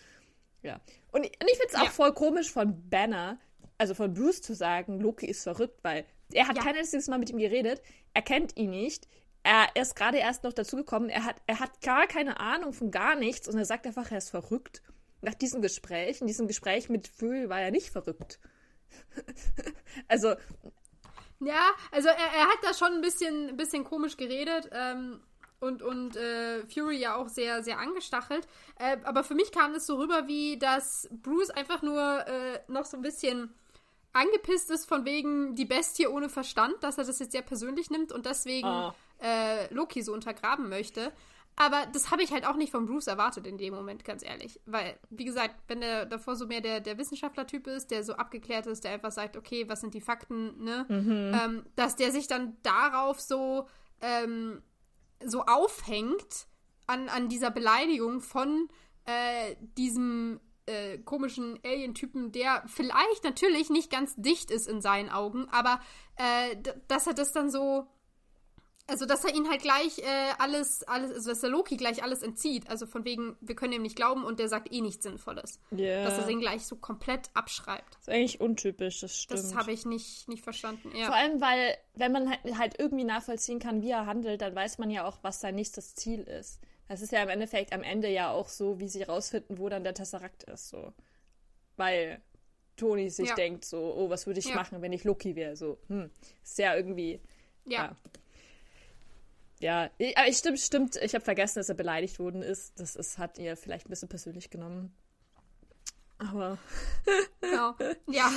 Ja. 0.63 0.81
Und, 1.13 1.25
ich- 1.27 1.33
und 1.41 1.49
ich 1.49 1.59
finde 1.59 1.69
es 1.69 1.75
auch 1.77 1.85
Ja. 1.85 1.91
voll 1.91 2.13
komisch 2.13 2.51
von 2.51 2.89
Banner, 2.91 3.39
also 3.79 3.95
von 3.95 4.13
Bruce 4.13 4.41
zu 4.43 4.55
sagen, 4.55 4.99
Loki 4.99 5.27
ist 5.27 5.45
verrückt, 5.45 5.79
weil 5.85 6.05
er 6.33 6.49
hat 6.49 6.57
Ja. 6.57 6.63
kein 6.65 6.75
einziges 6.75 7.07
Mal 7.07 7.19
mit 7.19 7.31
ihm 7.31 7.39
geredet, 7.39 7.81
er 8.15 8.23
kennt 8.23 8.57
ihn 8.57 8.71
nicht, 8.71 9.07
er 9.45 9.67
ist 9.81 9.95
gerade 9.95 10.19
erst 10.19 10.43
noch 10.43 10.55
dazugekommen, 10.55 11.09
er 11.09 11.25
hat, 11.25 11.37
er 11.47 11.61
hat 11.61 11.81
gar 11.83 12.09
keine 12.09 12.41
Ahnung 12.41 12.73
von 12.73 12.91
gar 12.91 13.15
nichts 13.15 13.47
und 13.47 13.57
er 13.57 13.65
sagt 13.67 13.87
einfach, 13.87 14.11
er 14.11 14.19
ist 14.19 14.31
verrückt. 14.31 14.83
Nach 15.23 15.35
diesem 15.35 15.63
Gespräch, 15.63 16.21
in 16.21 16.27
diesem 16.27 16.47
Gespräch 16.47 16.89
mit 16.89 17.09
Phil 17.09 17.49
war 17.49 17.61
er 17.61 17.71
nicht 17.71 17.91
verrückt. 17.91 18.39
also, 20.09 20.35
Ja, 21.41 21.71
also 21.91 22.09
er, 22.09 22.17
er 22.17 22.49
hat 22.49 22.59
da 22.63 22.75
schon 22.75 22.95
ein 22.95 23.01
bisschen, 23.01 23.51
ein 23.51 23.57
bisschen 23.57 23.85
komisch 23.85 24.17
geredet. 24.17 24.71
Ähm, 24.73 25.21
und, 25.59 25.83
und 25.83 26.17
äh, 26.17 26.67
Fury 26.67 26.99
ja 26.99 27.17
auch 27.17 27.29
sehr, 27.29 27.63
sehr 27.63 27.79
angestachelt. 27.79 28.47
Äh, 28.79 28.99
aber 29.05 29.25
für 29.25 29.35
mich 29.35 29.53
kam 29.53 29.75
es 29.75 29.87
so 29.87 29.97
rüber, 29.97 30.27
wie 30.27 30.59
dass 30.59 31.09
Bruce 31.11 31.51
einfach 31.51 31.83
nur 31.83 32.27
äh, 32.27 32.61
noch 32.69 32.85
so 32.85 32.99
ein 32.99 33.03
bisschen 33.03 33.55
angepisst 34.13 34.71
ist 34.71 34.87
von 34.87 35.05
wegen 35.05 35.55
die 35.55 35.65
Bestie 35.65 36.07
ohne 36.07 36.29
Verstand, 36.29 36.75
dass 36.83 36.99
er 36.99 37.05
das 37.05 37.19
jetzt 37.19 37.33
sehr 37.33 37.43
persönlich 37.43 37.91
nimmt 37.91 38.13
und 38.13 38.27
deswegen 38.27 38.69
oh. 38.69 38.93
Loki 39.71 40.03
so 40.03 40.13
untergraben 40.13 40.69
möchte. 40.69 41.11
Aber 41.57 41.87
das 41.93 42.11
habe 42.11 42.23
ich 42.23 42.33
halt 42.33 42.47
auch 42.47 42.57
nicht 42.57 42.71
von 42.71 42.85
Bruce 42.85 43.07
erwartet 43.07 43.47
in 43.47 43.57
dem 43.57 43.75
Moment, 43.75 44.05
ganz 44.05 44.23
ehrlich. 44.23 44.61
Weil, 44.67 44.99
wie 45.09 45.25
gesagt, 45.25 45.57
wenn 45.69 45.81
der 45.81 46.05
davor 46.05 46.37
so 46.37 46.47
mehr 46.47 46.61
der, 46.61 46.81
der 46.81 46.99
Wissenschaftler-Typ 46.99 47.67
ist, 47.67 47.91
der 47.91 48.05
so 48.05 48.13
abgeklärt 48.13 48.67
ist, 48.67 48.85
der 48.85 48.93
einfach 48.93 49.11
sagt, 49.11 49.37
okay, 49.39 49.67
was 49.69 49.81
sind 49.81 49.95
die 49.95 50.03
Fakten, 50.03 50.63
ne? 50.63 50.85
Mhm. 50.89 51.33
Ähm, 51.35 51.67
dass 51.75 51.97
der 51.97 52.13
sich 52.13 52.27
dann 52.29 52.59
darauf 52.63 53.21
so 53.21 53.67
ähm, 54.03 54.63
so 55.25 55.45
aufhängt 55.45 56.47
an, 56.87 57.09
an 57.09 57.29
dieser 57.29 57.51
Beleidigung 57.51 58.21
von 58.21 58.69
äh, 59.07 59.57
diesem 59.77 60.41
äh, 60.67 60.99
komischen 60.99 61.59
Alien-Typen, 61.65 62.33
der 62.33 62.65
vielleicht 62.67 63.25
natürlich 63.25 63.71
nicht 63.71 63.91
ganz 63.91 64.15
dicht 64.17 64.51
ist 64.51 64.69
in 64.69 64.81
seinen 64.81 65.11
Augen, 65.11 65.49
aber 65.51 65.81
äh, 66.17 66.57
dass 66.89 67.07
er 67.07 67.15
das 67.15 67.33
dann 67.33 67.51
so. 67.51 67.89
Also, 68.89 69.05
dass 69.05 69.25
er 69.25 69.35
ihn 69.35 69.49
halt 69.49 69.63
gleich 69.63 69.99
äh, 69.99 70.33
alles, 70.39 70.85
alles, 70.85 71.11
also 71.11 71.31
dass 71.31 71.41
der 71.41 71.51
Loki 71.51 71.77
gleich 71.77 72.05
alles 72.05 72.23
entzieht. 72.23 72.71
Also 72.71 72.87
von 72.87 73.05
wegen, 73.05 73.37
wir 73.41 73.57
können 73.57 73.73
ihm 73.73 73.83
nicht 73.83 73.97
glauben 73.97 74.25
und 74.25 74.39
der 74.39 74.49
sagt 74.49 74.73
eh 74.73 74.81
nichts 74.81 75.03
Sinnvolles. 75.03 75.59
Yeah. 75.77 76.05
Dass 76.05 76.19
er 76.19 76.29
ihn 76.29 76.39
gleich 76.39 76.65
so 76.67 76.77
komplett 76.77 77.31
abschreibt. 77.35 77.95
Das 77.95 78.03
ist 78.03 78.09
eigentlich 78.09 78.41
untypisch, 78.41 79.01
das 79.01 79.21
stimmt. 79.21 79.41
Das 79.41 79.55
habe 79.57 79.73
ich 79.73 79.87
nicht, 79.87 80.29
nicht 80.29 80.45
verstanden. 80.45 80.93
Ja. 80.95 81.07
Vor 81.07 81.17
allem, 81.17 81.41
weil, 81.41 81.77
wenn 81.95 82.13
man 82.13 82.31
halt, 82.31 82.59
halt 82.59 82.79
irgendwie 82.79 83.05
nachvollziehen 83.05 83.59
kann, 83.59 83.83
wie 83.83 83.91
er 83.91 84.07
handelt, 84.07 84.41
dann 84.41 84.55
weiß 84.55 84.79
man 84.79 84.91
ja 84.91 85.05
auch, 85.05 85.19
was 85.23 85.41
sein 85.41 85.57
nächstes 85.57 85.97
Ziel 85.97 86.21
ist. 86.23 86.61
Das 86.89 87.01
ist 87.03 87.11
ja 87.11 87.23
im 87.23 87.29
Endeffekt 87.29 87.73
am 87.73 87.83
Ende 87.83 88.09
ja 88.09 88.31
auch 88.31 88.49
so, 88.49 88.79
wie 88.79 88.89
sie 88.89 89.03
rausfinden, 89.03 89.59
wo 89.59 89.69
dann 89.69 89.83
der 89.83 89.95
Tesseract 89.95 90.45
ist. 90.45 90.69
So. 90.69 90.93
Weil 91.77 92.23
Toni 92.77 93.11
sich 93.11 93.31
ja. 93.31 93.35
denkt 93.35 93.65
so, 93.65 93.95
oh, 93.97 94.11
was 94.11 94.27
würde 94.29 94.39
ich 94.39 94.47
ja. 94.47 94.55
machen, 94.55 94.81
wenn 94.83 94.93
ich 94.93 95.03
Loki 95.03 95.35
wäre? 95.35 95.57
So, 95.57 95.79
hm, 95.89 96.11
ist 96.45 96.59
ja 96.59 96.77
irgendwie. 96.77 97.21
Ja. 97.65 97.87
Ja, 97.87 97.97
ja 99.61 99.91
ich, 99.99 100.37
stimmt, 100.37 100.61
stimmt. 100.61 100.97
Ich 100.97 101.15
habe 101.15 101.25
vergessen, 101.25 101.59
dass 101.59 101.69
er 101.69 101.75
beleidigt 101.75 102.19
worden 102.19 102.43
ist. 102.43 102.79
Das 102.79 102.97
ist, 102.97 103.19
hat 103.19 103.39
ihr 103.39 103.57
vielleicht 103.57 103.87
ein 103.87 103.91
bisschen 103.91 104.09
persönlich 104.09 104.51
genommen. 104.51 104.95
Aber. 106.19 106.59
Genau. 107.41 107.77
Ja. 108.09 108.31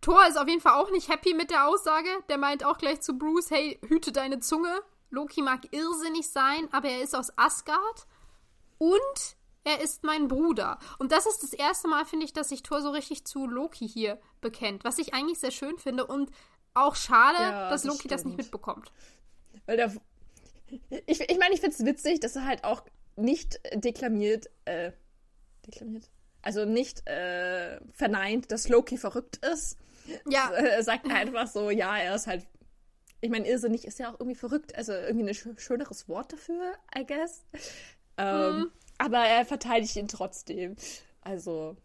Thor 0.00 0.24
ist 0.28 0.38
auf 0.38 0.46
jeden 0.46 0.60
Fall 0.60 0.74
auch 0.74 0.90
nicht 0.92 1.08
happy 1.08 1.34
mit 1.34 1.50
der 1.50 1.66
Aussage. 1.66 2.08
Der 2.28 2.38
meint 2.38 2.64
auch 2.64 2.78
gleich 2.78 3.00
zu 3.00 3.18
Bruce: 3.18 3.50
hey, 3.50 3.78
hüte 3.88 4.12
deine 4.12 4.38
Zunge. 4.38 4.80
Loki 5.10 5.42
mag 5.42 5.72
irrsinnig 5.72 6.28
sein, 6.28 6.68
aber 6.72 6.88
er 6.88 7.02
ist 7.02 7.16
aus 7.16 7.36
Asgard 7.36 8.06
und 8.76 9.36
er 9.64 9.80
ist 9.80 10.04
mein 10.04 10.28
Bruder. 10.28 10.78
Und 10.98 11.12
das 11.12 11.26
ist 11.26 11.42
das 11.42 11.52
erste 11.52 11.88
Mal, 11.88 12.04
finde 12.04 12.24
ich, 12.26 12.32
dass 12.32 12.50
sich 12.50 12.62
Thor 12.62 12.80
so 12.80 12.90
richtig 12.90 13.24
zu 13.24 13.46
Loki 13.46 13.88
hier 13.88 14.20
bekennt, 14.40 14.84
was 14.84 14.98
ich 14.98 15.14
eigentlich 15.14 15.40
sehr 15.40 15.50
schön 15.50 15.78
finde 15.78 16.06
und 16.06 16.30
auch 16.74 16.96
schade, 16.96 17.38
ja, 17.38 17.70
dass 17.70 17.82
das 17.82 17.84
Loki 17.84 18.00
stimmt. 18.00 18.12
das 18.12 18.24
nicht 18.24 18.36
mitbekommt. 18.36 18.92
Weil 19.66 19.76
der. 19.76 19.92
Ich, 21.06 21.20
ich 21.20 21.38
meine, 21.38 21.54
ich 21.54 21.60
finde 21.60 21.76
es 21.76 21.84
witzig, 21.84 22.20
dass 22.20 22.36
er 22.36 22.44
halt 22.44 22.64
auch 22.64 22.82
nicht 23.16 23.60
deklamiert, 23.74 24.50
äh, 24.66 24.92
deklamiert? 25.66 26.10
Also 26.42 26.64
nicht 26.64 27.06
äh, 27.08 27.80
verneint, 27.92 28.52
dass 28.52 28.68
Loki 28.68 28.98
verrückt 28.98 29.38
ist. 29.38 29.76
Ja. 30.28 30.50
Er 30.50 30.82
sagt 30.82 31.10
einfach 31.10 31.46
so, 31.46 31.70
ja, 31.70 31.96
er 31.98 32.14
ist 32.14 32.26
halt 32.26 32.46
ich 33.20 33.30
meine, 33.30 33.48
irrsinnig 33.48 33.84
ist 33.84 33.98
ja 33.98 34.10
auch 34.10 34.20
irgendwie 34.20 34.36
verrückt, 34.36 34.74
also 34.76 34.92
irgendwie 34.92 35.28
ein 35.28 35.34
sch 35.34 35.48
schöneres 35.56 36.08
Wort 36.08 36.32
dafür, 36.32 36.74
I 36.96 37.04
guess. 37.04 37.44
Ähm, 38.16 38.58
mhm. 38.58 38.70
Aber 38.98 39.18
er 39.18 39.44
verteidigt 39.44 39.96
ihn 39.96 40.08
trotzdem. 40.08 40.76
Also. 41.20 41.76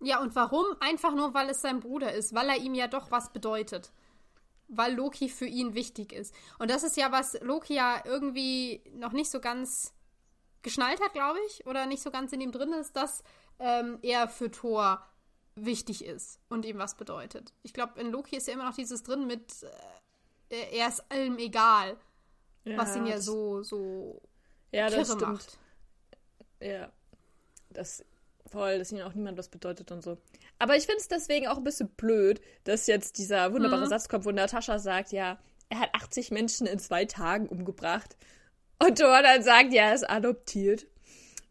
Ja, 0.00 0.20
und 0.20 0.34
warum? 0.34 0.64
Einfach 0.80 1.14
nur, 1.14 1.34
weil 1.34 1.50
es 1.50 1.60
sein 1.60 1.80
Bruder 1.80 2.12
ist, 2.12 2.34
weil 2.34 2.48
er 2.48 2.56
ihm 2.56 2.74
ja 2.74 2.88
doch 2.88 3.10
was 3.10 3.32
bedeutet. 3.32 3.92
Weil 4.68 4.94
Loki 4.94 5.28
für 5.28 5.46
ihn 5.46 5.74
wichtig 5.74 6.12
ist. 6.12 6.34
Und 6.58 6.70
das 6.70 6.82
ist 6.82 6.96
ja, 6.96 7.12
was 7.12 7.38
Loki 7.42 7.74
ja 7.74 8.02
irgendwie 8.04 8.82
noch 8.94 9.12
nicht 9.12 9.30
so 9.30 9.40
ganz 9.40 9.92
geschnallt 10.62 11.00
hat, 11.02 11.12
glaube 11.12 11.38
ich, 11.48 11.66
oder 11.66 11.86
nicht 11.86 12.02
so 12.02 12.10
ganz 12.10 12.32
in 12.32 12.40
ihm 12.40 12.52
drin 12.52 12.72
ist, 12.72 12.96
dass 12.96 13.22
ähm, 13.58 13.98
er 14.02 14.28
für 14.28 14.50
Thor 14.50 15.04
wichtig 15.54 16.04
ist 16.04 16.40
und 16.48 16.64
ihm 16.64 16.78
was 16.78 16.96
bedeutet. 16.96 17.52
Ich 17.62 17.72
glaube, 17.72 18.00
in 18.00 18.10
Loki 18.10 18.36
ist 18.36 18.46
ja 18.46 18.54
immer 18.54 18.64
noch 18.64 18.74
dieses 18.74 19.02
drin 19.02 19.26
mit, 19.26 19.62
äh, 20.48 20.78
er 20.78 20.88
ist 20.88 21.10
allem 21.10 21.38
egal, 21.38 21.96
ja, 22.64 22.76
was 22.76 22.96
ihn 22.96 23.06
ja 23.06 23.20
so, 23.20 23.62
so 23.62 24.20
ja, 24.72 24.88
das 24.88 25.08
stimmt. 25.08 25.22
macht. 25.22 25.58
Ja, 26.60 26.92
das 27.70 28.04
voll, 28.50 28.78
dass 28.78 28.92
ihnen 28.92 29.02
auch 29.02 29.14
niemand 29.14 29.38
was 29.38 29.48
bedeutet 29.48 29.90
und 29.92 30.02
so. 30.02 30.18
Aber 30.58 30.76
ich 30.76 30.86
finde 30.86 31.00
es 31.00 31.08
deswegen 31.08 31.46
auch 31.46 31.56
ein 31.56 31.64
bisschen 31.64 31.88
blöd, 31.88 32.40
dass 32.64 32.86
jetzt 32.86 33.18
dieser 33.18 33.52
wunderbare 33.52 33.84
mhm. 33.84 33.90
Satz 33.90 34.08
kommt, 34.08 34.24
wo 34.24 34.30
Natascha 34.30 34.78
sagt, 34.78 35.12
ja, 35.12 35.38
er 35.68 35.80
hat 35.80 35.94
80 35.94 36.30
Menschen 36.30 36.66
in 36.66 36.78
zwei 36.78 37.04
Tagen 37.04 37.48
umgebracht. 37.48 38.16
Und 38.78 38.98
Thor 38.98 39.22
dann 39.22 39.42
sagt, 39.42 39.72
ja, 39.72 39.84
er 39.84 39.94
ist 39.94 40.08
adoptiert. 40.08 40.86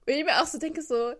Und 0.06 0.14
ich 0.14 0.26
mir 0.26 0.41
auch 0.41 0.47
so 0.47 0.58
denke, 0.58 0.82
so, 0.82 1.14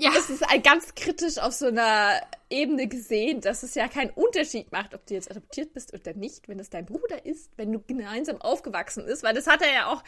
ja. 0.00 0.10
Es 0.16 0.28
ist 0.28 0.42
ganz 0.64 0.94
kritisch 0.94 1.38
auf 1.38 1.52
so 1.52 1.66
einer 1.66 2.20
Ebene 2.50 2.88
gesehen, 2.88 3.40
dass 3.40 3.62
es 3.62 3.74
ja 3.74 3.86
keinen 3.86 4.10
Unterschied 4.10 4.72
macht, 4.72 4.92
ob 4.94 5.06
du 5.06 5.14
jetzt 5.14 5.30
adoptiert 5.30 5.72
bist 5.72 5.94
oder 5.94 6.14
nicht, 6.14 6.48
wenn 6.48 6.58
es 6.58 6.68
dein 6.68 6.84
Bruder 6.84 7.24
ist, 7.24 7.52
wenn 7.56 7.70
du 7.70 7.80
gemeinsam 7.80 8.40
aufgewachsen 8.40 9.04
ist, 9.06 9.22
weil 9.22 9.34
das 9.34 9.46
hat 9.46 9.62
er 9.62 9.72
ja 9.72 9.86
auch 9.86 10.02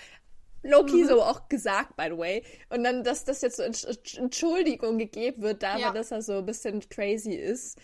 Loki 0.69 1.03
mhm. 1.03 1.09
so 1.09 1.23
auch 1.23 1.49
gesagt, 1.49 1.97
by 1.97 2.09
the 2.11 2.19
way. 2.19 2.45
Und 2.69 2.85
dann, 2.85 3.05
dass 3.05 3.25
das 3.25 3.43
jetzt 3.43 3.57
so 3.57 3.63
Entschuldigung 3.63 4.99
gegeben 4.99 5.43
wird, 5.43 5.63
dafür, 5.63 5.81
ja. 5.81 5.93
dass 5.93 6.11
er 6.11 6.23
so 6.23 6.39
ein 6.39 6.47
bisschen 6.47 6.87
crazy 6.89 7.35
ist, 7.35 7.79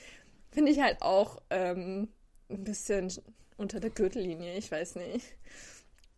finde 0.51 0.72
ich 0.72 0.80
halt 0.80 1.01
auch 1.03 1.39
ähm, 1.51 2.09
ein 2.51 2.64
bisschen 2.64 3.12
unter 3.57 3.80
der 3.80 3.91
Gürtellinie, 3.91 4.57
ich 4.57 4.70
weiß 4.70 4.97
nicht. 4.97 5.26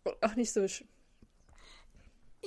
Und 0.03 0.21
auch 0.21 0.35
nicht 0.35 0.51
so 0.51 0.67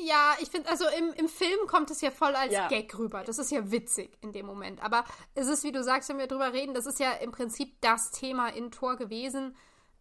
ja, 0.00 0.36
ich 0.40 0.48
finde, 0.48 0.68
also 0.68 0.84
im, 0.96 1.12
im 1.14 1.28
Film 1.28 1.66
kommt 1.66 1.90
es 1.90 2.00
ja 2.00 2.10
voll 2.10 2.34
als 2.34 2.52
ja. 2.52 2.68
Gag 2.68 2.96
rüber. 2.96 3.24
Das 3.24 3.38
ist 3.38 3.50
ja 3.50 3.70
witzig 3.70 4.16
in 4.20 4.32
dem 4.32 4.46
Moment. 4.46 4.82
Aber 4.82 5.04
es 5.34 5.48
ist, 5.48 5.64
wie 5.64 5.72
du 5.72 5.82
sagst, 5.82 6.08
wenn 6.08 6.18
wir 6.18 6.26
drüber 6.26 6.52
reden, 6.52 6.74
das 6.74 6.86
ist 6.86 7.00
ja 7.00 7.12
im 7.14 7.32
Prinzip 7.32 7.80
das 7.80 8.10
Thema 8.12 8.48
in 8.48 8.70
Thor 8.70 8.96
gewesen, 8.96 9.56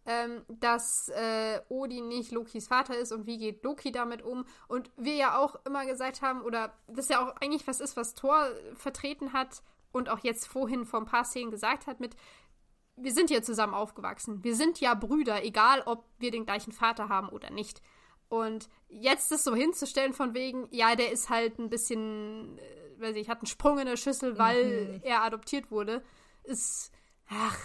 ähm, 0.06 0.42
dass 0.48 1.08
äh, 1.10 1.60
Odin 1.68 2.08
nicht 2.08 2.32
Lokis 2.32 2.68
Vater 2.68 2.96
ist 2.96 3.12
und 3.12 3.26
wie 3.26 3.38
geht 3.38 3.62
Loki 3.62 3.92
damit 3.92 4.22
um. 4.22 4.44
Und 4.66 4.90
wir 4.96 5.14
ja 5.14 5.38
auch 5.38 5.56
immer 5.66 5.84
gesagt 5.86 6.22
haben, 6.22 6.42
oder 6.42 6.72
das 6.86 7.08
ja 7.08 7.24
auch 7.24 7.36
eigentlich 7.40 7.66
was 7.66 7.80
ist, 7.80 7.96
was 7.96 8.14
Thor 8.14 8.48
vertreten 8.74 9.32
hat 9.32 9.62
und 9.92 10.08
auch 10.08 10.20
jetzt 10.20 10.46
vorhin 10.46 10.84
vor 10.84 11.00
ein 11.00 11.06
paar 11.06 11.24
Szenen 11.24 11.50
gesagt 11.50 11.86
hat 11.86 12.00
mit, 12.00 12.16
wir 12.96 13.12
sind 13.12 13.30
ja 13.30 13.42
zusammen 13.42 13.74
aufgewachsen. 13.74 14.42
Wir 14.42 14.56
sind 14.56 14.80
ja 14.80 14.94
Brüder, 14.94 15.44
egal 15.44 15.82
ob 15.86 16.04
wir 16.18 16.30
den 16.30 16.46
gleichen 16.46 16.72
Vater 16.72 17.08
haben 17.08 17.28
oder 17.28 17.50
nicht. 17.50 17.80
Und 18.28 18.68
jetzt 18.88 19.30
das 19.30 19.44
so 19.44 19.54
hinzustellen 19.54 20.12
von 20.12 20.34
wegen, 20.34 20.68
ja, 20.70 20.96
der 20.96 21.12
ist 21.12 21.30
halt 21.30 21.58
ein 21.58 21.70
bisschen, 21.70 22.58
äh, 22.58 23.00
weiß 23.00 23.16
ich, 23.16 23.28
hat 23.28 23.38
einen 23.38 23.46
Sprung 23.46 23.78
in 23.78 23.86
der 23.86 23.96
Schüssel, 23.96 24.38
weil 24.38 24.94
mhm. 24.94 25.00
er 25.02 25.22
adoptiert 25.22 25.70
wurde, 25.70 26.02
ist, 26.44 26.92
ach. 27.28 27.58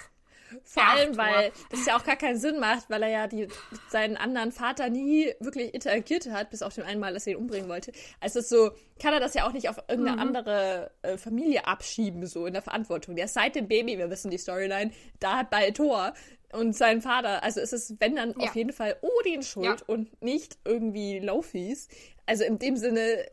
Vor 0.63 0.83
allem, 0.83 1.17
weil 1.17 1.51
das 1.69 1.85
ja 1.85 1.97
auch 1.97 2.03
gar 2.03 2.15
keinen 2.15 2.37
Sinn 2.37 2.59
macht, 2.59 2.89
weil 2.89 3.03
er 3.03 3.09
ja 3.09 3.27
die, 3.27 3.47
seinen 3.89 4.17
anderen 4.17 4.51
Vater 4.51 4.89
nie 4.89 5.33
wirklich 5.39 5.73
interagiert 5.73 6.29
hat, 6.29 6.49
bis 6.49 6.61
auf 6.61 6.75
den 6.75 6.83
einen 6.83 6.99
Mal, 6.99 7.13
dass 7.13 7.27
er 7.27 7.33
ihn 7.33 7.39
umbringen 7.39 7.69
wollte. 7.69 7.91
Also 8.19 8.39
ist 8.39 8.49
so, 8.49 8.71
kann 9.01 9.13
er 9.13 9.19
das 9.19 9.33
ja 9.33 9.47
auch 9.47 9.53
nicht 9.53 9.69
auf 9.69 9.77
irgendeine 9.87 10.17
mhm. 10.17 10.21
andere 10.21 10.91
äh, 11.01 11.17
Familie 11.17 11.67
abschieben, 11.67 12.25
so 12.27 12.45
in 12.45 12.53
der 12.53 12.61
Verantwortung. 12.61 13.15
Der 13.15 13.25
ist 13.25 13.33
seit 13.33 13.55
dem 13.55 13.67
Baby, 13.67 13.97
wir 13.97 14.09
wissen 14.09 14.31
die 14.31 14.37
Storyline, 14.37 14.91
da 15.19 15.37
hat 15.37 15.49
bei 15.49 15.71
Thor 15.71 16.13
und 16.51 16.75
sein 16.75 17.01
Vater. 17.01 17.43
Also 17.43 17.59
es 17.59 17.73
ist, 17.73 17.99
wenn 17.99 18.15
dann 18.15 18.29
ja. 18.29 18.47
auf 18.47 18.55
jeden 18.55 18.73
Fall 18.73 18.97
Odin 19.01 19.43
schuld 19.43 19.65
ja. 19.65 19.85
und 19.87 20.21
nicht 20.21 20.57
irgendwie 20.65 21.19
Laufis. 21.19 21.87
Also 22.25 22.43
in 22.43 22.59
dem 22.59 22.77
Sinne 22.77 23.25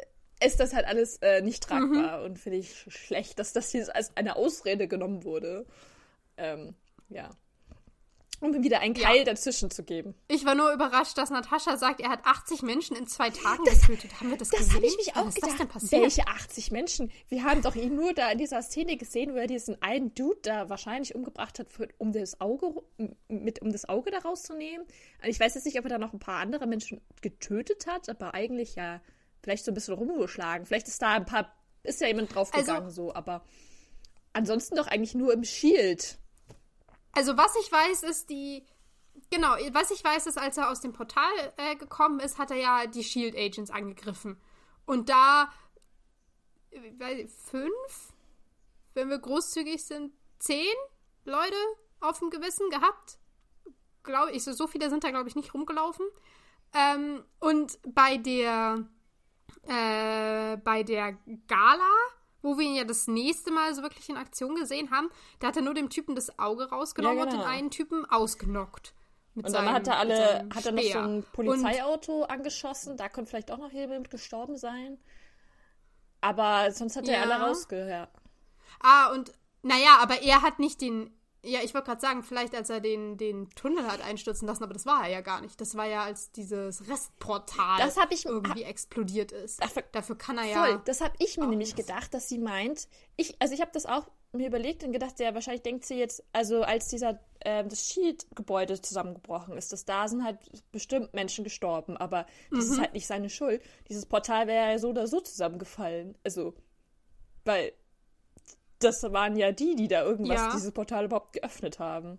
ist 0.43 0.59
das 0.59 0.75
halt 0.75 0.87
alles 0.87 1.18
äh, 1.18 1.43
nicht 1.43 1.62
tragbar 1.62 2.18
mhm. 2.18 2.25
und 2.25 2.39
finde 2.39 2.59
ich 2.59 2.87
schlecht, 2.89 3.39
dass 3.39 3.53
das 3.53 3.71
hier 3.71 3.95
als 3.95 4.16
eine 4.16 4.37
Ausrede 4.37 4.89
genommen 4.89 5.25
wurde. 5.25 5.66
Ähm, 6.37 6.75
ja 7.11 7.31
um 8.41 8.55
ihm 8.55 8.63
wieder 8.63 8.81
einen 8.81 8.95
Keil 8.95 9.19
ja. 9.19 9.25
dazwischen 9.25 9.71
zu 9.71 9.85
geben. 9.85 10.15
Ich 10.27 10.45
war 10.45 10.55
nur 10.55 10.73
überrascht, 10.73 11.17
dass 11.19 11.31
Natascha 11.31 11.77
sagt, 11.77 12.01
er 12.01 12.09
hat 12.09 12.25
80 12.25 12.63
Menschen 12.63 12.97
in 12.97 13.07
zwei 13.07 13.31
Tagen 13.31 13.65
das, 13.65 13.83
getötet. 13.83 14.19
Haben 14.19 14.31
wir 14.31 14.39
das, 14.39 14.49
das 14.49 14.61
gesehen? 14.61 14.69
Das 14.69 14.77
habe 14.77 14.87
ich 14.87 14.97
mich 14.97 15.17
auch 15.17 15.27
Was 15.27 15.35
gedacht. 15.35 15.51
Ist 15.51 15.53
das 15.53 15.59
denn 15.59 15.69
passiert? 15.69 16.03
Welche 16.03 16.27
80 16.27 16.71
Menschen? 16.71 17.13
Wir 17.29 17.45
haben 17.45 17.63
doch 17.63 17.75
ihn 17.77 17.95
nur 17.95 18.15
da 18.15 18.31
in 18.31 18.39
dieser 18.39 18.63
Szene 18.63 18.97
gesehen, 18.97 19.35
wo 19.35 19.37
er 19.37 19.47
diesen 19.47 19.81
einen 19.83 20.15
Dude 20.15 20.41
da 20.43 20.71
wahrscheinlich 20.71 21.15
umgebracht 21.15 21.59
hat, 21.59 21.71
für, 21.71 21.89
um 21.99 22.13
das 22.13 22.41
Auge 22.41 22.83
mit 23.29 23.61
um 23.61 23.73
das 23.73 23.89
Auge 23.89 24.11
da 24.11 24.19
rauszunehmen. 24.19 24.87
Ich 25.25 25.39
weiß 25.39 25.55
jetzt 25.55 25.67
nicht, 25.67 25.79
ob 25.79 25.85
er 25.85 25.91
da 25.91 25.99
noch 25.99 26.15
ein 26.15 26.19
paar 26.19 26.41
andere 26.41 26.67
Menschen 26.67 27.03
getötet 27.21 27.87
hat, 27.87 28.09
aber 28.09 28.33
eigentlich 28.33 28.75
ja 28.75 29.03
vielleicht 29.43 29.65
so 29.65 29.71
ein 29.71 29.75
bisschen 29.75 29.95
rumgeschlagen. 29.95 30.65
Vielleicht 30.65 30.89
ist 30.89 31.03
da 31.03 31.11
ein 31.11 31.27
paar 31.27 31.55
ist 31.83 32.01
ja 32.01 32.09
jemand 32.09 32.35
draufgegangen 32.35 32.85
also, 32.85 33.07
so, 33.07 33.15
aber 33.15 33.43
ansonsten 34.33 34.77
doch 34.77 34.87
eigentlich 34.87 35.15
nur 35.15 35.33
im 35.33 35.45
Shield. 35.45 36.20
Also 37.13 37.37
was 37.37 37.55
ich 37.57 37.71
weiß, 37.71 38.03
ist 38.05 38.31
die 38.31 38.65
Genau, 39.29 39.51
was 39.73 39.91
ich 39.91 40.03
weiß, 40.03 40.27
ist, 40.27 40.39
als 40.39 40.57
er 40.57 40.71
aus 40.71 40.81
dem 40.81 40.93
Portal 40.93 41.53
äh, 41.57 41.77
gekommen 41.77 42.21
ist, 42.21 42.39
hat 42.39 42.51
er 42.51 42.57
ja 42.57 42.87
die 42.87 43.05
Shield 43.05 43.37
Agents 43.37 43.71
angegriffen. 43.71 44.41
Und 44.87 45.09
da 45.09 45.53
fünf, 47.51 48.13
wenn 48.95 49.11
wir 49.11 49.19
großzügig 49.19 49.85
sind, 49.85 50.13
zehn 50.39 50.75
Leute 51.25 51.57
auf 52.01 52.19
dem 52.19 52.31
Gewissen 52.31 52.71
gehabt. 52.71 53.19
Glaube 54.03 54.33
ich, 54.33 54.43
so, 54.43 54.53
so 54.53 54.67
viele 54.67 54.89
sind 54.89 55.05
da, 55.05 55.11
glaube 55.11 55.29
ich, 55.29 55.37
nicht 55.37 55.53
rumgelaufen. 55.53 56.07
Ähm, 56.73 57.25
und 57.41 57.79
bei 57.87 58.17
der 58.17 58.87
äh, 59.65 60.57
bei 60.57 60.83
der 60.83 61.19
Gala, 61.47 61.93
wo 62.43 62.59
wir 62.59 62.66
ihn 62.66 62.74
ja 62.74 62.84
das 62.84 63.07
nächste 63.07 63.51
Mal 63.51 63.74
so 63.74 63.82
wirklich 63.82 64.09
in 64.09 64.16
Aktion 64.16 64.55
gesehen 64.55 64.91
haben, 64.91 65.11
da 65.38 65.49
hat 65.49 65.57
er 65.57 65.62
nur 65.62 65.74
dem 65.74 65.91
Typen 65.91 66.14
das 66.14 66.38
Auge 66.38 66.70
rausgenommen 66.70 67.18
ja, 67.18 67.24
genau. 67.24 67.36
und 67.36 67.43
den 67.43 67.49
einen 67.49 67.70
Typen 67.70 68.05
ausgenockt 68.07 68.95
und 69.34 69.45
dann 69.45 69.53
seinem, 69.53 69.74
hat 69.74 69.86
er 69.86 69.99
alle, 69.99 70.49
hat 70.55 70.66
er 70.66 70.72
noch 70.72 70.82
so 70.82 70.99
ein 70.99 71.24
Polizeiauto 71.32 72.22
und, 72.22 72.30
angeschossen. 72.30 72.97
Da 72.97 73.09
könnte 73.09 73.30
vielleicht 73.30 73.51
auch 73.51 73.59
noch 73.59 73.72
jemand 73.72 74.11
gestorben 74.11 74.57
sein. 74.57 74.99
Aber 76.20 76.70
sonst 76.72 76.97
hat 76.97 77.07
ja. 77.07 77.14
er 77.14 77.22
alle 77.22 77.47
rausgehört. 77.47 78.11
Ah, 78.80 79.12
und 79.12 79.32
naja, 79.62 79.99
aber 80.01 80.22
er 80.22 80.43
hat 80.43 80.59
nicht 80.59 80.80
den. 80.80 81.16
Ja, 81.43 81.61
ich 81.62 81.72
wollte 81.72 81.86
gerade 81.86 82.01
sagen, 82.01 82.22
vielleicht 82.22 82.55
als 82.55 82.68
er 82.68 82.80
den, 82.80 83.16
den 83.16 83.49
Tunnel 83.51 83.86
hat 83.86 84.03
einstürzen 84.03 84.47
lassen, 84.47 84.62
aber 84.62 84.74
das 84.74 84.84
war 84.84 85.05
er 85.05 85.11
ja 85.11 85.20
gar 85.22 85.41
nicht. 85.41 85.61
Das 85.61 85.74
war 85.74 85.86
ja, 85.86 86.05
als 86.05 86.32
dieses 86.32 86.86
Restportal 86.88 87.78
das 87.78 87.97
ich, 88.11 88.26
irgendwie 88.26 88.62
explodiert 88.62 89.32
ist. 89.32 89.62
Dafür, 89.62 89.82
dafür 89.93 90.18
kann 90.18 90.36
er 90.36 90.45
voll, 90.45 90.70
ja. 90.70 90.82
Das 90.84 91.01
habe 91.01 91.14
ich 91.18 91.38
mir 91.38 91.47
nämlich 91.47 91.74
gedacht, 91.74 92.12
dass 92.12 92.28
sie 92.28 92.38
meint. 92.38 92.88
Ich, 93.16 93.41
also 93.41 93.55
ich 93.55 93.61
habe 93.61 93.70
das 93.72 93.86
auch 93.86 94.07
mir 94.32 94.47
überlegt 94.47 94.84
und 94.84 94.93
gedacht, 94.93 95.18
ja, 95.18 95.34
wahrscheinlich 95.34 95.62
denkt 95.62 95.84
sie 95.84 95.95
jetzt, 95.95 96.22
also 96.32 96.62
als 96.62 96.88
dieser 96.88 97.18
äh, 97.41 97.64
das 97.64 97.88
Shield-Gebäude 97.88 98.80
zusammengebrochen 98.80 99.57
ist, 99.57 99.72
dass 99.72 99.84
da 99.84 100.07
sind 100.09 100.24
halt 100.24 100.38
bestimmt 100.72 101.14
Menschen 101.14 101.43
gestorben, 101.43 101.97
aber 101.97 102.26
das 102.51 102.66
mhm. 102.66 102.72
ist 102.72 102.80
halt 102.80 102.95
nicht 102.95 103.07
seine 103.07 103.30
Schuld. 103.30 103.62
Dieses 103.88 104.07
Portal 104.07 104.47
wäre 104.47 104.72
ja 104.72 104.78
so 104.78 104.91
oder 104.91 105.07
so 105.07 105.20
zusammengefallen. 105.20 106.16
Also, 106.22 106.55
weil 107.45 107.72
das 108.81 109.03
waren 109.05 109.37
ja 109.37 109.53
die, 109.53 109.76
die 109.76 109.89
da 109.89 110.05
irgendwas, 110.05 110.37
ja. 110.37 110.53
dieses 110.53 110.72
Portal 110.72 111.05
überhaupt 111.05 111.33
geöffnet 111.33 111.78
haben. 111.78 112.18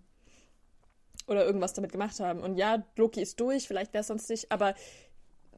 Oder 1.26 1.44
irgendwas 1.44 1.72
damit 1.72 1.92
gemacht 1.92 2.18
haben. 2.18 2.40
Und 2.40 2.56
ja, 2.56 2.84
Loki 2.96 3.22
ist 3.22 3.38
durch, 3.38 3.68
vielleicht 3.68 3.92
wäre 3.92 4.00
es 4.00 4.08
sonst 4.08 4.28
nicht, 4.28 4.50
aber 4.50 4.74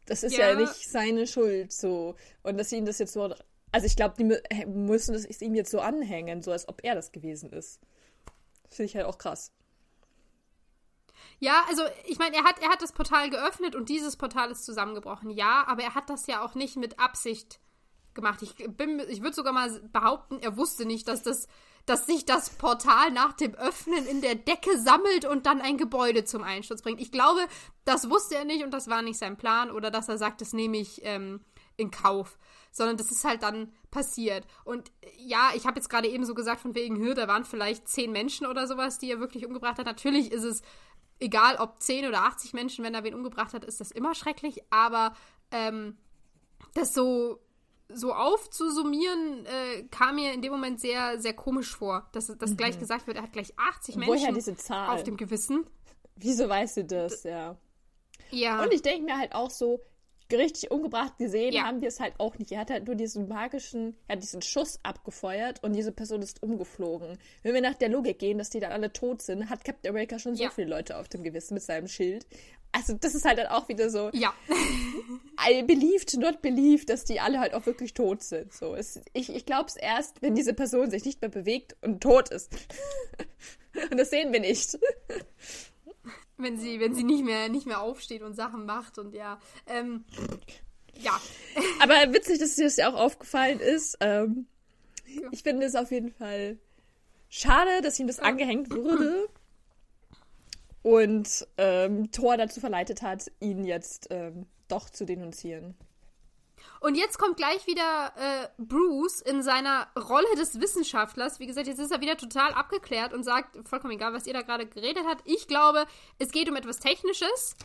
das 0.05 0.23
ist 0.23 0.37
ja. 0.37 0.51
ja 0.51 0.57
nicht 0.57 0.75
seine 0.75 1.27
Schuld 1.27 1.73
so. 1.73 2.17
Und 2.43 2.59
dass 2.59 2.69
sie 2.69 2.77
ihn 2.77 2.85
das 2.85 2.99
jetzt 2.99 3.15
so 3.15 3.35
also 3.75 3.89
ich 3.89 3.97
glaube, 3.97 4.15
die 4.17 4.67
müssen 4.67 5.17
es 5.17 5.43
ihm 5.43 5.57
jetzt 5.57 5.73
so 5.73 5.81
anhängen, 5.81 6.43
so 6.43 6.53
als 6.53 6.69
ob 6.69 6.85
er 6.85 6.95
das 6.95 7.11
gewesen 7.11 7.51
ist. 7.53 7.81
Finde 8.71 8.85
ich 8.85 8.95
halt 8.95 9.07
auch 9.07 9.19
krass. 9.19 9.53
Ja, 11.41 11.65
also 11.69 11.83
ich 12.07 12.21
meine, 12.21 12.37
er 12.37 12.45
hat, 12.45 12.63
er 12.63 12.69
hat 12.69 12.83
das 12.83 12.93
Portal 12.93 13.31
geöffnet 13.31 13.75
und 13.75 13.89
dieses 13.89 14.17
Portal 14.17 14.53
ist 14.53 14.65
zusammengebrochen. 14.65 15.31
Ja, 15.31 15.65
aber 15.67 15.83
er 15.83 15.97
hat 15.97 16.09
das 16.09 16.29
ja 16.29 16.45
auch 16.45 16.55
nicht 16.55 16.77
mit 16.77 17.01
Absicht 17.01 17.59
gemacht. 18.15 18.43
Ich, 18.43 18.59
ich 18.59 19.23
würde 19.23 19.35
sogar 19.35 19.53
mal 19.53 19.71
behaupten, 19.93 20.39
er 20.41 20.57
wusste 20.57 20.87
nicht, 20.87 21.09
dass 21.09 21.23
das 21.23 21.49
dass 21.87 22.07
sich 22.07 22.25
das 22.25 22.49
Portal 22.49 23.11
nach 23.11 23.35
dem 23.35 23.55
Öffnen 23.57 24.07
in 24.07 24.23
der 24.23 24.37
Decke 24.37 24.79
sammelt 24.79 25.27
und 25.27 25.45
dann 25.45 25.61
ein 25.61 25.77
Gebäude 25.77 26.25
zum 26.25 26.43
Einsturz 26.43 26.81
bringt. 26.81 26.99
Ich 26.99 27.13
glaube, 27.13 27.41
das 27.85 28.09
wusste 28.09 28.37
er 28.37 28.47
nicht 28.47 28.65
und 28.65 28.71
das 28.71 28.89
war 28.89 29.03
nicht 29.03 29.19
sein 29.19 29.37
Plan 29.37 29.71
oder 29.71 29.91
dass 29.91 30.09
er 30.09 30.17
sagt, 30.17 30.41
das 30.41 30.55
nehme 30.55 30.79
ich 30.79 31.05
ähm, 31.05 31.41
in 31.77 31.91
Kauf 31.91 32.39
sondern 32.75 32.97
das 32.97 33.13
ist 33.13 33.25
halt 33.25 33.43
dann 33.45 33.73
passiert. 33.93 34.45
Und 34.65 34.91
ja, 35.17 35.51
ich 35.55 35.65
habe 35.65 35.77
jetzt 35.77 35.89
gerade 35.89 36.09
eben 36.09 36.27
so 36.27 36.35
gesagt, 36.35 36.61
von 36.61 36.75
wegen 36.75 36.99
Hürde, 36.99 37.23
da 37.23 37.29
waren 37.29 37.45
vielleicht 37.45 37.89
zehn 37.89 38.11
Menschen 38.11 38.47
oder 38.47 38.67
sowas, 38.67 38.99
die 38.99 39.11
er 39.11 39.21
wirklich 39.21 39.47
umgebracht 39.47 39.79
hat. 39.79 39.87
Natürlich 39.87 40.33
ist 40.33 40.43
es 40.43 40.63
egal, 41.21 41.57
ob 41.57 41.81
zehn 41.81 42.07
oder 42.07 42.25
80 42.25 42.53
Menschen, 42.53 42.85
wenn 42.85 42.95
er 42.95 43.05
wen 43.05 43.15
umgebracht 43.15 43.55
hat, 43.55 43.65
ist 43.65 43.81
das 43.81 43.93
immer 43.93 44.17
schrecklich, 44.17 44.61
aber 44.71 45.15
ähm, 45.53 45.97
das 46.75 46.93
so 46.93 47.39
so 47.95 48.13
aufzusummieren, 48.13 49.47
äh, 49.47 49.83
kam 49.91 50.17
mir 50.17 50.33
in 50.33 50.43
dem 50.43 50.53
Moment 50.53 50.81
sehr, 50.81 51.19
sehr 51.21 51.35
komisch 51.35 51.75
vor, 51.75 52.09
dass 52.13 52.27
das 52.27 52.51
mhm. 52.51 52.57
gleich 52.57 52.79
gesagt 52.79 53.07
wird, 53.07 53.17
er 53.17 53.23
hat 53.23 53.33
gleich 53.33 53.53
80 53.57 53.97
Menschen 53.97 54.15
Woher 54.15 54.33
diese 54.33 54.57
Zahl? 54.57 54.95
auf 54.95 55.03
dem 55.03 55.17
Gewissen. 55.17 55.67
Wieso 56.17 56.49
weißt 56.49 56.79
du 56.79 56.85
das, 56.85 57.23
D 57.23 57.31
ja. 57.31 57.57
Ja. 58.31 58.63
Und 58.63 58.73
ich 58.73 58.83
denke 58.83 59.05
mir 59.05 59.19
halt 59.19 59.35
auch 59.35 59.51
so, 59.51 59.81
richtig 60.33 60.71
umgebracht 60.71 61.19
gesehen 61.19 61.53
ja. 61.53 61.65
haben 61.65 61.81
wir 61.81 61.89
es 61.89 62.01
halt 62.01 62.15
auch 62.19 62.39
nicht. 62.39 62.53
Er 62.53 62.61
hat 62.61 62.71
halt 62.71 62.87
nur 62.87 62.95
diesen 62.95 63.29
magischen, 63.29 63.97
er 64.09 64.17
hat 64.17 64.23
diesen 64.23 64.43
Schuss 64.43 64.79
abgefeuert 64.83 65.63
und 65.63 65.75
diese 65.75 65.93
Person 65.93 66.23
ist 66.23 66.43
umgeflogen. 66.43 67.19
Wenn 67.43 67.55
wir 67.55 67.61
nach 67.61 67.75
der 67.75 67.89
Logik 67.89 68.19
gehen, 68.19 68.39
dass 68.39 68.51
die 68.51 68.61
dann 68.61 68.73
alle 68.73 68.93
tot 68.93 69.23
sind, 69.23 69.51
hat 69.51 69.65
Captain 69.65 69.91
America 69.91 70.19
schon 70.19 70.35
so 70.35 70.45
ja. 70.45 70.51
viele 70.51 70.69
Leute 70.69 70.99
auf 70.99 71.09
dem 71.09 71.23
Gewissen 71.23 71.55
mit 71.55 71.63
seinem 71.63 71.89
Schild. 71.89 72.27
Also 72.77 72.95
das 72.95 73.15
ist 73.15 73.25
halt 73.25 73.39
dann 73.39 73.47
auch 73.47 73.69
wieder 73.69 73.89
so. 73.89 74.11
Ja. 74.13 74.35
I 75.49 75.63
believed, 75.63 76.17
not 76.19 76.43
believed, 76.43 76.91
dass 76.91 77.05
die 77.05 77.21
alle 77.21 77.39
halt 77.39 77.55
auch 77.55 77.67
wirklich 77.67 77.95
tot 77.95 78.23
sind. 78.23 78.53
So, 78.53 78.75
es, 78.75 79.01
ich 79.13 79.35
ich 79.35 79.47
glaube 79.47 79.67
es 79.69 79.77
erst, 79.77 80.23
wenn 80.23 80.35
diese 80.35 80.55
Person 80.55 80.91
sich 80.91 81.05
nicht 81.05 81.21
mehr 81.21 81.31
bewegt 81.31 81.77
und 81.83 82.03
tot 82.03 82.31
ist. 82.31 82.53
und 83.91 83.99
das 83.99 84.11
sehen 84.11 84.33
wir 84.33 84.41
nicht 84.41 84.77
wenn 86.37 86.59
sie, 86.59 86.81
wenn 86.81 86.95
sie 86.95 87.05
nicht 87.05 87.25
mehr, 87.25 87.49
nicht 87.49 87.67
mehr 87.67 87.81
aufsteht 87.81 88.23
und 88.23 88.35
Sachen 88.35 88.67
macht 88.67 88.99
und 88.99 89.15
ja. 89.15 89.41
Ähm, 89.67 90.05
ja. 91.01 91.21
Aber 91.81 91.95
witzig, 92.13 92.39
dass 92.39 92.57
dir 92.57 92.65
das 92.65 92.77
ja 92.77 92.91
auch 92.91 92.99
aufgefallen 92.99 93.61
ist. 93.61 93.97
Ähm, 94.01 94.47
ja. 95.07 95.29
Ich 95.33 95.43
finde 95.43 95.67
es 95.67 95.75
auf 95.75 95.91
jeden 95.91 96.11
Fall 96.11 96.59
schade, 97.29 97.83
dass 97.83 97.99
ihm 97.99 98.07
das 98.07 98.19
ja. 98.19 98.25
angehängt 98.25 98.71
wurde. 98.71 99.29
Und 100.85 101.49
ähm, 101.57 102.13
Thor 102.13 102.37
dazu 102.37 102.61
verleitet 102.61 103.01
hat, 103.01 103.33
ihn 103.41 103.65
jetzt 103.65 104.09
ähm, 104.11 104.45
doch 104.69 104.91
zu 104.91 105.07
denunzieren. 105.07 105.75
Und 106.81 106.95
jetzt 106.95 107.19
kommt 107.19 107.39
gleich 107.39 107.67
wieder 107.67 108.13
äh, 108.17 108.49
Bruce 108.59 109.23
in 109.23 109.43
seiner 109.43 109.89
Rolle 109.97 110.29
des 110.37 110.61
Wissenschaftlers. 110.61 111.41
Wie 111.41 111.47
gesagt, 111.47 111.69
jetzt 111.69 111.79
ist 111.79 111.91
er 111.91 112.03
wieder 112.03 112.19
total 112.19 112.53
abgeklärt 112.53 113.15
und 113.15 113.23
sagt, 113.23 113.67
vollkommen 113.67 113.95
egal, 113.95 114.13
was 114.13 114.27
ihr 114.27 114.35
da 114.35 114.43
gerade 114.43 114.67
geredet 114.67 115.05
habt. 115.09 115.23
Ich 115.25 115.49
glaube, 115.49 115.87
es 116.19 116.33
geht 116.33 116.51
um 116.51 116.57
etwas 116.57 116.81
Technisches. 116.81 117.57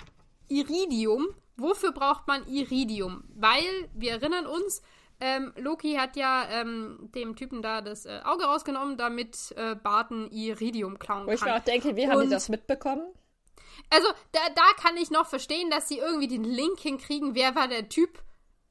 Iridium. 0.47 1.27
Wofür 1.57 1.91
braucht 1.91 2.25
man 2.25 2.47
Iridium? 2.47 3.25
Weil, 3.35 3.89
wir 3.93 4.11
erinnern 4.11 4.45
uns, 4.45 4.81
ähm, 5.21 5.53
Loki 5.57 5.95
hat 5.95 6.15
ja 6.15 6.47
ähm, 6.49 7.09
dem 7.13 7.35
Typen 7.35 7.61
da 7.61 7.81
das 7.81 8.05
äh, 8.05 8.21
Auge 8.23 8.45
rausgenommen, 8.45 8.97
damit 8.97 9.53
äh, 9.57 9.75
Barton 9.75 10.29
Iridium 10.31 10.97
klauen 10.97 11.21
kann. 11.21 11.27
Wo 11.27 11.31
ich 11.31 11.41
mir 11.41 11.55
auch 11.55 11.63
denke, 11.63 11.95
wie 11.95 12.09
haben 12.09 12.21
die 12.21 12.29
das 12.29 12.47
mitbekommen? 12.49 13.03
Also, 13.89 14.07
da, 14.31 14.39
da 14.55 14.63
kann 14.81 14.97
ich 14.97 15.11
noch 15.11 15.27
verstehen, 15.27 15.69
dass 15.69 15.87
sie 15.87 15.97
irgendwie 15.97 16.27
den 16.27 16.43
Link 16.43 16.79
hinkriegen, 16.79 17.35
wer 17.35 17.55
war 17.55 17.67
der 17.67 17.89
Typ, 17.89 18.21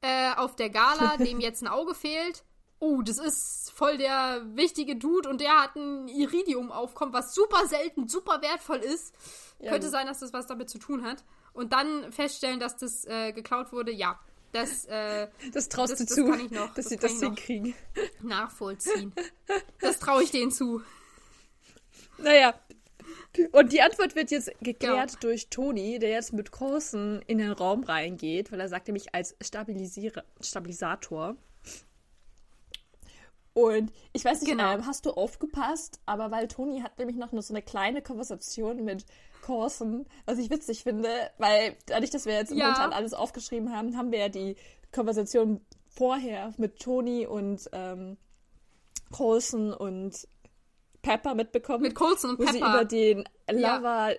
äh, 0.01 0.33
auf 0.35 0.55
der 0.55 0.69
Gala, 0.69 1.17
dem 1.19 1.39
jetzt 1.39 1.61
ein 1.61 1.67
Auge 1.67 1.93
fehlt. 1.93 2.43
Oh, 2.79 3.01
das 3.01 3.17
ist 3.17 3.71
voll 3.75 3.97
der 3.97 4.41
wichtige 4.55 4.95
Dude 4.95 5.27
und 5.27 5.41
der 5.41 5.63
hat 5.63 5.75
ein 5.75 6.07
Iridium-Aufkommen, 6.07 7.11
was 7.11 7.35
super 7.35 7.67
selten, 7.67 8.07
super 8.07 8.41
wertvoll 8.41 8.77
ist. 8.77 9.13
Ja. 9.59 9.71
Könnte 9.71 9.89
sein, 9.89 10.07
dass 10.07 10.19
das 10.19 10.31
was 10.31 10.47
damit 10.47 10.69
zu 10.69 10.79
tun 10.79 11.03
hat. 11.03 11.25
Und 11.51 11.73
dann 11.73 12.11
feststellen, 12.13 12.61
dass 12.61 12.77
das 12.77 13.03
äh, 13.05 13.33
geklaut 13.33 13.73
wurde, 13.73 13.91
ja. 13.91 14.17
Das, 14.51 14.85
äh, 14.85 15.27
das 15.53 15.69
traust 15.69 15.93
das, 15.93 15.99
du 15.99 16.05
zu, 16.05 16.27
das 16.31 16.51
noch, 16.51 16.73
dass 16.73 16.85
das 16.85 16.89
sie 16.89 16.97
das 16.97 17.19
hinkriegen. 17.19 17.75
Nachvollziehen. 18.21 19.13
Das 19.79 19.99
traue 19.99 20.23
ich 20.23 20.31
denen 20.31 20.51
zu. 20.51 20.81
Naja, 22.17 22.53
und 23.51 23.71
die 23.71 23.81
Antwort 23.81 24.15
wird 24.15 24.31
jetzt 24.31 24.51
geklärt 24.59 25.11
ja. 25.11 25.19
durch 25.21 25.49
Toni, 25.49 25.99
der 25.99 26.09
jetzt 26.09 26.33
mit 26.33 26.51
Coulson 26.51 27.21
in 27.27 27.37
den 27.37 27.51
Raum 27.51 27.83
reingeht, 27.83 28.51
weil 28.51 28.59
er 28.59 28.67
sagt 28.67 28.87
nämlich 28.87 29.13
als 29.13 29.35
Stabilisator. 29.41 31.35
Und 33.53 33.91
ich 34.13 34.25
weiß 34.25 34.41
nicht, 34.41 34.49
genau. 34.49 34.85
Hast 34.85 35.05
du 35.05 35.11
aufgepasst, 35.11 35.99
aber 36.05 36.31
weil 36.31 36.47
Toni 36.47 36.81
hat 36.81 36.97
nämlich 36.97 37.17
noch 37.17 37.29
so 37.41 37.53
eine 37.53 37.61
kleine 37.61 38.01
Konversation 38.01 38.83
mit 38.83 39.05
Coulson, 39.49 40.05
was 40.27 40.37
ich 40.37 40.51
witzig 40.51 40.83
finde, 40.83 41.09
weil 41.39 41.75
dadurch, 41.87 42.11
dass 42.11 42.27
wir 42.27 42.35
jetzt 42.35 42.51
ja. 42.51 42.65
momentan 42.65 42.93
alles 42.93 43.15
aufgeschrieben 43.15 43.75
haben, 43.75 43.97
haben 43.97 44.11
wir 44.11 44.19
ja 44.19 44.29
die 44.29 44.55
Konversation 44.91 45.59
vorher 45.87 46.53
mit 46.57 46.79
Toni 46.79 47.25
und 47.25 47.67
ähm, 47.71 48.17
Coulson 49.11 49.73
und 49.73 50.27
Pepper 51.01 51.33
mitbekommen. 51.33 51.81
Mit 51.81 51.95
Colson 51.95 52.31
und 52.31 52.39
wo 52.39 52.43
Pepper. 52.43 52.53
sie 52.53 52.59
über 52.59 52.85
den 52.85 53.29
Lover 53.49 54.11
ja. 54.11 54.15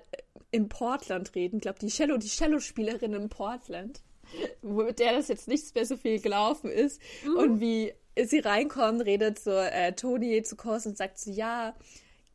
in 0.51 0.68
Portland 0.68 1.33
reden. 1.37 1.59
Ich 1.59 1.62
glaube, 1.62 1.78
die 1.78 1.91
Cello, 1.91 2.16
die 2.16 2.26
Cello-Spielerin 2.26 3.14
in 3.14 3.28
Portland, 3.28 4.03
mit 4.62 4.99
der 4.99 5.12
das 5.12 5.28
jetzt 5.28 5.47
nicht 5.47 5.72
mehr 5.76 5.87
so 5.87 5.97
viel 5.97 6.20
gelaufen 6.20 6.72
ist. 6.72 7.01
Mhm. 7.24 7.37
Und 7.37 7.61
wie 7.61 7.93
sie 8.20 8.41
reinkommen, 8.41 9.01
redet 9.01 9.39
so 9.39 9.53
äh, 9.53 9.93
Toni 9.93 10.43
zu 10.43 10.57
Colson 10.57 10.91
und 10.93 10.97
sagt 10.97 11.20
so, 11.20 11.31
ja, 11.31 11.76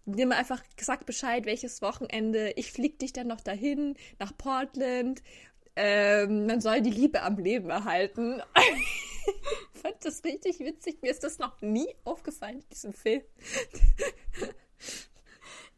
nimm 0.05 0.31
einfach, 0.31 0.61
sag 0.79 1.05
Bescheid, 1.05 1.45
welches 1.45 1.81
Wochenende. 1.81 2.51
Ich 2.55 2.71
flieg 2.71 2.99
dich 2.99 3.13
dann 3.13 3.27
noch 3.27 3.41
dahin, 3.41 3.95
nach 4.19 4.35
Portland. 4.37 5.21
Ähm, 5.75 6.45
man 6.45 6.61
soll 6.61 6.81
die 6.81 6.91
Liebe 6.91 7.21
am 7.21 7.37
Leben 7.37 7.69
erhalten. 7.69 8.41
Fand 9.73 9.95
fand 9.95 10.05
das 10.05 10.23
richtig 10.23 10.59
witzig. 10.59 11.01
Mir 11.01 11.11
ist 11.11 11.23
das 11.23 11.39
noch 11.39 11.61
nie 11.61 11.87
aufgefallen 12.03 12.59
in 12.61 12.69
diesem 12.69 12.93
Film. 12.93 13.21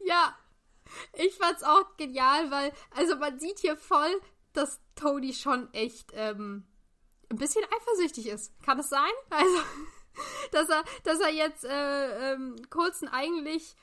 ja, 0.00 0.36
ich 1.14 1.34
fand's 1.34 1.62
auch 1.62 1.96
genial, 1.96 2.50
weil, 2.50 2.72
also 2.90 3.16
man 3.16 3.38
sieht 3.38 3.58
hier 3.58 3.76
voll, 3.76 4.20
dass 4.52 4.80
Tony 4.94 5.32
schon 5.32 5.72
echt 5.72 6.12
ähm, 6.14 6.66
ein 7.30 7.36
bisschen 7.36 7.64
eifersüchtig 7.64 8.28
ist. 8.28 8.52
Kann 8.62 8.78
es 8.78 8.88
sein? 8.88 9.10
Also, 9.30 9.58
dass 10.52 10.68
er, 10.68 10.84
dass 11.04 11.20
er 11.20 11.30
jetzt 11.30 11.64
äh, 11.64 12.32
ähm, 12.32 12.56
Coulson 12.70 13.08
eigentlich 13.08 13.74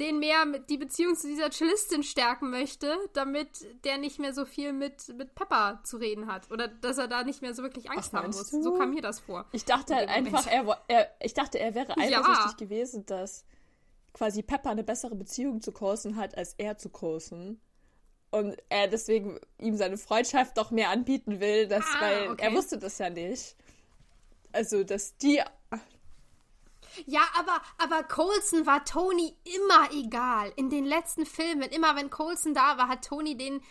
den 0.00 0.18
mehr 0.18 0.46
mit 0.46 0.70
die 0.70 0.78
Beziehung 0.78 1.14
zu 1.14 1.28
dieser 1.28 1.50
Cellistin 1.50 2.02
stärken 2.02 2.50
möchte, 2.50 2.96
damit 3.12 3.66
der 3.84 3.98
nicht 3.98 4.18
mehr 4.18 4.32
so 4.32 4.44
viel 4.44 4.72
mit, 4.72 5.14
mit 5.16 5.34
Pepper 5.34 5.80
zu 5.84 5.98
reden 5.98 6.26
hat. 6.26 6.50
Oder 6.50 6.68
dass 6.68 6.98
er 6.98 7.06
da 7.06 7.22
nicht 7.22 7.42
mehr 7.42 7.54
so 7.54 7.62
wirklich 7.62 7.90
Angst 7.90 8.10
Ach, 8.12 8.18
haben 8.18 8.28
muss. 8.28 8.50
Du? 8.50 8.62
So 8.62 8.78
kam 8.78 8.90
mir 8.90 9.02
das 9.02 9.20
vor. 9.20 9.46
Ich 9.52 9.64
dachte 9.64 9.94
halt 9.94 10.08
einfach, 10.08 10.46
er, 10.46 10.82
er, 10.88 11.10
ich 11.20 11.34
dachte, 11.34 11.58
er 11.58 11.74
wäre 11.74 11.96
eifersüchtig 11.96 12.52
ja. 12.52 12.56
gewesen, 12.56 13.06
dass 13.06 13.44
quasi 14.12 14.42
Pepper 14.42 14.70
eine 14.70 14.82
bessere 14.84 15.14
Beziehung 15.14 15.60
zu 15.60 15.72
Coulson 15.72 16.16
hat, 16.16 16.36
als 16.36 16.54
er 16.54 16.78
zu 16.78 16.88
Coulson. 16.88 17.60
Und 18.30 18.56
er 18.68 18.88
deswegen 18.88 19.38
ihm 19.58 19.76
seine 19.76 19.98
Freundschaft 19.98 20.56
doch 20.56 20.70
mehr 20.70 20.90
anbieten 20.90 21.40
will, 21.40 21.66
dass, 21.66 21.84
ah, 21.84 22.00
weil 22.00 22.28
okay. 22.30 22.46
er 22.46 22.52
wusste 22.52 22.78
das 22.78 22.98
ja 22.98 23.10
nicht. 23.10 23.56
Also, 24.52 24.84
dass 24.84 25.16
die. 25.16 25.42
Ja, 27.06 27.22
aber, 27.38 27.60
aber 27.78 28.02
Colson 28.04 28.66
war 28.66 28.84
Tony 28.84 29.34
immer 29.44 29.90
egal. 29.92 30.52
In 30.56 30.70
den 30.70 30.84
letzten 30.84 31.26
Filmen, 31.26 31.70
immer 31.70 31.96
wenn 31.96 32.10
Colson 32.10 32.54
da 32.54 32.78
war, 32.78 32.88
hat 32.88 33.04
Tony 33.04 33.36
den 33.36 33.62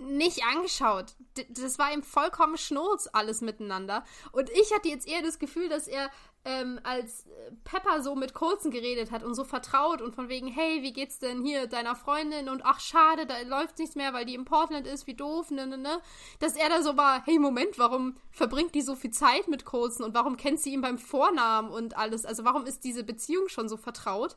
nicht 0.00 0.44
angeschaut. 0.44 1.14
Das 1.50 1.78
war 1.78 1.92
ihm 1.92 2.02
vollkommen 2.02 2.56
Schnurz, 2.56 3.08
alles 3.12 3.40
miteinander. 3.40 4.04
Und 4.32 4.50
ich 4.50 4.72
hatte 4.74 4.88
jetzt 4.88 5.06
eher 5.06 5.22
das 5.22 5.38
Gefühl, 5.38 5.68
dass 5.68 5.86
er 5.88 6.10
ähm, 6.44 6.80
als 6.84 7.26
Pepper 7.64 8.02
so 8.02 8.14
mit 8.14 8.32
Colson 8.32 8.70
geredet 8.70 9.10
hat 9.10 9.22
und 9.22 9.34
so 9.34 9.44
vertraut 9.44 10.00
und 10.00 10.14
von 10.14 10.28
wegen, 10.28 10.48
hey, 10.48 10.82
wie 10.82 10.92
geht's 10.92 11.18
denn 11.18 11.42
hier 11.42 11.66
deiner 11.66 11.94
Freundin 11.94 12.48
und 12.48 12.64
ach, 12.64 12.80
schade, 12.80 13.26
da 13.26 13.40
läuft 13.42 13.78
nichts 13.78 13.94
mehr, 13.94 14.14
weil 14.14 14.24
die 14.24 14.34
in 14.34 14.46
Portland 14.46 14.86
ist, 14.86 15.06
wie 15.06 15.14
doof, 15.14 15.50
ne, 15.50 15.66
ne, 15.66 15.76
ne, 15.76 16.00
dass 16.38 16.56
er 16.56 16.70
da 16.70 16.82
so 16.82 16.96
war, 16.96 17.22
hey, 17.26 17.38
Moment, 17.38 17.78
warum 17.78 18.16
verbringt 18.30 18.74
die 18.74 18.82
so 18.82 18.96
viel 18.96 19.10
Zeit 19.10 19.48
mit 19.48 19.64
Colson 19.64 20.06
und 20.06 20.14
warum 20.14 20.36
kennt 20.36 20.60
sie 20.60 20.72
ihn 20.72 20.80
beim 20.80 20.98
Vornamen 20.98 21.70
und 21.70 21.96
alles, 21.98 22.24
also 22.24 22.44
warum 22.44 22.64
ist 22.64 22.84
diese 22.84 23.04
Beziehung 23.04 23.48
schon 23.48 23.68
so 23.68 23.76
vertraut? 23.76 24.36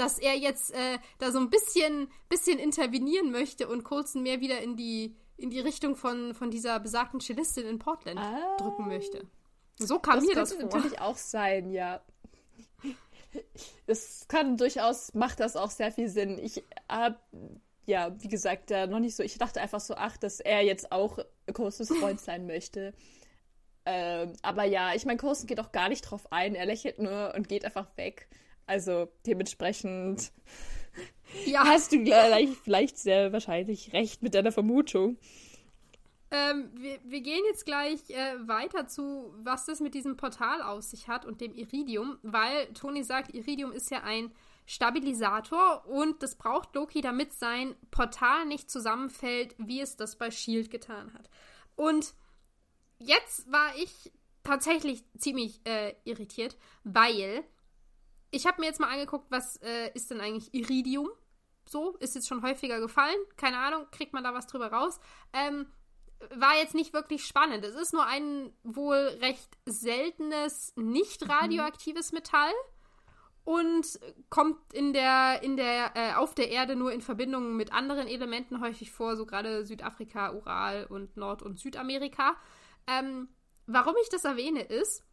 Dass 0.00 0.18
er 0.18 0.34
jetzt 0.34 0.72
äh, 0.72 0.98
da 1.18 1.30
so 1.30 1.38
ein 1.38 1.50
bisschen, 1.50 2.08
bisschen 2.30 2.58
intervenieren 2.58 3.30
möchte 3.30 3.68
und 3.68 3.84
Colson 3.84 4.22
mehr 4.22 4.40
wieder 4.40 4.62
in 4.62 4.74
die, 4.74 5.14
in 5.36 5.50
die 5.50 5.60
Richtung 5.60 5.94
von, 5.94 6.32
von 6.32 6.50
dieser 6.50 6.80
besagten 6.80 7.20
Cellistin 7.20 7.66
in 7.66 7.78
Portland 7.78 8.18
ah. 8.18 8.56
drücken 8.56 8.88
möchte. 8.88 9.26
So 9.78 9.98
kam 9.98 10.16
das 10.16 10.24
mir 10.24 10.34
das 10.34 10.52
vor. 10.52 10.62
Das 10.62 10.70
könnte 10.70 10.76
natürlich 10.76 11.00
auch 11.02 11.16
sein, 11.18 11.70
ja. 11.70 12.00
Es 13.86 14.26
kann 14.26 14.56
durchaus, 14.56 15.12
macht 15.12 15.38
das 15.40 15.54
auch 15.54 15.70
sehr 15.70 15.92
viel 15.92 16.08
Sinn. 16.08 16.38
Ich 16.38 16.64
habe, 16.88 17.18
ja, 17.84 18.14
wie 18.22 18.28
gesagt, 18.28 18.70
da 18.70 18.86
noch 18.86 19.00
nicht 19.00 19.16
so, 19.16 19.22
ich 19.22 19.36
dachte 19.36 19.60
einfach 19.60 19.80
so, 19.80 19.94
ach, 19.96 20.16
dass 20.16 20.40
er 20.40 20.62
jetzt 20.62 20.92
auch 20.92 21.18
Coasters 21.52 21.88
Freund 21.88 22.20
sein 22.22 22.46
möchte. 22.46 22.94
Ähm, 23.84 24.32
aber 24.42 24.64
ja, 24.64 24.94
ich 24.94 25.04
meine, 25.04 25.18
Coasten 25.18 25.46
geht 25.46 25.60
auch 25.60 25.72
gar 25.72 25.90
nicht 25.90 26.02
drauf 26.02 26.32
ein. 26.32 26.54
Er 26.54 26.66
lächelt 26.66 26.98
nur 26.98 27.34
und 27.36 27.48
geht 27.48 27.64
einfach 27.64 27.86
weg. 27.96 28.28
Also 28.70 29.08
dementsprechend 29.26 30.30
ja. 31.44 31.64
hast 31.66 31.90
du 31.90 32.04
gleich, 32.04 32.50
vielleicht 32.62 32.98
sehr 32.98 33.32
wahrscheinlich 33.32 33.92
recht 33.92 34.22
mit 34.22 34.36
deiner 34.36 34.52
Vermutung. 34.52 35.18
Ähm, 36.30 36.70
wir, 36.74 37.00
wir, 37.02 37.20
gehen 37.20 37.42
jetzt 37.48 37.66
gleich 37.66 37.98
äh, 38.10 38.46
weiter 38.46 38.86
zu, 38.86 39.34
was 39.42 39.66
das 39.66 39.80
mit 39.80 39.94
diesem 39.94 40.16
Portal 40.16 40.62
aus 40.62 40.92
sich 40.92 41.08
hat 41.08 41.24
und 41.24 41.40
dem 41.40 41.52
Iridium, 41.52 42.18
weil 42.22 42.66
Toni 42.72 43.02
sagt, 43.02 43.34
Iridium 43.34 43.72
ist 43.72 43.90
ja 43.90 44.04
ein 44.04 44.30
Stabilisator 44.66 45.84
und 45.88 46.22
das 46.22 46.36
braucht 46.36 46.72
Loki, 46.76 47.00
damit 47.00 47.32
sein 47.32 47.74
Portal 47.90 48.46
nicht 48.46 48.70
zusammenfällt, 48.70 49.56
wie 49.58 49.80
es 49.80 49.96
das 49.96 50.14
bei 50.14 50.30
Shield 50.30 50.70
getan 50.70 51.12
hat. 51.14 51.28
Und 51.74 52.14
jetzt 53.00 53.50
war 53.50 53.74
ich 53.76 54.12
tatsächlich 54.44 55.02
ziemlich 55.18 55.60
äh, 55.64 55.94
irritiert, 56.04 56.56
weil 56.84 57.42
ich 58.30 58.46
habe 58.46 58.60
mir 58.60 58.66
jetzt 58.66 58.80
mal 58.80 58.90
angeguckt, 58.90 59.30
was 59.30 59.56
äh, 59.58 59.90
ist 59.94 60.10
denn 60.10 60.20
eigentlich 60.20 60.54
Iridium? 60.54 61.08
So, 61.64 61.96
ist 61.98 62.14
jetzt 62.14 62.28
schon 62.28 62.42
häufiger 62.42 62.80
gefallen. 62.80 63.18
Keine 63.36 63.58
Ahnung, 63.58 63.86
kriegt 63.90 64.12
man 64.12 64.24
da 64.24 64.34
was 64.34 64.46
drüber 64.46 64.72
raus. 64.72 64.98
Ähm, 65.32 65.66
war 66.34 66.56
jetzt 66.56 66.74
nicht 66.74 66.92
wirklich 66.92 67.24
spannend. 67.24 67.64
Es 67.64 67.74
ist 67.74 67.92
nur 67.92 68.06
ein 68.06 68.52
wohl 68.62 68.96
recht 69.20 69.56
seltenes, 69.66 70.72
nicht 70.76 71.24
mhm. 71.24 71.30
radioaktives 71.30 72.12
Metall 72.12 72.52
und 73.44 73.98
kommt 74.28 74.72
in 74.72 74.92
der, 74.92 75.42
in 75.42 75.56
der, 75.56 75.92
äh, 75.96 76.14
auf 76.14 76.34
der 76.34 76.50
Erde 76.50 76.76
nur 76.76 76.92
in 76.92 77.00
Verbindung 77.00 77.56
mit 77.56 77.72
anderen 77.72 78.06
Elementen 78.06 78.60
häufig 78.60 78.92
vor, 78.92 79.16
so 79.16 79.26
gerade 79.26 79.64
Südafrika, 79.64 80.32
Ural 80.32 80.86
und 80.86 81.16
Nord- 81.16 81.42
und 81.42 81.58
Südamerika. 81.58 82.36
Ähm, 82.86 83.28
warum 83.66 83.94
ich 84.02 84.08
das 84.08 84.24
erwähne, 84.24 84.62
ist, 84.62 85.04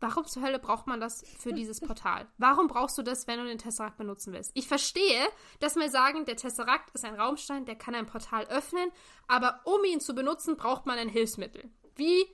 Warum 0.00 0.24
zur 0.26 0.42
Hölle 0.42 0.58
braucht 0.58 0.86
man 0.86 1.00
das 1.00 1.24
für 1.38 1.52
dieses 1.52 1.80
Portal? 1.80 2.28
Warum 2.38 2.68
brauchst 2.68 2.96
du 2.98 3.02
das, 3.02 3.26
wenn 3.26 3.38
du 3.38 3.46
den 3.46 3.58
Tesseract 3.58 3.96
benutzen 3.96 4.32
willst? 4.32 4.52
Ich 4.54 4.68
verstehe, 4.68 5.26
dass 5.58 5.74
wir 5.74 5.90
sagen, 5.90 6.24
der 6.24 6.36
Tesseract 6.36 6.90
ist 6.94 7.04
ein 7.04 7.16
Raumstein, 7.16 7.64
der 7.64 7.76
kann 7.76 7.94
ein 7.94 8.06
Portal 8.06 8.44
öffnen, 8.46 8.90
aber 9.26 9.60
um 9.64 9.82
ihn 9.84 10.00
zu 10.00 10.14
benutzen, 10.14 10.56
braucht 10.56 10.86
man 10.86 10.98
ein 10.98 11.08
Hilfsmittel. 11.08 11.68
Wie 11.96 12.26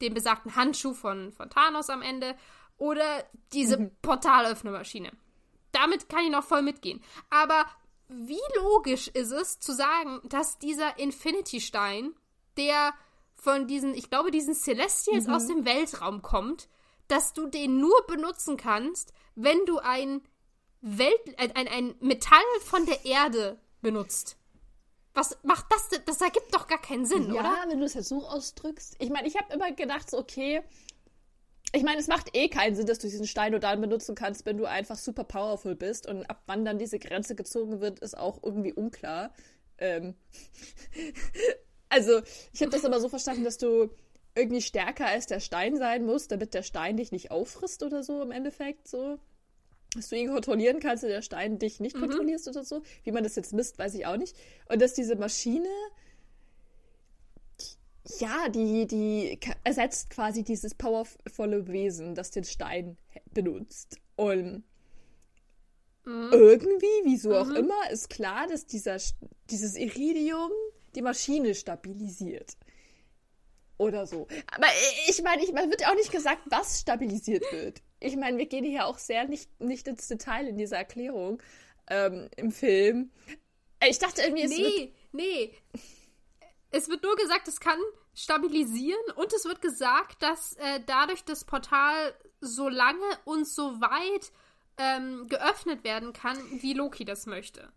den 0.00 0.14
besagten 0.14 0.56
Handschuh 0.56 0.94
von, 0.94 1.32
von 1.32 1.48
Thanos 1.48 1.90
am 1.90 2.02
Ende 2.02 2.36
oder 2.76 3.24
diese 3.52 3.78
mhm. 3.78 3.90
Portalöffnermaschine. 4.02 5.12
Damit 5.72 6.08
kann 6.08 6.24
ich 6.24 6.30
noch 6.30 6.44
voll 6.44 6.62
mitgehen. 6.62 7.02
Aber 7.30 7.66
wie 8.08 8.36
logisch 8.56 9.08
ist 9.08 9.32
es 9.32 9.58
zu 9.58 9.72
sagen, 9.72 10.20
dass 10.24 10.58
dieser 10.58 10.98
Infinity-Stein, 10.98 12.14
der 12.56 12.94
von 13.34 13.66
diesen, 13.66 13.94
ich 13.94 14.10
glaube, 14.10 14.30
diesen 14.30 14.54
Celestials 14.54 15.26
mhm. 15.26 15.32
aus 15.32 15.46
dem 15.46 15.64
Weltraum 15.64 16.22
kommt, 16.22 16.68
dass 17.08 17.32
du 17.32 17.46
den 17.46 17.80
nur 17.80 18.06
benutzen 18.06 18.56
kannst, 18.56 19.12
wenn 19.34 19.64
du 19.66 19.78
ein, 19.78 20.22
Welt, 20.80 21.20
ein, 21.38 21.68
ein 21.68 21.94
Metall 22.00 22.38
von 22.62 22.86
der 22.86 23.04
Erde 23.04 23.58
benutzt. 23.80 24.36
Was 25.14 25.38
macht 25.42 25.66
das 25.70 25.88
denn? 25.88 26.02
Das 26.04 26.20
ergibt 26.20 26.54
doch 26.54 26.66
gar 26.66 26.80
keinen 26.80 27.06
Sinn, 27.06 27.32
ja, 27.32 27.40
oder? 27.40 27.42
Ja, 27.42 27.64
wenn 27.68 27.80
du 27.80 27.86
es 27.86 27.94
jetzt 27.94 28.08
so 28.08 28.26
ausdrückst. 28.26 28.96
Ich 28.98 29.10
meine, 29.10 29.26
ich 29.26 29.36
habe 29.36 29.52
immer 29.54 29.72
gedacht, 29.72 30.12
okay, 30.12 30.62
ich 31.72 31.82
meine, 31.82 32.00
es 32.00 32.06
macht 32.06 32.36
eh 32.36 32.48
keinen 32.48 32.76
Sinn, 32.76 32.86
dass 32.86 32.98
du 32.98 33.08
diesen 33.08 33.26
Stein 33.26 33.52
nur 33.52 33.60
dann 33.60 33.80
benutzen 33.80 34.14
kannst, 34.14 34.46
wenn 34.46 34.56
du 34.56 34.66
einfach 34.66 34.96
super 34.96 35.24
powerful 35.24 35.74
bist. 35.74 36.06
Und 36.06 36.28
ab 36.28 36.42
wann 36.46 36.64
dann 36.64 36.78
diese 36.78 36.98
Grenze 36.98 37.34
gezogen 37.34 37.80
wird, 37.80 38.00
ist 38.00 38.16
auch 38.16 38.42
irgendwie 38.42 38.72
unklar. 38.72 39.32
Ähm 39.78 40.14
also, 41.88 42.20
ich 42.52 42.60
habe 42.60 42.70
das 42.70 42.84
aber 42.84 43.00
so 43.00 43.08
verstanden, 43.08 43.44
dass 43.44 43.58
du 43.58 43.90
irgendwie 44.36 44.60
stärker 44.60 45.06
als 45.06 45.26
der 45.26 45.40
Stein 45.40 45.76
sein 45.76 46.04
muss, 46.04 46.28
damit 46.28 46.54
der 46.54 46.62
Stein 46.62 46.98
dich 46.98 47.10
nicht 47.10 47.30
auffrisst 47.30 47.82
oder 47.82 48.02
so 48.02 48.22
im 48.22 48.30
Endeffekt 48.30 48.86
so. 48.86 49.18
Dass 49.94 50.10
du 50.10 50.16
ihn 50.16 50.28
kontrollieren 50.28 50.78
kannst 50.78 51.04
und 51.04 51.10
der 51.10 51.22
Stein 51.22 51.58
dich 51.58 51.80
nicht 51.80 51.96
mhm. 51.96 52.00
kontrollierst 52.00 52.46
oder 52.46 52.62
so. 52.62 52.82
Wie 53.02 53.12
man 53.12 53.24
das 53.24 53.34
jetzt 53.34 53.54
misst, 53.54 53.78
weiß 53.78 53.94
ich 53.94 54.04
auch 54.04 54.18
nicht. 54.18 54.36
Und 54.68 54.82
dass 54.82 54.92
diese 54.92 55.16
Maschine, 55.16 55.70
ja, 58.18 58.50
die, 58.50 58.86
die 58.86 59.40
ersetzt 59.64 60.10
quasi 60.10 60.44
dieses 60.44 60.74
powervolle 60.74 61.66
Wesen, 61.68 62.14
das 62.14 62.30
den 62.30 62.44
Stein 62.44 62.98
benutzt. 63.32 63.98
Und 64.16 64.64
mhm. 66.04 66.28
irgendwie, 66.30 67.04
wieso 67.04 67.30
mhm. 67.30 67.36
auch 67.36 67.50
immer, 67.50 67.90
ist 67.90 68.10
klar, 68.10 68.46
dass 68.48 68.66
dieser, 68.66 68.98
dieses 69.48 69.76
Iridium 69.76 70.50
die 70.94 71.02
Maschine 71.02 71.54
stabilisiert 71.54 72.58
oder 73.78 74.06
so. 74.06 74.26
Aber 74.54 74.66
ich 75.08 75.22
meine, 75.22 75.44
ich 75.44 75.52
meine, 75.52 75.70
wird 75.70 75.82
ja 75.82 75.90
auch 75.90 75.96
nicht 75.96 76.12
gesagt, 76.12 76.42
was 76.46 76.80
stabilisiert 76.80 77.44
wird. 77.52 77.82
Ich 78.00 78.16
meine, 78.16 78.38
wir 78.38 78.46
gehen 78.46 78.64
hier 78.64 78.86
auch 78.86 78.98
sehr 78.98 79.26
nicht, 79.26 79.60
nicht 79.60 79.88
ins 79.88 80.08
Detail 80.08 80.48
in 80.48 80.56
dieser 80.56 80.76
Erklärung 80.76 81.42
ähm, 81.88 82.28
im 82.36 82.52
Film. 82.52 83.10
Ich 83.86 83.98
dachte 83.98 84.22
irgendwie, 84.22 84.42
es 84.42 84.50
nee, 84.50 84.62
wird... 84.62 84.92
Nee, 85.12 85.52
Es 86.70 86.88
wird 86.88 87.02
nur 87.02 87.16
gesagt, 87.16 87.48
es 87.48 87.60
kann 87.60 87.78
stabilisieren 88.14 89.00
und 89.16 89.32
es 89.32 89.44
wird 89.44 89.62
gesagt, 89.62 90.22
dass 90.22 90.54
äh, 90.54 90.80
dadurch 90.86 91.24
das 91.24 91.44
Portal 91.44 92.14
so 92.40 92.68
lange 92.68 93.06
und 93.24 93.48
so 93.48 93.80
weit 93.80 94.32
ähm, 94.78 95.26
geöffnet 95.28 95.84
werden 95.84 96.12
kann, 96.12 96.38
wie 96.60 96.74
Loki 96.74 97.04
das 97.04 97.26
möchte. 97.26 97.72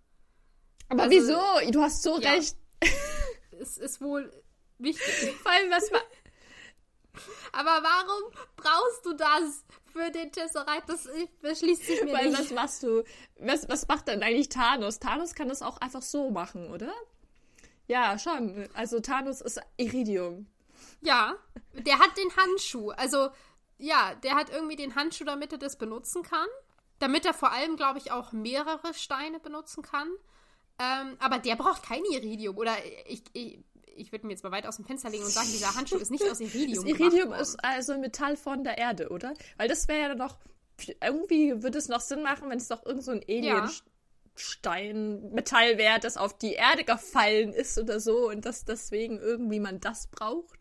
Aber 0.89 1.04
also, 1.04 1.16
wieso? 1.16 1.72
Du 1.72 1.82
hast 1.82 2.04
so 2.04 2.20
ja. 2.20 2.32
recht. 2.32 2.58
es 3.60 3.78
ist 3.78 4.02
wohl 4.02 4.32
wichtig. 4.80 5.36
Vor 5.41 5.51
allem, 5.51 5.71
was 5.71 5.91
war. 5.91 6.01
Aber 7.51 7.84
warum 7.84 8.32
brauchst 8.55 9.05
du 9.05 9.13
das 9.13 9.65
für 9.91 10.11
den 10.11 10.32
Tesseract? 10.32 10.89
Das, 10.89 11.07
das 11.41 11.59
schließt 11.59 11.84
sich 11.86 12.03
mir 12.03 12.13
Weil, 12.13 12.30
nicht. 12.30 12.39
was 12.39 12.51
machst 12.51 12.84
du? 12.84 13.03
Was, 13.39 13.67
was 13.67 13.88
macht 13.88 14.07
denn 14.07 14.23
eigentlich 14.23 14.49
Thanos? 14.49 14.99
Thanos 14.99 15.36
kann 15.36 15.49
das 15.49 15.61
auch 15.61 15.77
einfach 15.77 16.01
so 16.01 16.30
machen, 16.30 16.69
oder? 16.71 16.93
Ja, 17.88 18.17
schon. 18.19 18.69
Also 18.73 18.99
Thanos 18.99 19.41
ist 19.41 19.59
Iridium. 19.77 20.47
Ja, 21.01 21.36
der 21.73 21.99
hat 21.99 22.17
den 22.17 22.36
Handschuh. 22.36 22.91
Also, 22.91 23.30
ja, 23.77 24.13
der 24.15 24.36
hat 24.36 24.49
irgendwie 24.51 24.75
den 24.75 24.95
Handschuh, 24.95 25.23
damit 25.23 25.51
er 25.51 25.57
das 25.57 25.77
benutzen 25.77 26.23
kann. 26.23 26.47
Damit 26.99 27.25
er 27.25 27.34
vor 27.34 27.51
allem, 27.51 27.77
glaube 27.77 27.97
ich, 27.97 28.11
auch 28.11 28.32
mehrere 28.32 28.93
Steine 28.93 29.39
benutzen 29.39 29.82
kann. 29.82 30.09
Ähm, 30.77 31.17
aber 31.19 31.39
der 31.39 31.55
braucht 31.55 31.84
kein 31.84 32.03
Iridium. 32.05 32.57
Oder 32.57 32.73
ich, 33.07 33.23
ich, 33.34 33.59
ich 33.96 34.12
würde 34.12 34.26
mir 34.26 34.34
jetzt 34.34 34.44
mal 34.44 34.52
weit 34.52 34.66
aus 34.66 34.78
dem 34.78 34.86
Fenster 34.86 35.10
legen 35.10 35.24
und 35.24 35.32
sagen, 35.32 35.48
dieser 35.52 35.76
Handschuh 35.76 35.98
ist 35.98 36.12
nicht 36.12 36.24
aus 36.30 36.40
Iridium. 36.40 36.86
Das 36.86 37.00
Iridium 37.00 37.34
ist 37.34 37.64
also 37.64 37.94
ein 37.94 38.02
Metall 38.02 38.38
von 38.38 38.64
der 38.64 38.78
Erde, 38.78 39.10
oder? 39.10 39.34
Weil 39.58 39.68
das 39.68 39.88
wäre 39.88 40.00
ja 40.10 40.16
noch. 40.16 40.38
Irgendwie 41.04 41.62
würde 41.62 41.78
es 41.78 41.90
noch 41.90 42.00
Sinn 42.00 42.24
machen, 42.24 42.50
wenn 42.50 42.58
es 42.58 42.70
doch 42.70 42.86
irgend 42.86 43.04
so 43.04 43.12
ein 43.12 43.22
Alien. 43.28 43.70
Stein, 44.36 45.32
Metallwert, 45.34 46.06
das 46.06 46.16
auf 46.16 46.38
die 46.38 46.54
Erde 46.54 46.86
gefallen 46.86 47.52
ist 47.52 47.78
oder 47.78 48.00
so 48.00 48.30
und 48.30 48.46
dass 48.46 48.64
deswegen 48.64 49.20
irgendwie 49.20 49.60
man 49.60 49.82
das 49.82 50.08
braucht. 50.08 50.58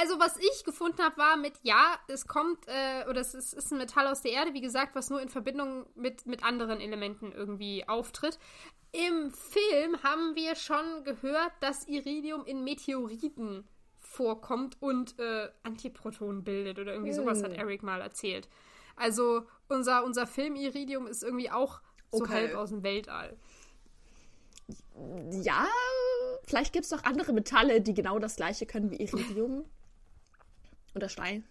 Also, 0.00 0.18
was 0.18 0.38
ich 0.38 0.64
gefunden 0.64 1.02
habe, 1.02 1.18
war 1.18 1.36
mit, 1.36 1.52
ja, 1.62 1.98
es 2.08 2.26
kommt, 2.26 2.66
äh, 2.66 3.08
oder 3.08 3.20
es 3.20 3.34
ist, 3.34 3.52
ist, 3.52 3.72
ein 3.72 3.78
Metall 3.78 4.06
aus 4.06 4.22
der 4.22 4.32
Erde, 4.32 4.54
wie 4.54 4.62
gesagt, 4.62 4.94
was 4.94 5.10
nur 5.10 5.20
in 5.20 5.28
Verbindung 5.28 5.86
mit, 5.94 6.26
mit 6.26 6.42
anderen 6.42 6.80
Elementen 6.80 7.30
irgendwie 7.32 7.86
auftritt. 7.86 8.38
Im 8.92 9.30
Film 9.30 10.02
haben 10.02 10.34
wir 10.34 10.54
schon 10.54 11.04
gehört, 11.04 11.52
dass 11.60 11.86
Iridium 11.88 12.46
in 12.46 12.64
Meteoriten 12.64 13.68
vorkommt 13.98 14.76
und 14.80 15.18
äh, 15.18 15.48
Antiprotonen 15.62 16.42
bildet 16.42 16.78
oder 16.78 16.92
irgendwie 16.92 17.12
sowas 17.12 17.38
hm. 17.38 17.44
hat 17.44 17.52
Eric 17.52 17.82
mal 17.82 18.00
erzählt. 18.00 18.48
Also 18.96 19.46
unser, 19.68 20.04
unser 20.04 20.26
Film 20.26 20.56
Iridium 20.56 21.06
ist 21.06 21.22
irgendwie 21.22 21.50
auch 21.50 21.80
so 22.10 22.24
okay. 22.24 22.32
halb 22.32 22.54
aus 22.54 22.70
dem 22.70 22.82
Weltall. 22.82 23.36
Ja, 25.30 25.66
vielleicht 26.44 26.72
gibt 26.72 26.84
es 26.84 26.90
noch 26.90 27.04
andere 27.04 27.32
Metalle, 27.32 27.80
die 27.80 27.94
genau 27.94 28.18
das 28.18 28.36
gleiche 28.36 28.66
können 28.66 28.90
wie 28.90 28.96
Iridium 28.96 29.64
oder 30.94 31.08
Stein. 31.08 31.44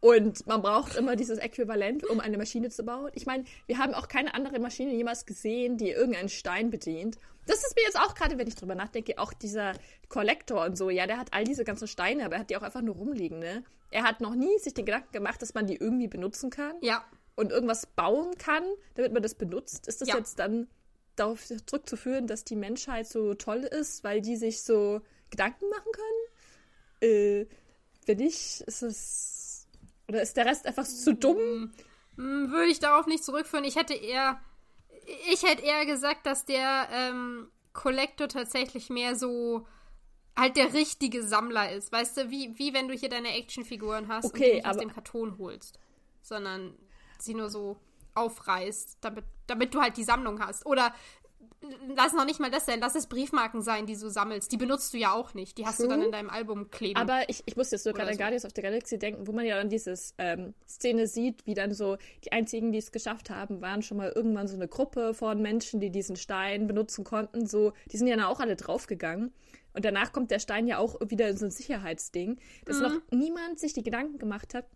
Und 0.00 0.46
man 0.46 0.62
braucht 0.62 0.94
immer 0.94 1.16
dieses 1.16 1.38
Äquivalent, 1.38 2.08
um 2.08 2.20
eine 2.20 2.38
Maschine 2.38 2.70
zu 2.70 2.84
bauen. 2.84 3.10
Ich 3.14 3.26
meine, 3.26 3.44
wir 3.66 3.78
haben 3.78 3.94
auch 3.94 4.06
keine 4.06 4.34
andere 4.34 4.60
Maschine 4.60 4.94
jemals 4.94 5.26
gesehen, 5.26 5.76
die 5.76 5.90
irgendeinen 5.90 6.28
Stein 6.28 6.70
bedient. 6.70 7.18
Das 7.46 7.64
ist 7.64 7.74
mir 7.74 7.82
jetzt 7.82 7.98
auch 7.98 8.14
gerade, 8.14 8.38
wenn 8.38 8.46
ich 8.46 8.54
drüber 8.54 8.74
nachdenke, 8.74 9.18
auch 9.18 9.32
dieser 9.32 9.72
Kollektor 10.08 10.64
und 10.64 10.76
so. 10.78 10.90
Ja, 10.90 11.06
der 11.06 11.18
hat 11.18 11.32
all 11.32 11.44
diese 11.44 11.64
ganzen 11.64 11.88
Steine, 11.88 12.24
aber 12.24 12.34
er 12.36 12.40
hat 12.40 12.50
die 12.50 12.56
auch 12.56 12.62
einfach 12.62 12.82
nur 12.82 12.94
rumliegen, 12.94 13.38
ne? 13.38 13.64
Er 13.90 14.02
hat 14.02 14.20
noch 14.20 14.34
nie 14.34 14.56
sich 14.58 14.74
den 14.74 14.84
Gedanken 14.84 15.12
gemacht, 15.12 15.40
dass 15.40 15.54
man 15.54 15.66
die 15.66 15.76
irgendwie 15.76 16.08
benutzen 16.08 16.50
kann. 16.50 16.76
Ja. 16.82 17.04
Und 17.34 17.50
irgendwas 17.50 17.86
bauen 17.86 18.36
kann, 18.36 18.64
damit 18.94 19.12
man 19.12 19.22
das 19.22 19.34
benutzt. 19.34 19.88
Ist 19.88 20.00
das 20.02 20.08
ja. 20.08 20.16
jetzt 20.16 20.38
dann 20.38 20.68
darauf 21.16 21.46
zurückzuführen, 21.66 22.26
dass 22.26 22.44
die 22.44 22.56
Menschheit 22.56 23.08
so 23.08 23.34
toll 23.34 23.60
ist, 23.60 24.04
weil 24.04 24.20
die 24.20 24.36
sich 24.36 24.62
so 24.62 25.00
Gedanken 25.30 25.68
machen 25.70 25.90
können? 25.92 27.10
Äh, 27.12 27.46
wenn 28.08 28.18
nicht, 28.18 28.62
ist 28.62 28.82
es 28.82 29.38
oder 30.08 30.22
ist 30.22 30.36
der 30.36 30.46
Rest 30.46 30.66
einfach 30.66 30.84
zu 30.84 31.14
dumm? 31.14 31.72
Hm, 32.16 32.50
würde 32.50 32.70
ich 32.70 32.80
darauf 32.80 33.06
nicht 33.06 33.24
zurückführen. 33.24 33.64
Ich 33.64 33.76
hätte 33.76 33.94
eher. 33.94 34.40
Ich 35.30 35.42
hätte 35.42 35.62
eher 35.62 35.86
gesagt, 35.86 36.26
dass 36.26 36.44
der 36.44 36.88
ähm, 36.92 37.48
Collector 37.72 38.28
tatsächlich 38.28 38.90
mehr 38.90 39.14
so 39.14 39.66
halt 40.36 40.56
der 40.56 40.74
richtige 40.74 41.22
Sammler 41.22 41.72
ist. 41.72 41.92
Weißt 41.92 42.16
du, 42.16 42.30
wie, 42.30 42.58
wie 42.58 42.74
wenn 42.74 42.88
du 42.88 42.94
hier 42.94 43.08
deine 43.08 43.34
Actionfiguren 43.34 44.08
hast 44.08 44.26
okay, 44.26 44.56
und 44.56 44.58
die 44.58 44.64
aus 44.66 44.76
dem 44.76 44.92
Karton 44.92 45.38
holst. 45.38 45.78
Sondern 46.22 46.74
sie 47.18 47.34
nur 47.34 47.48
so 47.48 47.78
aufreißt, 48.14 48.98
damit, 49.00 49.24
damit 49.46 49.74
du 49.74 49.80
halt 49.80 49.96
die 49.96 50.04
Sammlung 50.04 50.40
hast. 50.40 50.66
Oder 50.66 50.94
lass 51.96 52.12
noch 52.12 52.24
nicht 52.24 52.40
mal 52.40 52.50
das 52.50 52.66
sein, 52.66 52.80
lass 52.80 52.94
es 52.94 53.06
Briefmarken 53.06 53.62
sein, 53.62 53.86
die 53.86 53.96
du 53.96 54.08
sammelst. 54.08 54.52
Die 54.52 54.56
benutzt 54.56 54.94
du 54.94 54.98
ja 54.98 55.12
auch 55.12 55.34
nicht. 55.34 55.58
Die 55.58 55.66
hast 55.66 55.78
True. 55.78 55.86
du 55.86 55.90
dann 55.90 56.02
in 56.02 56.12
deinem 56.12 56.30
Album 56.30 56.70
kleben. 56.70 56.96
Aber 56.96 57.28
ich, 57.28 57.42
ich 57.46 57.56
muss 57.56 57.70
jetzt 57.70 57.84
so 57.84 57.92
gerade 57.92 58.08
an 58.08 58.14
so. 58.14 58.18
Guardians 58.18 58.44
of 58.44 58.52
the 58.54 58.62
Galaxy 58.62 58.98
denken, 58.98 59.26
wo 59.26 59.32
man 59.32 59.44
ja 59.44 59.56
dann 59.56 59.68
diese 59.68 59.94
ähm, 60.18 60.54
Szene 60.68 61.06
sieht, 61.06 61.46
wie 61.46 61.54
dann 61.54 61.72
so 61.74 61.96
die 62.24 62.32
einzigen, 62.32 62.72
die 62.72 62.78
es 62.78 62.92
geschafft 62.92 63.30
haben, 63.30 63.60
waren 63.60 63.82
schon 63.82 63.96
mal 63.96 64.12
irgendwann 64.14 64.48
so 64.48 64.54
eine 64.54 64.68
Gruppe 64.68 65.14
von 65.14 65.42
Menschen, 65.42 65.80
die 65.80 65.90
diesen 65.90 66.16
Stein 66.16 66.66
benutzen 66.66 67.04
konnten. 67.04 67.46
So, 67.46 67.72
die 67.90 67.96
sind 67.96 68.06
ja 68.06 68.16
dann 68.16 68.26
auch 68.26 68.40
alle 68.40 68.56
draufgegangen. 68.56 69.32
Und 69.74 69.84
danach 69.84 70.12
kommt 70.12 70.30
der 70.30 70.38
Stein 70.38 70.66
ja 70.66 70.78
auch 70.78 70.96
wieder 71.06 71.28
in 71.28 71.36
so 71.36 71.44
ein 71.44 71.50
Sicherheitsding, 71.50 72.38
dass 72.64 72.78
mhm. 72.78 72.82
noch 72.82 72.92
niemand 73.10 73.58
sich 73.58 73.74
die 73.74 73.82
Gedanken 73.82 74.18
gemacht 74.18 74.54
hat, 74.54 74.66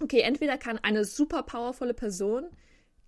okay, 0.00 0.20
entweder 0.20 0.58
kann 0.58 0.78
eine 0.78 1.04
super 1.04 1.42
powervolle 1.42 1.94
Person 1.94 2.48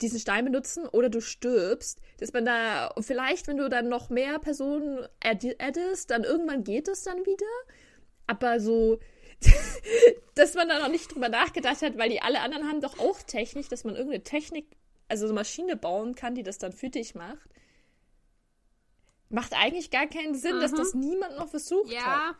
diesen 0.03 0.19
Stein 0.19 0.45
benutzen 0.45 0.87
oder 0.87 1.09
du 1.09 1.21
stirbst, 1.21 2.01
dass 2.19 2.33
man 2.33 2.45
da 2.45 2.95
vielleicht, 3.01 3.47
wenn 3.47 3.57
du 3.57 3.69
dann 3.69 3.89
noch 3.89 4.11
mehr 4.11 4.39
Personen 4.39 5.07
addest, 5.23 6.11
dann 6.11 6.25
irgendwann 6.25 6.65
geht 6.65 6.89
es 6.89 7.03
dann 7.03 7.25
wieder. 7.27 7.47
Aber 8.27 8.61
so, 8.61 8.99
dass 10.35 10.55
man 10.55 10.69
da 10.69 10.79
noch 10.79 10.89
nicht 10.89 11.13
drüber 11.15 11.29
nachgedacht 11.29 11.83
hat, 11.83 11.99
weil 11.99 12.11
die 12.11 12.23
alle 12.23 12.41
anderen 12.41 12.69
haben 12.69 12.81
doch 12.81 12.99
auch 12.99 13.23
Technik, 13.23 13.69
dass 13.69 13.85
man 13.85 13.95
irgendeine 13.95 14.25
Technik, 14.25 14.67
also 15.09 15.27
so 15.27 15.35
Maschine 15.35 15.77
bauen 15.77 16.15
kann, 16.15 16.35
die 16.35 16.43
das 16.43 16.59
dann 16.59 16.73
für 16.73 16.91
dich 16.91 17.15
macht. 17.15 17.49
Macht 19.29 19.53
eigentlich 19.55 19.91
gar 19.91 20.07
keinen 20.07 20.35
Sinn, 20.35 20.57
mhm. 20.57 20.61
dass 20.61 20.73
das 20.73 20.95
niemand 20.95 21.37
noch 21.37 21.49
versucht 21.49 21.93
ja. 21.93 22.29
hat. 22.29 22.37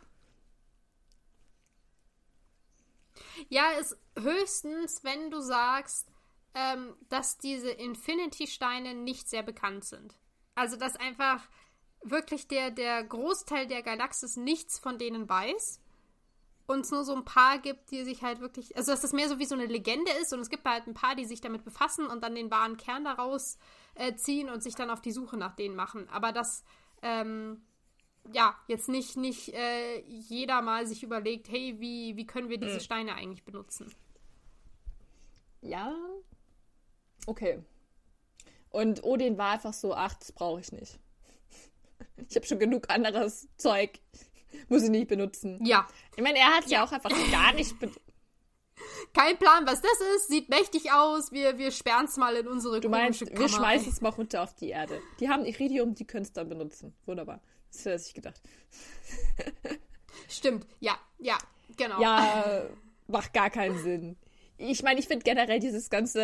Ja, 3.49 3.71
ist 3.79 3.97
höchstens, 4.17 5.03
wenn 5.03 5.31
du 5.31 5.39
sagst, 5.41 6.07
ähm, 6.53 6.95
dass 7.09 7.37
diese 7.37 7.71
Infinity-Steine 7.71 8.93
nicht 8.93 9.29
sehr 9.29 9.43
bekannt 9.43 9.85
sind. 9.85 10.17
Also, 10.55 10.75
dass 10.75 10.95
einfach 10.95 11.47
wirklich 12.03 12.47
der, 12.47 12.71
der 12.71 13.03
Großteil 13.03 13.67
der 13.67 13.83
Galaxis 13.83 14.35
nichts 14.35 14.79
von 14.79 14.97
denen 14.97 15.29
weiß. 15.29 15.79
Und 16.67 16.81
es 16.81 16.91
nur 16.91 17.03
so 17.03 17.13
ein 17.13 17.25
paar 17.25 17.59
gibt, 17.59 17.91
die 17.91 18.03
sich 18.03 18.23
halt 18.23 18.39
wirklich. 18.39 18.75
Also, 18.77 18.91
dass 18.91 19.01
das 19.01 19.13
mehr 19.13 19.29
so 19.29 19.39
wie 19.39 19.45
so 19.45 19.55
eine 19.55 19.65
Legende 19.65 20.11
ist 20.21 20.33
und 20.33 20.39
es 20.39 20.49
gibt 20.49 20.65
halt 20.65 20.87
ein 20.87 20.93
paar, 20.93 21.15
die 21.15 21.25
sich 21.25 21.41
damit 21.41 21.63
befassen 21.63 22.05
und 22.07 22.23
dann 22.23 22.35
den 22.35 22.51
wahren 22.51 22.77
Kern 22.77 23.03
daraus 23.03 23.57
äh, 23.95 24.15
ziehen 24.15 24.49
und 24.49 24.63
sich 24.63 24.75
dann 24.75 24.89
auf 24.89 25.01
die 25.01 25.11
Suche 25.11 25.37
nach 25.37 25.55
denen 25.55 25.75
machen. 25.75 26.07
Aber 26.09 26.31
dass. 26.31 26.63
Ähm, 27.01 27.63
ja, 28.31 28.55
jetzt 28.67 28.87
nicht, 28.87 29.17
nicht 29.17 29.51
äh, 29.53 30.01
jeder 30.01 30.61
mal 30.61 30.85
sich 30.85 31.01
überlegt, 31.01 31.49
hey, 31.49 31.79
wie, 31.79 32.15
wie 32.17 32.27
können 32.27 32.49
wir 32.49 32.59
diese 32.59 32.75
hm. 32.75 32.79
Steine 32.79 33.15
eigentlich 33.15 33.43
benutzen? 33.43 33.91
Ja, 35.61 35.95
Okay. 37.25 37.59
Und 38.69 39.03
Odin 39.03 39.37
war 39.37 39.51
einfach 39.51 39.73
so, 39.73 39.93
ach, 39.93 40.13
das 40.15 40.31
brauche 40.31 40.59
ich 40.59 40.71
nicht. 40.71 40.99
Ich 42.29 42.35
habe 42.35 42.45
schon 42.45 42.59
genug 42.59 42.89
anderes 42.89 43.47
Zeug. 43.57 43.99
Muss 44.69 44.83
ich 44.83 44.89
nicht 44.89 45.07
benutzen. 45.07 45.59
Ja. 45.65 45.87
Ich 46.15 46.23
meine, 46.23 46.37
er 46.37 46.55
hat 46.55 46.67
ja 46.67 46.83
auch 46.83 46.91
einfach 46.91 47.09
gar 47.31 47.53
nicht. 47.53 47.75
Kein 49.13 49.37
Plan, 49.37 49.65
was 49.65 49.81
das 49.81 49.99
ist. 50.15 50.27
Sieht 50.27 50.49
mächtig 50.49 50.91
aus. 50.91 51.31
Wir, 51.31 51.57
wir 51.57 51.71
sperren 51.71 52.05
es 52.05 52.17
mal 52.17 52.35
in 52.35 52.47
unsere 52.47 52.79
Du 52.79 52.89
meinst, 52.89 53.21
wir 53.21 53.49
schmeißen 53.49 53.91
es 53.91 54.01
mal 54.01 54.09
runter 54.09 54.43
auf 54.43 54.53
die 54.53 54.69
Erde. 54.69 55.01
Die 55.19 55.29
haben 55.29 55.45
Iridium, 55.45 55.95
die 55.95 56.05
können 56.05 56.23
es 56.23 56.31
dann 56.31 56.47
benutzen. 56.47 56.93
Wunderbar. 57.05 57.41
Das 57.71 57.85
hätte 57.85 58.03
ich 58.07 58.13
gedacht. 58.13 58.41
Stimmt. 60.29 60.67
Ja, 60.79 60.97
ja, 61.17 61.37
genau. 61.75 62.01
Ja, 62.01 62.63
macht 63.07 63.33
gar 63.33 63.49
keinen 63.49 63.77
Sinn 63.79 64.15
ich 64.69 64.83
meine, 64.83 64.99
ich 64.99 65.07
finde 65.07 65.23
generell 65.23 65.59
dieses 65.59 65.89
ganze 65.89 66.21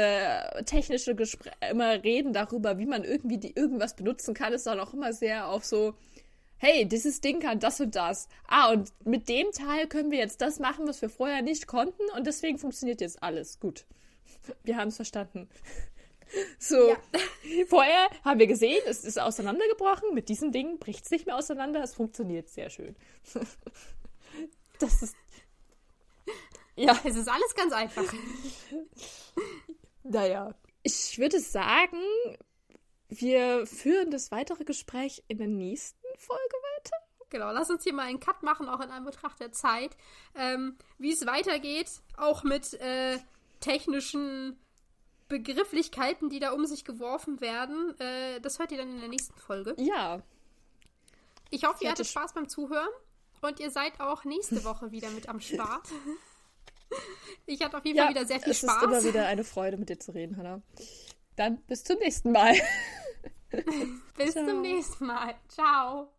technische 0.66 1.16
Gespräch, 1.16 1.54
immer 1.70 2.04
reden 2.04 2.34
darüber, 2.34 2.78
wie 2.78 2.86
man 2.86 3.04
irgendwie 3.04 3.38
die, 3.38 3.56
irgendwas 3.56 3.96
benutzen 3.96 4.34
kann, 4.34 4.54
ist 4.54 4.68
dann 4.68 4.80
auch 4.80 4.94
immer 4.94 5.14
sehr 5.14 5.48
auf 5.48 5.66
so, 5.66 5.96
hey, 6.58 6.86
dieses 6.86 7.22
Ding 7.22 7.40
kann 7.40 7.60
das 7.60 7.80
und 7.80 7.96
das. 7.96 8.28
Ah, 8.48 8.72
und 8.72 8.92
mit 9.06 9.28
dem 9.30 9.52
Teil 9.52 9.88
können 9.88 10.12
wir 10.12 10.20
jetzt 10.20 10.42
das 10.42 10.60
machen, 10.60 10.88
was 10.88 11.02
wir 11.02 11.10
vorher 11.10 11.42
nicht 11.42 11.68
konnten 11.68 12.04
und 12.16 12.28
deswegen 12.28 12.58
funktioniert 12.58 13.02
jetzt 13.02 13.22
alles. 13.24 13.60
Gut. 13.60 13.86
Wir 14.64 14.78
haben 14.78 14.90
es 14.90 14.96
verstanden. 14.96 15.50
So, 16.60 16.90
ja. 16.90 16.98
vorher 17.68 18.10
haben 18.26 18.42
wir 18.42 18.48
gesehen, 18.48 18.82
es 18.86 19.06
ist 19.06 19.18
auseinandergebrochen. 19.18 20.14
Mit 20.14 20.28
diesem 20.28 20.52
Ding 20.52 20.78
bricht 20.78 21.06
es 21.06 21.12
nicht 21.12 21.26
mehr 21.26 21.38
auseinander. 21.38 21.82
Es 21.82 21.96
funktioniert 21.96 22.50
sehr 22.50 22.70
schön. 22.70 22.98
Das 24.80 25.02
ist 25.02 25.16
ja. 26.78 26.98
Es 27.04 27.16
ist 27.16 27.28
alles 27.28 27.56
ganz 27.56 27.74
einfach. 27.74 28.04
naja. 30.04 30.54
Ich 30.84 31.18
würde 31.18 31.40
sagen, 31.40 31.98
wir 33.10 33.66
führen 33.66 34.12
das 34.12 34.32
weitere 34.32 34.64
Gespräch 34.64 35.24
in 35.28 35.38
der 35.38 35.48
nächsten 35.48 36.06
Folge 36.18 36.44
weiter. 36.44 36.98
Genau, 37.30 37.52
lass 37.52 37.70
uns 37.70 37.84
hier 37.84 37.94
mal 37.94 38.04
einen 38.04 38.20
Cut 38.20 38.42
machen, 38.42 38.70
auch 38.70 38.80
in 38.80 38.90
einem 38.90 39.06
Betracht 39.06 39.40
der 39.42 39.52
Zeit. 39.52 39.98
Ähm, 40.36 40.78
Wie 40.98 41.12
es 41.12 41.26
weitergeht, 41.26 41.90
auch 42.16 42.44
mit 42.44 42.74
äh, 42.76 43.20
technischen 43.60 44.58
Begrifflichkeiten, 45.28 46.30
die 46.30 46.40
da 46.40 46.52
um 46.52 46.66
sich 46.66 46.86
geworfen 46.86 47.42
werden. 47.42 48.00
Äh, 48.00 48.40
das 48.40 48.60
hört 48.60 48.72
ihr 48.72 48.78
dann 48.78 48.90
in 48.90 49.00
der 49.00 49.10
nächsten 49.10 49.38
Folge. 49.38 49.76
Ja. 49.78 50.22
Ich 51.50 51.66
hoffe, 51.66 51.84
ihr 51.84 51.92
hattet 51.92 52.08
Spaß 52.08 52.34
beim 52.34 52.48
Zuhören 52.48 52.90
und 53.42 53.60
ihr 53.60 53.72
seid 53.72 54.00
auch 54.00 54.24
nächste 54.24 54.64
Woche 54.64 54.92
wieder 54.92 55.10
mit 55.10 55.28
am 55.28 55.40
Start. 55.40 55.88
Ich 57.50 57.62
hatte 57.62 57.78
auf 57.78 57.86
jeden 57.86 57.98
ja, 57.98 58.04
Fall 58.04 58.14
wieder 58.14 58.26
sehr 58.26 58.40
viel 58.42 58.52
es 58.52 58.60
Spaß. 58.60 58.76
Es 58.76 58.82
ist 58.82 58.84
immer 58.84 59.04
wieder 59.04 59.26
eine 59.26 59.44
Freude, 59.44 59.78
mit 59.78 59.90
dir 59.90 60.00
zu 60.00 60.12
reden, 60.14 60.36
Hannah. 60.36 60.62
Dann 61.38 61.62
bis 61.62 61.84
zum 61.84 61.98
nächsten 62.00 62.32
Mal. 62.32 62.56
bis 64.18 64.34
Ciao. 64.34 64.46
zum 64.46 64.62
nächsten 64.62 65.06
Mal. 65.06 65.36
Ciao. 65.48 66.12